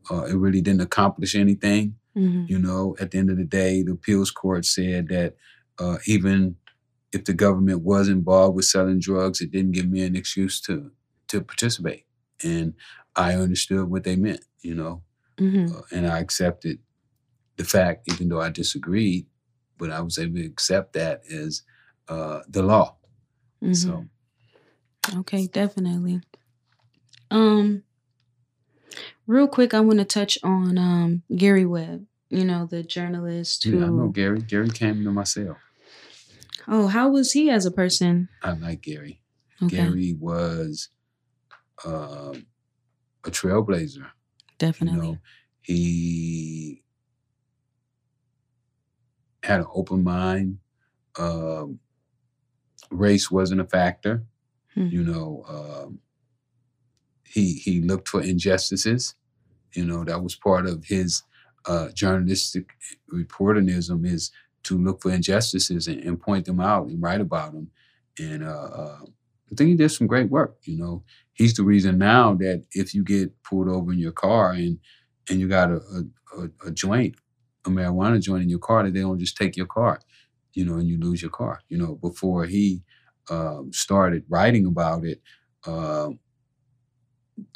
Uh, 0.09 0.23
it 0.25 0.35
really 0.35 0.61
didn't 0.61 0.81
accomplish 0.81 1.35
anything. 1.35 1.95
hmm 2.15 2.45
You 2.47 2.59
know, 2.59 2.95
at 2.99 3.11
the 3.11 3.17
end 3.19 3.29
of 3.29 3.37
the 3.37 3.45
day, 3.45 3.83
the 3.83 3.93
appeals 3.93 4.31
court 4.31 4.65
said 4.65 5.07
that 5.09 5.35
uh, 5.79 5.97
even 6.07 6.55
if 7.13 7.25
the 7.25 7.33
government 7.33 7.81
was 7.81 8.07
involved 8.07 8.55
with 8.55 8.65
selling 8.65 8.99
drugs, 8.99 9.41
it 9.41 9.51
didn't 9.51 9.71
give 9.71 9.89
me 9.89 10.03
an 10.03 10.15
excuse 10.15 10.61
to 10.61 10.91
to 11.29 11.41
participate. 11.41 12.05
And 12.43 12.73
I 13.15 13.35
understood 13.35 13.89
what 13.89 14.03
they 14.03 14.15
meant, 14.15 14.45
you 14.61 14.75
know, 14.75 15.03
hmm 15.39 15.67
uh, 15.75 15.81
and 15.91 16.07
I 16.07 16.19
accepted 16.19 16.79
the 17.57 17.63
fact, 17.65 18.09
even 18.11 18.29
though 18.29 18.41
I 18.41 18.49
disagreed, 18.49 19.27
but 19.77 19.91
I 19.91 20.01
was 20.01 20.17
able 20.17 20.37
to 20.37 20.45
accept 20.45 20.93
that 20.93 21.21
as 21.31 21.63
uh, 22.07 22.41
the 22.49 22.63
law. 22.63 22.97
hmm 23.61 23.73
So 23.73 24.05
Okay, 25.17 25.47
definitely. 25.47 26.21
Um, 27.29 27.83
real 29.27 29.47
quick, 29.47 29.73
I 29.73 29.79
want 29.79 29.99
to 29.99 30.05
touch 30.05 30.37
on 30.43 30.77
um 30.77 31.23
Gary 31.35 31.65
Webb. 31.65 32.05
You 32.29 32.45
know, 32.45 32.65
the 32.65 32.83
journalist 32.83 33.65
who. 33.65 33.79
yeah, 33.79 33.85
I 33.85 33.89
know 33.89 34.07
Gary. 34.07 34.41
Gary 34.41 34.69
came 34.69 35.03
to 35.03 35.11
my 35.11 35.23
cell. 35.23 35.57
Oh, 36.67 36.87
how 36.87 37.09
was 37.09 37.33
he 37.33 37.49
as 37.49 37.65
a 37.65 37.71
person? 37.71 38.29
I 38.41 38.53
like 38.53 38.81
Gary. 38.81 39.21
Okay, 39.63 39.77
Gary 39.77 40.15
was 40.17 40.89
um, 41.83 42.45
a 43.25 43.31
trailblazer. 43.31 44.07
definitely. 44.57 44.99
You 44.99 45.03
know, 45.03 45.17
he 45.61 46.83
had 49.43 49.59
an 49.61 49.67
open 49.73 50.03
mind. 50.03 50.59
Um, 51.17 51.79
race 52.89 53.29
wasn't 53.29 53.61
a 53.61 53.65
factor. 53.65 54.23
Hmm. 54.75 54.87
You 54.87 55.03
know, 55.03 55.43
um, 55.47 55.99
he 57.25 57.53
he 57.53 57.81
looked 57.81 58.07
for 58.09 58.21
injustices. 58.21 59.15
You 59.73 59.85
know, 59.85 60.03
that 60.05 60.23
was 60.23 60.35
part 60.35 60.65
of 60.67 60.85
his 60.85 61.23
uh, 61.65 61.89
journalistic 61.93 62.71
reporterism 63.13 64.05
is 64.05 64.31
to 64.63 64.77
look 64.77 65.01
for 65.01 65.11
injustices 65.11 65.87
and, 65.87 66.01
and 66.03 66.21
point 66.21 66.45
them 66.45 66.59
out 66.59 66.87
and 66.87 67.01
write 67.01 67.21
about 67.21 67.53
them. 67.53 67.69
And 68.19 68.43
uh, 68.43 68.49
uh, 68.75 68.99
I 69.03 69.55
think 69.55 69.69
he 69.69 69.75
did 69.75 69.89
some 69.91 70.07
great 70.07 70.29
work. 70.29 70.57
You 70.63 70.77
know, 70.77 71.03
he's 71.33 71.55
the 71.55 71.63
reason 71.63 71.97
now 71.97 72.33
that 72.35 72.65
if 72.73 72.93
you 72.93 73.03
get 73.03 73.31
pulled 73.43 73.69
over 73.69 73.91
in 73.93 73.99
your 73.99 74.11
car 74.11 74.51
and 74.53 74.79
and 75.29 75.39
you 75.39 75.47
got 75.47 75.71
a 75.71 75.77
a, 75.77 76.41
a, 76.43 76.67
a 76.67 76.71
joint, 76.71 77.15
a 77.65 77.69
marijuana 77.69 78.21
joint 78.21 78.43
in 78.43 78.49
your 78.49 78.59
car, 78.59 78.83
that 78.83 78.93
they 78.93 79.01
don't 79.01 79.19
just 79.19 79.37
take 79.37 79.55
your 79.57 79.67
car, 79.67 80.01
you 80.53 80.65
know, 80.65 80.75
and 80.75 80.87
you 80.87 80.99
lose 80.99 81.21
your 81.21 81.31
car. 81.31 81.61
You 81.69 81.77
know, 81.77 81.95
before 81.95 82.45
he 82.45 82.83
um, 83.29 83.71
started 83.73 84.23
writing 84.29 84.65
about 84.65 85.05
it, 85.05 85.21
um, 85.65 86.19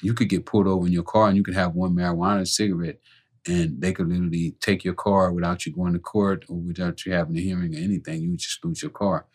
you 0.02 0.14
could 0.14 0.30
get 0.30 0.46
pulled 0.46 0.68
over 0.68 0.86
in 0.86 0.94
your 0.94 1.04
car 1.04 1.28
and 1.28 1.38
you 1.38 1.44
could 1.44 1.56
have 1.56 1.76
one 1.76 1.94
marijuana 1.96 2.48
cigarette 2.48 3.00
and 3.48 3.80
they 3.80 3.94
could 3.94 4.10
literally 4.10 4.56
take 4.60 4.84
your 4.84 4.94
car 4.94 5.32
without 5.32 5.66
you 5.66 5.74
going 5.74 5.94
to 5.94 6.00
court 6.00 6.46
or 6.50 6.58
without 6.58 7.06
you 7.06 7.14
having 7.14 7.38
a 7.38 7.42
hearing 7.42 7.76
or 7.76 7.80
anything. 7.80 8.22
You 8.22 8.36
just 8.38 8.64
lose 8.66 8.82
your 8.82 8.92
car. 8.92 9.28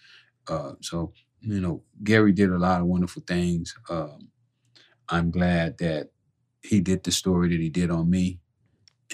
Uh, 0.49 0.72
so, 0.81 1.12
you 1.41 1.61
know, 1.61 1.83
Gary 2.03 2.33
did 2.33 2.51
a 2.51 2.59
lot 2.59 2.81
of 2.81 2.87
wonderful 2.87 3.22
things. 3.26 3.74
Um, 3.89 4.28
I'm 5.09 5.31
glad 5.31 5.78
that 5.78 6.11
he 6.62 6.81
did 6.81 7.05
the 7.05 7.12
story 7.12 7.49
that 7.51 7.61
he 7.61 7.68
did 7.68 7.91
on 7.91 8.11
me 8.11 8.41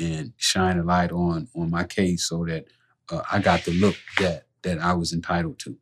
and 0.00 0.32
shine 0.36 0.78
a 0.78 0.82
light 0.82 1.12
on 1.12 1.48
on 1.54 1.70
my 1.70 1.84
case 1.84 2.28
so 2.28 2.44
that 2.44 2.66
uh, 3.10 3.22
I 3.30 3.38
got 3.38 3.64
the 3.64 3.72
look 3.72 3.96
that 4.18 4.46
that 4.62 4.78
I 4.78 4.94
was 4.94 5.12
entitled 5.12 5.58
to. 5.60 5.78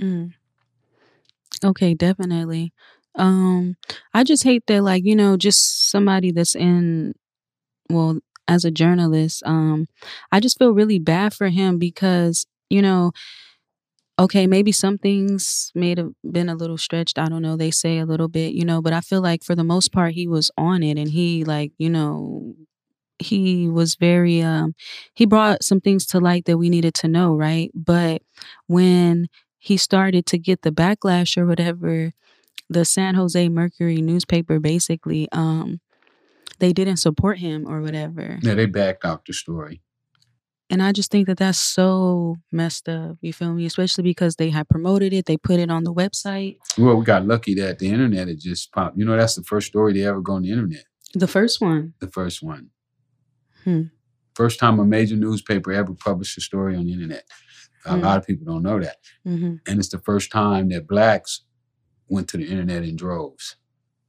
Mm. 0.00 0.34
Okay, 1.64 1.94
definitely. 1.94 2.72
Um, 3.16 3.76
I 4.14 4.24
just 4.24 4.44
hate 4.44 4.64
that, 4.68 4.82
like, 4.82 5.04
you 5.04 5.16
know, 5.16 5.36
just 5.36 5.90
somebody 5.90 6.30
that's 6.30 6.54
in, 6.54 7.14
well, 7.90 8.18
as 8.48 8.64
a 8.64 8.70
journalist, 8.72 9.42
um, 9.46 9.86
I 10.32 10.40
just 10.40 10.58
feel 10.58 10.72
really 10.72 10.98
bad 10.98 11.34
for 11.34 11.48
him 11.48 11.78
because, 11.78 12.46
you 12.70 12.82
know, 12.82 13.12
okay, 14.18 14.46
maybe 14.46 14.72
some 14.72 14.98
things 14.98 15.70
may 15.74 15.94
have 15.96 16.10
been 16.30 16.48
a 16.48 16.54
little 16.54 16.78
stretched. 16.78 17.18
I 17.18 17.28
don't 17.28 17.42
know. 17.42 17.56
They 17.56 17.70
say 17.70 17.98
a 17.98 18.06
little 18.06 18.28
bit, 18.28 18.52
you 18.52 18.64
know, 18.64 18.82
but 18.82 18.92
I 18.92 19.00
feel 19.00 19.20
like 19.20 19.44
for 19.44 19.54
the 19.54 19.64
most 19.64 19.92
part, 19.92 20.12
he 20.14 20.26
was 20.26 20.50
on 20.56 20.82
it 20.82 20.98
and 20.98 21.10
he, 21.10 21.44
like, 21.44 21.72
you 21.78 21.88
know, 21.90 22.54
he 23.18 23.68
was 23.68 23.96
very, 23.96 24.42
um, 24.42 24.74
he 25.14 25.26
brought 25.26 25.64
some 25.64 25.80
things 25.80 26.06
to 26.06 26.20
light 26.20 26.46
that 26.46 26.58
we 26.58 26.70
needed 26.70 26.94
to 26.94 27.08
know, 27.08 27.36
right? 27.36 27.70
But 27.74 28.22
when 28.68 29.28
he 29.58 29.76
started 29.76 30.26
to 30.26 30.38
get 30.38 30.62
the 30.62 30.70
backlash 30.70 31.36
or 31.36 31.46
whatever, 31.46 32.12
the 32.70 32.84
San 32.84 33.14
Jose 33.14 33.48
Mercury 33.48 34.00
newspaper 34.00 34.58
basically, 34.60 35.28
um, 35.32 35.80
they 36.58 36.72
didn't 36.72 36.96
support 36.98 37.38
him 37.38 37.66
or 37.68 37.80
whatever. 37.80 38.38
Yeah, 38.42 38.54
they 38.54 38.66
backed 38.66 39.04
out 39.04 39.24
the 39.24 39.32
story. 39.32 39.80
And 40.70 40.82
I 40.82 40.92
just 40.92 41.10
think 41.10 41.26
that 41.28 41.38
that's 41.38 41.58
so 41.58 42.36
messed 42.52 42.88
up. 42.90 43.16
You 43.22 43.32
feel 43.32 43.54
me? 43.54 43.64
Especially 43.64 44.02
because 44.02 44.36
they 44.36 44.50
had 44.50 44.68
promoted 44.68 45.14
it, 45.14 45.24
they 45.24 45.38
put 45.38 45.60
it 45.60 45.70
on 45.70 45.84
the 45.84 45.94
website. 45.94 46.58
Well, 46.76 46.96
we 46.96 47.04
got 47.04 47.26
lucky 47.26 47.54
that 47.54 47.78
the 47.78 47.88
internet 47.88 48.28
had 48.28 48.38
just 48.38 48.70
popped. 48.72 48.98
You 48.98 49.06
know, 49.06 49.16
that's 49.16 49.34
the 49.34 49.42
first 49.42 49.68
story 49.68 49.94
they 49.94 50.06
ever 50.06 50.20
go 50.20 50.34
on 50.34 50.42
the 50.42 50.50
internet. 50.50 50.84
The 51.14 51.26
first 51.26 51.62
one. 51.62 51.94
The 52.00 52.08
first 52.08 52.42
one. 52.42 52.68
Hmm. 53.64 53.84
First 54.34 54.60
time 54.60 54.78
a 54.78 54.84
major 54.84 55.16
newspaper 55.16 55.72
ever 55.72 55.94
published 55.94 56.36
a 56.36 56.42
story 56.42 56.76
on 56.76 56.84
the 56.84 56.92
internet. 56.92 57.24
A 57.86 57.96
Hmm. 57.96 58.00
lot 58.02 58.18
of 58.18 58.26
people 58.26 58.44
don't 58.46 58.62
know 58.62 58.78
that. 58.80 58.96
hmm 59.24 59.54
And 59.66 59.78
it's 59.78 59.88
the 59.88 59.98
first 60.00 60.30
time 60.32 60.68
that 60.70 60.86
blacks 60.88 61.42
went 62.08 62.28
to 62.28 62.36
the 62.36 62.46
internet 62.48 62.82
in 62.84 62.96
droves. 62.96 63.56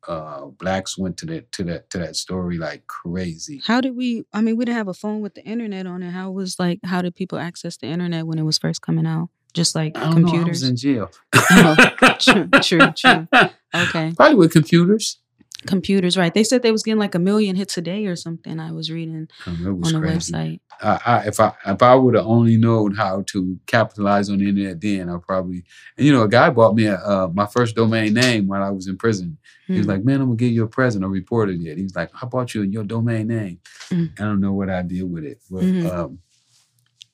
Uh, 0.07 0.45
blacks 0.45 0.97
went 0.97 1.17
to 1.17 1.25
that 1.25 1.51
to 1.51 1.63
that 1.65 1.89
to 1.89 1.97
that 1.97 2.15
story 2.15 2.57
like 2.57 2.87
crazy. 2.87 3.61
How 3.65 3.81
did 3.81 3.95
we? 3.97 4.23
I 4.33 4.41
mean, 4.41 4.55
we 4.55 4.63
didn't 4.65 4.77
have 4.77 4.87
a 4.87 4.93
phone 4.93 5.19
with 5.21 5.35
the 5.35 5.43
internet 5.43 5.85
on 5.85 6.01
it. 6.01 6.11
How 6.11 6.31
was 6.31 6.57
like? 6.57 6.79
How 6.85 7.01
did 7.01 7.15
people 7.15 7.37
access 7.37 7.75
the 7.77 7.87
internet 7.87 8.25
when 8.25 8.39
it 8.39 8.43
was 8.43 8.57
first 8.57 8.81
coming 8.81 9.05
out? 9.05 9.29
Just 9.53 9.75
like 9.75 9.93
don't 9.95 10.03
know. 10.03 10.09
I 10.09 10.13
was 10.13 10.23
computers. 10.31 10.63
in 10.63 10.75
jail. 10.77 11.11
Oh, 11.51 11.75
true, 12.19 12.47
true, 12.61 12.91
true. 12.95 13.27
Okay, 13.75 14.13
Probably 14.15 14.35
with 14.35 14.53
computers. 14.53 15.19
Computers. 15.67 16.17
Right? 16.17 16.33
They 16.33 16.43
said 16.43 16.61
they 16.61 16.71
was 16.71 16.83
getting 16.83 16.99
like 16.99 17.15
a 17.15 17.19
million 17.19 17.55
hits 17.55 17.77
a 17.77 17.81
day 17.81 18.05
or 18.05 18.15
something. 18.15 18.59
I 18.59 18.71
was 18.71 18.89
reading 18.91 19.27
Um, 19.45 19.79
was 19.79 19.93
on 19.93 20.01
the 20.01 20.07
crazy. 20.07 20.33
website. 20.33 20.59
I, 20.81 20.99
I, 21.05 21.27
if 21.27 21.39
I 21.39 21.53
if 21.65 21.81
I 21.81 21.95
would 21.95 22.15
have 22.15 22.25
only 22.25 22.55
known 22.57 22.95
how 22.95 23.23
to 23.27 23.59
capitalize 23.67 24.29
on 24.29 24.37
the 24.39 24.47
internet 24.49 24.79
then, 24.79 25.09
I 25.09 25.17
probably. 25.17 25.63
And 25.97 26.05
you 26.05 26.13
know, 26.13 26.23
a 26.23 26.29
guy 26.29 26.49
bought 26.49 26.75
me 26.75 26.85
a, 26.85 26.95
uh, 26.95 27.29
my 27.33 27.45
first 27.47 27.75
domain 27.75 28.13
name 28.13 28.47
while 28.47 28.63
I 28.63 28.69
was 28.69 28.87
in 28.87 28.97
prison. 28.97 29.37
He 29.67 29.73
was 29.79 29.85
Hmm. 29.85 29.91
like, 29.91 30.03
"Man, 30.05 30.21
I'm 30.21 30.27
gonna 30.27 30.37
give 30.37 30.51
you 30.51 30.63
a 30.63 30.67
present." 30.69 31.03
I 31.03 31.07
reported 31.07 31.61
it. 31.65 31.77
He 31.77 31.83
was 31.83 31.95
like, 31.95 32.09
"I 32.21 32.25
bought 32.25 32.55
you 32.55 32.61
your 32.63 32.83
domain 32.85 33.27
name." 33.27 33.59
Mm. 33.91 34.19
I 34.19 34.23
don't 34.23 34.39
know 34.39 34.53
what 34.53 34.69
I 34.69 34.81
did 34.81 35.03
with 35.03 35.23
it, 35.25 35.39
but 35.51 35.63
Mhm. 35.63 35.85
um, 35.85 36.19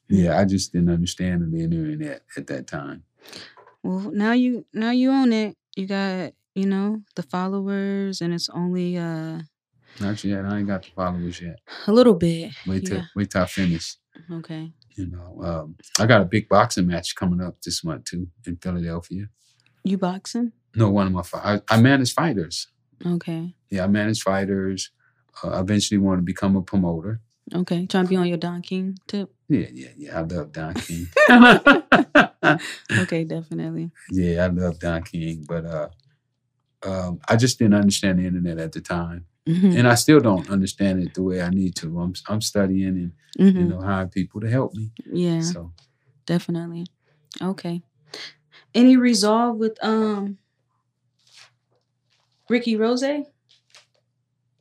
yeah, 0.08 0.40
I 0.40 0.46
just 0.46 0.72
didn't 0.72 0.90
understand 0.92 1.52
the 1.52 1.62
internet 1.64 2.22
at 2.38 2.48
that 2.48 2.68
time. 2.68 3.04
Well, 3.84 4.12
now 4.12 4.34
you 4.34 4.66
now 4.74 4.92
you 4.92 5.12
own 5.12 5.34
it. 5.34 5.58
You 5.76 5.88
got 5.88 6.34
you 6.56 6.66
know 6.66 7.02
the 7.16 7.24
followers, 7.24 8.22
and 8.22 8.34
it's 8.34 8.50
only 8.50 8.98
uh 8.98 9.40
Not 10.00 10.24
yet. 10.24 10.46
I 10.46 10.58
ain't 10.58 10.68
got 10.68 10.84
the 10.84 10.90
followers 10.96 11.42
yet. 11.42 11.60
a 11.88 11.92
little 11.94 12.16
bit. 12.16 12.52
Wait 12.66 12.86
till 12.86 12.98
Yeah. 12.98 13.04
wait 13.16 13.30
till 13.30 13.42
I 13.42 13.46
finish. 13.46 13.98
Okay. 14.32 14.72
You 14.96 15.08
know, 15.08 15.42
um, 15.44 15.76
I 16.00 16.06
got 16.06 16.22
a 16.22 16.26
big 16.26 16.48
boxing 16.48 16.88
match 16.88 17.16
coming 17.16 17.42
up 17.42 17.62
this 17.62 17.84
month 17.84 18.06
too 18.06 18.28
in 18.48 18.56
Philadelphia. 18.58 19.28
You 19.84 19.98
boxing? 19.98 20.54
No, 20.74 20.90
one 20.90 21.08
of 21.08 21.14
my 21.14 21.24
I, 21.34 21.62
I 21.70 21.82
manage 21.82 22.14
fighters. 22.14 22.68
Okay. 23.06 23.54
Yeah, 23.70 23.84
I 23.84 23.88
manage 23.88 24.22
fighters. 24.22 24.92
Uh, 25.44 25.60
eventually 25.60 25.98
want 25.98 26.20
to 26.20 26.24
become 26.24 26.56
a 26.56 26.62
promoter. 26.62 27.20
Okay. 27.54 27.86
Trying 27.88 28.06
to 28.06 28.10
be 28.10 28.16
on 28.16 28.28
your 28.28 28.38
Don 28.38 28.62
King 28.62 28.98
tip. 29.06 29.30
Yeah, 29.50 29.68
yeah, 29.72 29.90
yeah. 29.98 30.18
I 30.20 30.22
love 30.24 30.52
Don 30.54 30.74
King. 30.76 31.08
Okay, 32.92 33.24
definitely. 33.24 33.92
yeah, 34.12 34.46
I 34.46 34.48
love 34.48 34.80
Don 34.80 35.04
King, 35.04 35.46
but 35.48 35.66
uh, 35.66 35.90
um, 36.86 37.20
I 37.28 37.36
just 37.36 37.58
didn't 37.60 37.74
understand 37.76 38.20
the 38.20 38.26
internet 38.26 38.58
at 38.60 38.72
the 38.72 38.82
time, 38.82 39.26
hmm 39.48 39.74
and 39.76 39.88
I 39.88 39.96
still 39.96 40.20
don't 40.20 40.50
understand 40.50 41.02
it 41.02 41.14
the 41.14 41.22
way 41.24 41.42
I 41.42 41.50
need 41.50 41.76
to. 41.78 42.00
I'm 42.00 42.14
I'm 42.30 42.42
studying 42.42 42.88
and 42.88 43.12
hmm 43.54 43.60
you 43.60 43.66
know 43.68 43.82
hiring 43.82 44.10
people 44.10 44.42
to 44.42 44.50
help 44.50 44.74
me. 44.74 44.92
Yeah, 45.12 45.42
So 45.42 45.72
definitely. 46.26 46.86
Okay. 47.42 47.82
Any 48.74 48.98
resolve 48.98 49.58
with 49.58 49.78
um 49.84 50.38
Ricky 52.50 52.76
Ross? 52.76 53.04
Any 53.04 53.26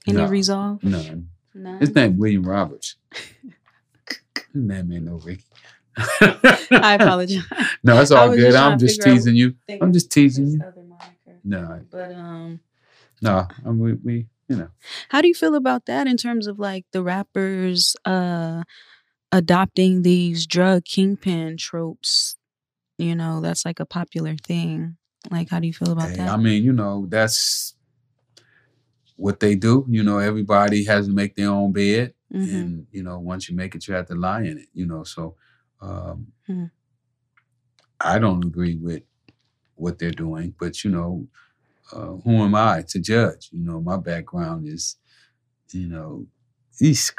No. 0.06 0.26
resolve? 0.26 0.82
none. 0.84 1.28
None. 1.54 1.80
His 1.80 1.94
name 1.94 2.18
William 2.18 2.42
Roberts. 2.44 2.96
His 4.52 4.62
name 4.62 4.92
ain't 4.92 5.04
no 5.04 5.16
Ricky. 5.16 5.44
I 5.96 6.94
apologize. 7.00 7.44
No, 7.86 8.00
it's 8.00 8.10
all 8.10 8.30
good. 8.34 8.54
I'm 8.54 8.78
just 8.78 9.00
out- 9.02 9.12
teasing 9.12 9.36
you. 9.36 9.54
I'm 9.80 9.92
just 9.92 10.10
teasing 10.10 10.46
you. 10.46 10.60
other. 10.62 10.83
No, 11.44 11.84
But 11.90 12.12
um 12.14 12.60
no, 13.22 13.46
I 13.64 13.68
mean, 13.70 13.78
we, 13.80 13.92
we, 13.94 14.26
you 14.48 14.56
know, 14.56 14.68
How 15.10 15.20
do 15.22 15.28
you 15.28 15.34
feel 15.34 15.54
about 15.54 15.86
that 15.86 16.06
in 16.06 16.16
terms 16.16 16.46
of 16.46 16.58
like 16.58 16.84
the 16.92 17.02
rappers 17.02 17.96
uh 18.04 18.64
adopting 19.32 20.02
these 20.02 20.46
drug 20.46 20.84
kingpin 20.84 21.56
tropes? 21.56 22.36
You 22.98 23.14
know, 23.14 23.40
that's 23.40 23.64
like 23.64 23.80
a 23.80 23.86
popular 23.86 24.36
thing. 24.36 24.96
Like 25.30 25.50
how 25.50 25.60
do 25.60 25.66
you 25.66 25.74
feel 25.74 25.92
about 25.92 26.10
Hey, 26.10 26.16
that? 26.18 26.28
I 26.28 26.36
mean, 26.36 26.64
you 26.64 26.72
know, 26.72 27.06
that's 27.08 27.74
what 29.16 29.40
they 29.40 29.54
do. 29.54 29.86
You 29.88 30.02
know, 30.02 30.18
everybody 30.18 30.84
has 30.84 31.06
to 31.06 31.12
make 31.12 31.36
their 31.36 31.50
own 31.50 31.72
bed. 31.72 32.14
Mhm. 32.32 32.52
And, 32.52 32.86
you 32.90 33.02
know, 33.02 33.18
once 33.18 33.48
you 33.48 33.56
make 33.56 33.74
it, 33.74 33.86
you 33.86 33.94
have 33.94 34.06
to 34.08 34.14
lie 34.14 34.42
in 34.42 34.58
it, 34.58 34.68
you 34.72 34.86
know. 34.86 35.04
So 35.04 35.36
um, 35.80 36.32
Hmm. 36.46 36.64
I 38.00 38.18
don't 38.18 38.44
agree 38.44 38.76
with 38.76 39.02
what 39.76 39.98
they're 39.98 40.10
doing, 40.10 40.54
but, 40.58 40.84
you 40.84 40.90
know, 40.90 41.26
uh, 41.92 42.16
who 42.24 42.42
am 42.42 42.54
I 42.54 42.82
to 42.88 42.98
judge? 42.98 43.50
You 43.52 43.64
know, 43.64 43.80
my 43.80 43.96
background 43.96 44.66
is, 44.66 44.96
you 45.72 45.88
know, 45.88 46.26
these, 46.78 47.12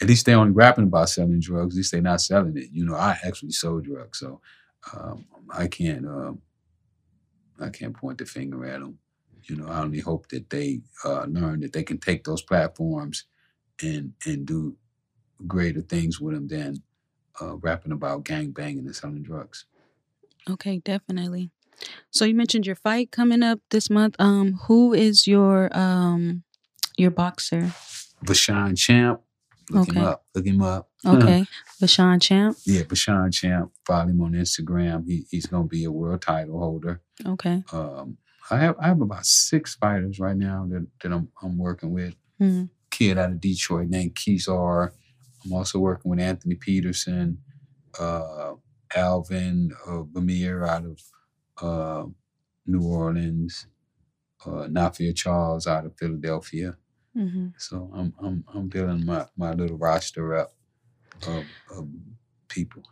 at 0.00 0.08
least 0.08 0.26
they 0.26 0.34
only 0.34 0.52
rapping 0.52 0.84
about 0.84 1.08
selling 1.08 1.40
drugs. 1.40 1.74
At 1.74 1.78
least 1.78 1.92
they're 1.92 2.02
not 2.02 2.20
selling 2.20 2.56
it. 2.56 2.70
You 2.72 2.84
know, 2.84 2.94
I 2.94 3.16
actually 3.24 3.52
sold 3.52 3.84
drugs. 3.84 4.18
So 4.18 4.40
um, 4.92 5.24
I 5.52 5.68
can't, 5.68 6.06
um, 6.06 6.42
I 7.60 7.68
can't 7.68 7.96
point 7.96 8.18
the 8.18 8.26
finger 8.26 8.64
at 8.66 8.80
them. 8.80 8.98
You 9.44 9.56
know, 9.56 9.68
I 9.68 9.80
only 9.80 10.00
hope 10.00 10.28
that 10.28 10.50
they 10.50 10.80
uh, 11.04 11.24
learn 11.24 11.60
that 11.60 11.72
they 11.72 11.82
can 11.82 11.98
take 11.98 12.24
those 12.24 12.42
platforms 12.42 13.24
and 13.82 14.12
and 14.26 14.46
do 14.46 14.76
greater 15.46 15.80
things 15.80 16.20
with 16.20 16.34
them 16.34 16.48
than 16.48 16.82
uh, 17.40 17.56
rapping 17.56 17.92
about 17.92 18.24
gang 18.24 18.52
banging 18.52 18.86
and 18.86 18.94
selling 18.94 19.22
drugs. 19.22 19.64
Okay, 20.48 20.78
definitely. 20.78 21.50
So 22.10 22.24
you 22.24 22.34
mentioned 22.34 22.66
your 22.66 22.76
fight 22.76 23.10
coming 23.10 23.42
up 23.42 23.60
this 23.70 23.88
month. 23.90 24.16
Um, 24.18 24.54
who 24.66 24.92
is 24.92 25.26
your 25.26 25.68
um 25.76 26.42
your 26.96 27.10
boxer? 27.10 27.72
Bashan 28.22 28.76
Champ, 28.76 29.20
look 29.70 29.88
him 29.88 29.98
Okay. 29.98 30.06
up. 30.06 30.24
Look 30.34 30.46
him 30.46 30.62
up. 30.62 30.88
Okay, 31.04 31.44
Bashan 31.80 32.20
Champ. 32.20 32.56
yeah, 32.64 32.84
Bashan 32.84 33.32
Champ. 33.32 33.72
Follow 33.84 34.06
him 34.08 34.20
on 34.20 34.32
Instagram. 34.34 35.04
He, 35.06 35.26
he's 35.30 35.46
gonna 35.46 35.66
be 35.66 35.82
a 35.84 35.90
world 35.90 36.22
title 36.22 36.58
holder. 36.60 37.00
Okay, 37.26 37.64
Um, 37.72 38.18
I 38.50 38.58
have 38.58 38.76
I 38.78 38.86
have 38.88 39.00
about 39.00 39.26
six 39.26 39.74
fighters 39.74 40.20
right 40.20 40.36
now 40.36 40.66
that, 40.70 40.86
that 41.02 41.12
I'm 41.12 41.28
I'm 41.42 41.58
working 41.58 41.90
with. 41.92 42.14
Mhm. 42.40 42.68
Kid 42.90 43.16
out 43.18 43.30
of 43.32 43.40
Detroit 43.40 43.88
named 43.88 44.14
Keysar. 44.14 44.90
I'm 45.44 45.52
also 45.54 45.78
working 45.80 46.10
with 46.10 46.20
Anthony 46.20 46.54
Peterson, 46.54 47.38
uh, 47.98 48.52
Alvin 48.94 49.72
uh, 49.86 50.02
Bamir 50.02 50.68
out 50.68 50.84
of 50.84 51.00
uh, 51.60 52.04
New 52.66 52.82
Orleans, 52.84 53.66
uh, 54.46 54.66
Nafia 54.68 55.14
Charles 55.14 55.66
out 55.66 55.84
of 55.86 55.96
Philadelphia. 55.98 56.76
hmm 57.14 57.48
So 57.58 57.90
I'm 57.94 58.14
I'm 58.22 58.44
I'm 58.54 58.68
building 58.68 59.04
my, 59.06 59.26
my 59.36 59.52
little 59.52 59.78
roster 59.78 60.34
up 60.36 60.54
of, 61.26 61.44
of 61.76 61.88
people. 62.48 62.82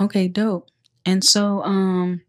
Okay, 0.00 0.28
dope. 0.28 0.68
And 1.06 1.24
so, 1.24 1.62
um, 1.62 2.20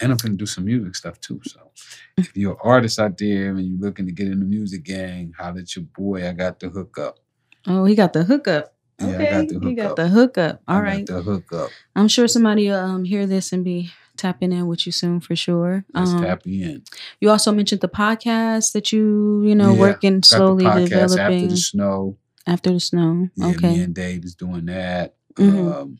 And 0.00 0.12
I'm 0.12 0.18
gonna 0.18 0.34
do 0.36 0.46
some 0.46 0.64
music 0.64 0.94
stuff 0.96 1.20
too. 1.20 1.40
So 1.44 1.70
if 2.16 2.36
you're 2.36 2.52
an 2.52 2.58
artist 2.62 2.98
out 2.98 3.18
there 3.18 3.50
and 3.50 3.60
you're 3.66 3.80
looking 3.80 4.06
to 4.06 4.12
get 4.12 4.28
in 4.28 4.38
the 4.40 4.46
music 4.46 4.84
gang, 4.84 5.32
holler 5.38 5.60
at 5.60 5.74
your 5.76 5.84
boy. 5.84 6.26
I 6.28 6.32
got 6.32 6.60
the 6.60 6.68
hookup. 6.68 7.18
oh, 7.66 7.84
he 7.84 7.94
got 7.94 8.12
the 8.12 8.24
hookup. 8.24 8.74
Yeah, 9.00 9.18
I 9.18 9.26
got 9.30 9.48
the 9.48 9.60
he 9.60 9.74
got 9.74 9.82
hookup. 9.82 9.96
the 9.96 10.08
hookup. 10.08 10.62
I 10.68 10.74
All 10.74 10.80
got 10.82 10.86
right. 10.86 11.06
the 11.06 11.22
hookup. 11.22 11.70
I'm 11.96 12.08
sure 12.08 12.28
somebody 12.28 12.68
will 12.68 12.76
um 12.78 13.04
hear 13.04 13.26
this 13.26 13.52
and 13.52 13.64
be 13.64 13.90
tapping 14.20 14.52
in 14.52 14.66
with 14.66 14.84
you 14.86 14.92
soon 14.92 15.20
for 15.20 15.34
sure. 15.34 15.84
Let's 15.94 16.12
Um, 16.12 16.20
tap 16.22 16.46
in. 16.46 16.82
you 17.20 17.30
also 17.30 17.50
mentioned 17.52 17.80
the 17.80 17.88
podcast 17.88 18.72
that 18.72 18.92
you 18.92 19.42
you 19.44 19.54
know 19.54 19.72
Yeah, 19.74 19.80
working 19.80 20.22
slowly 20.22 20.64
podcast 20.64 20.82
after 20.84 21.06
developing 21.06 21.48
the 21.48 21.56
snow. 21.56 22.18
after 22.46 22.70
the 22.72 22.80
snow. 22.80 23.28
Yeah, 23.36 23.46
me 23.48 23.54
okay. 23.56 23.82
and 23.82 23.94
Dave 23.94 24.24
is 24.24 24.34
doing 24.34 24.66
that. 24.66 25.16
Mhm. 25.36 25.72
Um, 25.74 25.98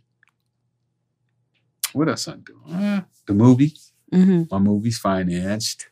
what 1.93 2.09
else 2.09 2.29
I 2.29 2.37
do? 2.37 2.61
Uh, 2.69 3.01
the 3.27 3.35
movie. 3.35 3.73
hmm 4.13 4.43
My 4.51 4.59
movie's 4.59 4.99
financed. 4.99 5.89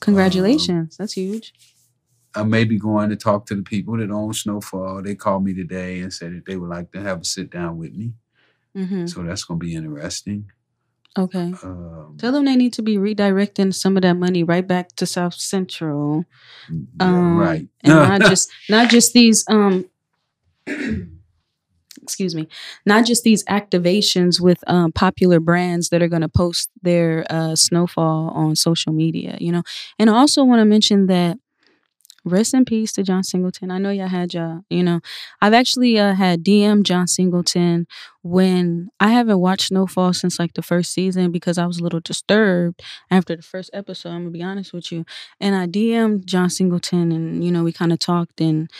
Congratulations. 0.00 0.96
That's 0.96 1.14
huge. 1.14 1.52
I 2.36 2.42
may 2.42 2.64
be 2.64 2.78
going 2.78 3.10
to 3.10 3.16
talk 3.16 3.46
to 3.46 3.54
the 3.54 3.62
people 3.62 3.96
that 3.98 4.10
own 4.10 4.32
Snowfall. 4.32 5.02
They 5.02 5.14
called 5.14 5.44
me 5.44 5.54
today 5.54 6.00
and 6.00 6.12
said 6.12 6.32
that 6.34 6.44
they 6.46 6.56
would 6.56 6.68
like 6.70 6.90
to 6.92 7.00
have 7.00 7.20
a 7.20 7.24
sit 7.24 7.48
down 7.50 7.78
with 7.78 7.92
me. 7.94 8.12
hmm 8.74 9.06
So 9.06 9.22
that's 9.22 9.44
going 9.44 9.60
to 9.60 9.66
be 9.66 9.74
interesting. 9.74 10.50
Okay. 11.18 11.52
Um, 11.62 12.16
Tell 12.18 12.32
them 12.32 12.44
they 12.44 12.56
need 12.56 12.72
to 12.74 12.82
be 12.82 12.96
redirecting 12.96 13.74
some 13.74 13.96
of 13.96 14.02
that 14.02 14.14
money 14.14 14.42
right 14.44 14.66
back 14.66 14.88
to 14.96 15.06
South 15.06 15.34
Central. 15.34 16.24
yeah, 16.68 17.06
Um, 17.06 17.36
right. 17.38 17.68
and 17.82 17.94
not 17.94 18.20
just 18.30 18.50
not 18.68 18.90
just 18.90 19.12
these 19.12 19.44
um 19.48 19.84
excuse 22.02 22.34
me 22.34 22.48
not 22.86 23.06
just 23.06 23.22
these 23.24 23.44
activations 23.44 24.40
with 24.40 24.58
um, 24.66 24.92
popular 24.92 25.40
brands 25.40 25.88
that 25.88 26.02
are 26.02 26.08
going 26.08 26.22
to 26.22 26.28
post 26.28 26.68
their 26.82 27.24
uh, 27.30 27.54
snowfall 27.54 28.30
on 28.34 28.56
social 28.56 28.92
media 28.92 29.36
you 29.40 29.52
know 29.52 29.62
and 29.98 30.10
i 30.10 30.12
also 30.14 30.44
want 30.44 30.60
to 30.60 30.64
mention 30.64 31.06
that 31.06 31.38
rest 32.24 32.54
in 32.54 32.64
peace 32.64 32.92
to 32.92 33.02
john 33.02 33.22
singleton. 33.22 33.70
I 33.70 33.78
know 33.78 33.90
y'all 33.90 34.08
had 34.08 34.34
y'all 34.34 34.60
you 34.70 34.82
know 34.82 35.00
i've 35.40 35.54
actually 35.54 35.98
uh, 35.98 36.14
had 36.14 36.44
dm 36.44 36.82
john 36.82 37.06
singleton 37.06 37.86
when 38.22 38.88
i 39.00 39.08
haven't 39.08 39.40
watched 39.40 39.68
snowfall 39.68 40.12
since 40.12 40.38
like 40.38 40.54
the 40.54 40.62
first 40.62 40.92
season 40.92 41.30
because 41.30 41.58
i 41.58 41.66
was 41.66 41.78
a 41.78 41.82
little 41.82 42.00
disturbed 42.00 42.82
after 43.10 43.36
the 43.36 43.42
first 43.42 43.70
episode 43.72 44.10
i'm 44.10 44.20
gonna 44.22 44.30
be 44.30 44.42
honest 44.42 44.72
with 44.72 44.90
you. 44.92 45.04
And 45.40 45.54
I 45.54 45.66
DM'd 45.66 46.26
John 46.26 46.50
Singleton 46.50 47.12
and 47.12 47.44
you 47.44 47.50
know 47.50 47.64
we 47.64 47.72
kind 47.72 47.92
of 47.92 47.98
talked 47.98 48.40
and 48.40 48.70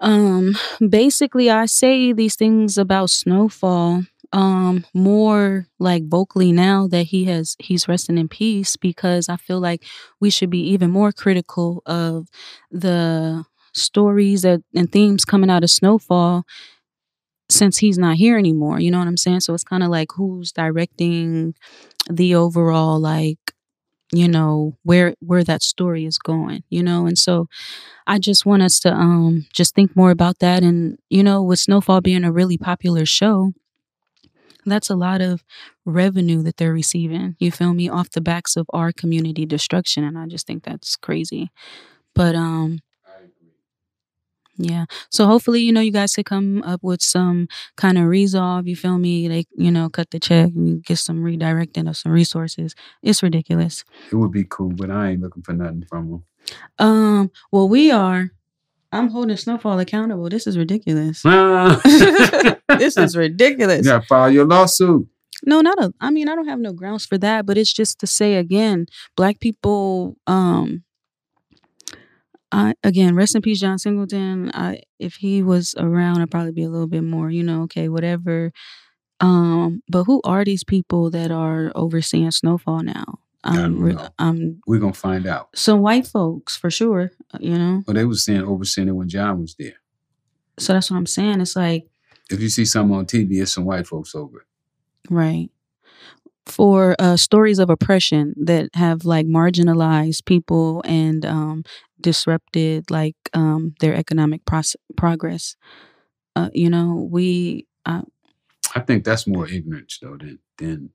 um 0.00 0.54
basically 0.88 1.50
I 1.50 1.66
say 1.66 2.12
these 2.12 2.36
things 2.36 2.76
about 2.76 3.10
Snowfall 3.10 4.02
um 4.36 4.84
more 4.94 5.66
like 5.80 6.04
vocally 6.08 6.52
now 6.52 6.86
that 6.88 7.04
he 7.06 7.24
has 7.26 7.56
he's 7.60 7.88
resting 7.88 8.18
in 8.18 8.28
peace 8.28 8.76
because 8.76 9.28
I 9.30 9.36
feel 9.36 9.60
like 9.60 9.84
we 10.20 10.30
should 10.30 10.50
be 10.50 10.60
even 10.70 10.90
more 10.92 11.12
critical 11.12 11.82
of 11.86 12.28
the 12.70 13.44
stories 13.74 14.42
that 14.42 14.62
and 14.74 14.92
themes 14.92 15.24
coming 15.24 15.50
out 15.50 15.64
of 15.64 15.70
Snowfall 15.70 16.44
since 17.48 17.78
he's 17.78 17.98
not 17.98 18.16
here 18.16 18.36
anymore 18.38 18.80
you 18.80 18.90
know 18.90 18.98
what 18.98 19.06
I'm 19.08 19.16
saying? 19.16 19.40
So 19.40 19.54
it's 19.54 19.64
kind 19.64 19.82
of 19.82 19.88
like 19.90 20.08
who's 20.16 20.52
directing 20.52 21.54
the 22.10 22.34
overall 22.36 23.00
like 23.00 23.38
you 24.12 24.28
know 24.28 24.76
where 24.84 25.14
where 25.20 25.44
that 25.44 25.62
story 25.62 26.06
is 26.06 26.18
going 26.18 26.64
you 26.70 26.82
know? 26.82 27.06
And 27.06 27.18
so 27.18 27.48
i 28.06 28.18
just 28.18 28.46
want 28.46 28.62
us 28.62 28.80
to 28.80 28.92
um 28.92 29.46
just 29.54 29.74
think 29.74 29.96
more 29.96 30.10
about 30.12 30.40
that 30.40 30.62
and 30.62 30.98
you 31.10 31.22
know 31.24 31.42
with 31.42 31.58
snowfall 31.60 32.00
being 32.02 32.24
a 32.24 32.32
really 32.32 32.58
popular 32.58 33.06
show 33.06 33.52
that's 34.70 34.90
a 34.90 34.96
lot 34.96 35.20
of 35.20 35.44
revenue 35.84 36.42
that 36.42 36.56
they're 36.56 36.72
receiving 36.72 37.36
you 37.38 37.50
feel 37.50 37.74
me 37.74 37.88
off 37.88 38.10
the 38.10 38.20
backs 38.20 38.56
of 38.56 38.66
our 38.72 38.92
community 38.92 39.46
destruction 39.46 40.04
and 40.04 40.18
i 40.18 40.26
just 40.26 40.46
think 40.46 40.64
that's 40.64 40.96
crazy 40.96 41.50
but 42.14 42.34
um 42.34 42.80
yeah. 44.58 44.86
So 45.10 45.26
hopefully, 45.26 45.60
you 45.60 45.72
know, 45.72 45.80
you 45.80 45.92
guys 45.92 46.14
could 46.14 46.26
come 46.26 46.62
up 46.62 46.82
with 46.82 47.02
some 47.02 47.48
kind 47.76 47.98
of 47.98 48.04
resolve. 48.04 48.66
You 48.66 48.76
feel 48.76 48.98
me? 48.98 49.28
Like, 49.28 49.46
you 49.56 49.70
know, 49.70 49.88
cut 49.88 50.10
the 50.10 50.18
check 50.18 50.50
and 50.54 50.82
get 50.82 50.98
some 50.98 51.22
redirecting 51.22 51.88
of 51.88 51.96
some 51.96 52.12
resources. 52.12 52.74
It's 53.02 53.22
ridiculous. 53.22 53.84
It 54.10 54.16
would 54.16 54.32
be 54.32 54.44
cool, 54.44 54.70
but 54.70 54.90
I 54.90 55.10
ain't 55.10 55.22
looking 55.22 55.42
for 55.42 55.52
nothing 55.52 55.84
from 55.88 56.10
them. 56.10 56.24
Um, 56.78 57.30
well, 57.52 57.68
we 57.68 57.90
are. 57.90 58.30
I'm 58.92 59.08
holding 59.08 59.36
Snowfall 59.36 59.78
accountable. 59.78 60.28
This 60.28 60.46
is 60.46 60.56
ridiculous. 60.56 61.22
this 61.22 62.56
this 62.68 62.96
is 62.96 63.16
ridiculous. 63.16 63.78
You 63.78 63.92
got 63.92 64.02
to 64.02 64.06
file 64.06 64.30
your 64.30 64.46
lawsuit. 64.46 65.06
No, 65.44 65.60
not 65.60 65.78
a. 65.78 65.92
I 66.00 66.10
mean, 66.10 66.28
I 66.28 66.34
don't 66.34 66.48
have 66.48 66.58
no 66.58 66.72
grounds 66.72 67.06
for 67.06 67.18
that, 67.18 67.46
but 67.46 67.58
it's 67.58 67.72
just 67.72 67.98
to 68.00 68.06
say 68.06 68.36
again, 68.36 68.86
black 69.16 69.40
people. 69.40 70.16
Um, 70.26 70.84
I 72.52 72.74
again, 72.82 73.14
rest 73.14 73.34
in 73.34 73.42
peace, 73.42 73.60
John 73.60 73.78
Singleton. 73.78 74.50
I 74.54 74.80
if 74.98 75.16
he 75.16 75.42
was 75.42 75.74
around, 75.78 76.22
I'd 76.22 76.30
probably 76.30 76.52
be 76.52 76.62
a 76.62 76.70
little 76.70 76.86
bit 76.86 77.04
more, 77.04 77.30
you 77.30 77.42
know, 77.42 77.62
okay, 77.64 77.88
whatever. 77.88 78.52
Um, 79.20 79.82
but 79.88 80.04
who 80.04 80.20
are 80.24 80.44
these 80.44 80.64
people 80.64 81.10
that 81.10 81.30
are 81.30 81.72
overseeing 81.74 82.30
Snowfall 82.30 82.82
now? 82.82 83.18
Um, 83.48 83.54
don't 83.56 83.80
re- 83.80 83.92
know. 83.94 84.08
um, 84.18 84.60
We're 84.66 84.78
going 84.80 84.92
to 84.92 84.98
find 84.98 85.26
out. 85.26 85.48
some 85.54 85.80
white 85.80 86.06
folks 86.06 86.56
for 86.56 86.70
sure, 86.70 87.12
uh, 87.32 87.38
you 87.40 87.56
know. 87.58 87.82
Well, 87.86 87.94
they 87.94 88.04
was 88.04 88.24
saying 88.24 88.42
overseeing 88.42 88.88
it 88.88 88.92
when 88.92 89.08
John 89.08 89.40
was 89.40 89.54
there. 89.58 89.74
So 90.58 90.72
that's 90.72 90.90
what 90.90 90.96
I'm 90.96 91.06
saying. 91.06 91.40
It's 91.40 91.56
like 91.56 91.88
If 92.30 92.40
you 92.40 92.48
see 92.48 92.64
something 92.64 92.96
on 92.96 93.06
TV, 93.06 93.40
it's 93.42 93.52
some 93.52 93.64
white 93.64 93.86
folks 93.86 94.14
over 94.14 94.38
it. 94.40 94.46
Right. 95.10 95.50
For 96.46 96.94
uh, 97.00 97.16
stories 97.16 97.58
of 97.58 97.70
oppression 97.70 98.34
that 98.44 98.70
have 98.74 99.04
like 99.04 99.26
marginalized 99.26 100.24
people 100.26 100.80
and 100.84 101.26
um, 101.26 101.64
disrupted 102.00 102.90
like 102.90 103.16
um, 103.34 103.74
their 103.80 103.94
economic 103.94 104.44
proce- 104.44 104.76
progress. 104.96 105.56
Uh, 106.36 106.50
you 106.52 106.70
know, 106.70 107.08
we, 107.10 107.66
uh, 107.84 108.02
I 108.74 108.80
think 108.80 109.04
that's 109.04 109.26
more 109.26 109.48
ignorance 109.48 109.98
though 110.00 110.16
than 110.16 110.38
than 110.58 110.90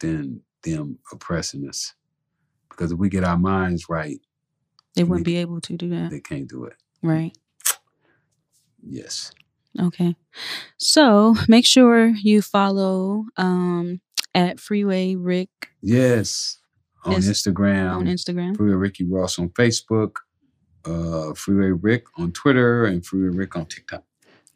than 0.00 0.40
them 0.62 0.98
oppressing 1.12 1.68
us. 1.68 1.94
Because 2.70 2.92
if 2.92 2.98
we 2.98 3.08
get 3.08 3.24
our 3.24 3.38
minds 3.38 3.88
right, 3.88 4.20
they 4.94 5.04
wouldn't 5.04 5.26
be 5.26 5.36
able 5.36 5.60
to 5.62 5.76
do 5.76 5.88
that. 5.90 6.10
they 6.10 6.20
can't 6.20 6.48
do 6.48 6.64
it. 6.64 6.74
Right. 7.02 7.36
Yes. 8.82 9.32
Okay. 9.80 10.16
So 10.76 11.34
make 11.48 11.66
sure 11.66 12.06
you 12.08 12.42
follow 12.42 13.24
um, 13.36 14.00
at 14.34 14.58
Freeway 14.60 15.14
Rick 15.14 15.50
Yes. 15.80 16.58
On 17.04 17.12
Yes. 17.12 17.28
Instagram. 17.28 17.92
on 17.96 18.06
Instagram. 18.06 18.56
Freeway 18.56 18.74
Ricky 18.74 19.04
Ross 19.04 19.38
on 19.38 19.50
Facebook. 19.50 20.16
Uh, 20.84 21.34
Freeway 21.34 21.70
Rick 21.70 22.06
on 22.18 22.32
Twitter 22.32 22.84
and 22.84 23.04
Freeway 23.04 23.36
Rick 23.36 23.56
on 23.56 23.66
TikTok. 23.66 24.04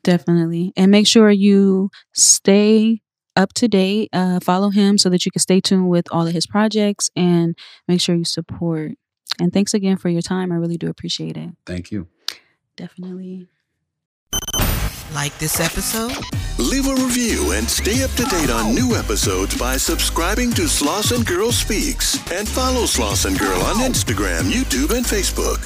Definitely. 0.03 0.73
And 0.77 0.91
make 0.91 1.07
sure 1.07 1.31
you 1.31 1.91
stay 2.13 3.02
up 3.37 3.53
to 3.55 3.69
date. 3.69 4.09
Uh, 4.13 4.41
follow 4.41 4.71
him 4.71 4.99
so 4.99 5.09
that 5.09 5.25
you 5.25 5.33
can 5.33 5.41
stay 5.41 5.61
tuned 5.61 5.89
with 5.89 6.07
all 6.11 6.27
of 6.27 6.33
his 6.33 6.47
projects 6.47 7.11
and 7.17 7.57
make 7.89 8.01
sure 8.01 8.15
you 8.15 8.25
support. 8.25 8.93
And 9.41 9.53
thanks 9.53 9.75
again 9.75 9.97
for 9.97 10.09
your 10.09 10.23
time. 10.23 10.53
I 10.53 10.57
really 10.57 10.77
do 10.77 10.89
appreciate 10.89 11.37
it. 11.37 11.51
Thank 11.67 11.91
you. 11.91 12.09
Definitely. 12.77 13.49
Like 15.15 15.37
this 15.39 15.61
episode? 15.61 16.17
Leave 16.59 16.87
a 16.87 16.95
review 16.95 17.53
and 17.53 17.69
stay 17.69 18.03
up 18.03 18.11
to 18.13 18.25
date 18.25 18.51
on 18.51 18.75
new 18.75 18.95
episodes 18.95 19.57
by 19.59 19.77
subscribing 19.77 20.53
to 20.53 20.63
Slauson 20.63 21.27
Girl 21.27 21.53
Speaks 21.53 22.15
and 22.31 22.49
follow 22.49 22.85
Slauson 22.85 23.39
Girl 23.39 23.61
on 23.63 23.77
Instagram, 23.77 24.51
YouTube, 24.51 24.97
and 24.97 25.05
Facebook. 25.05 25.61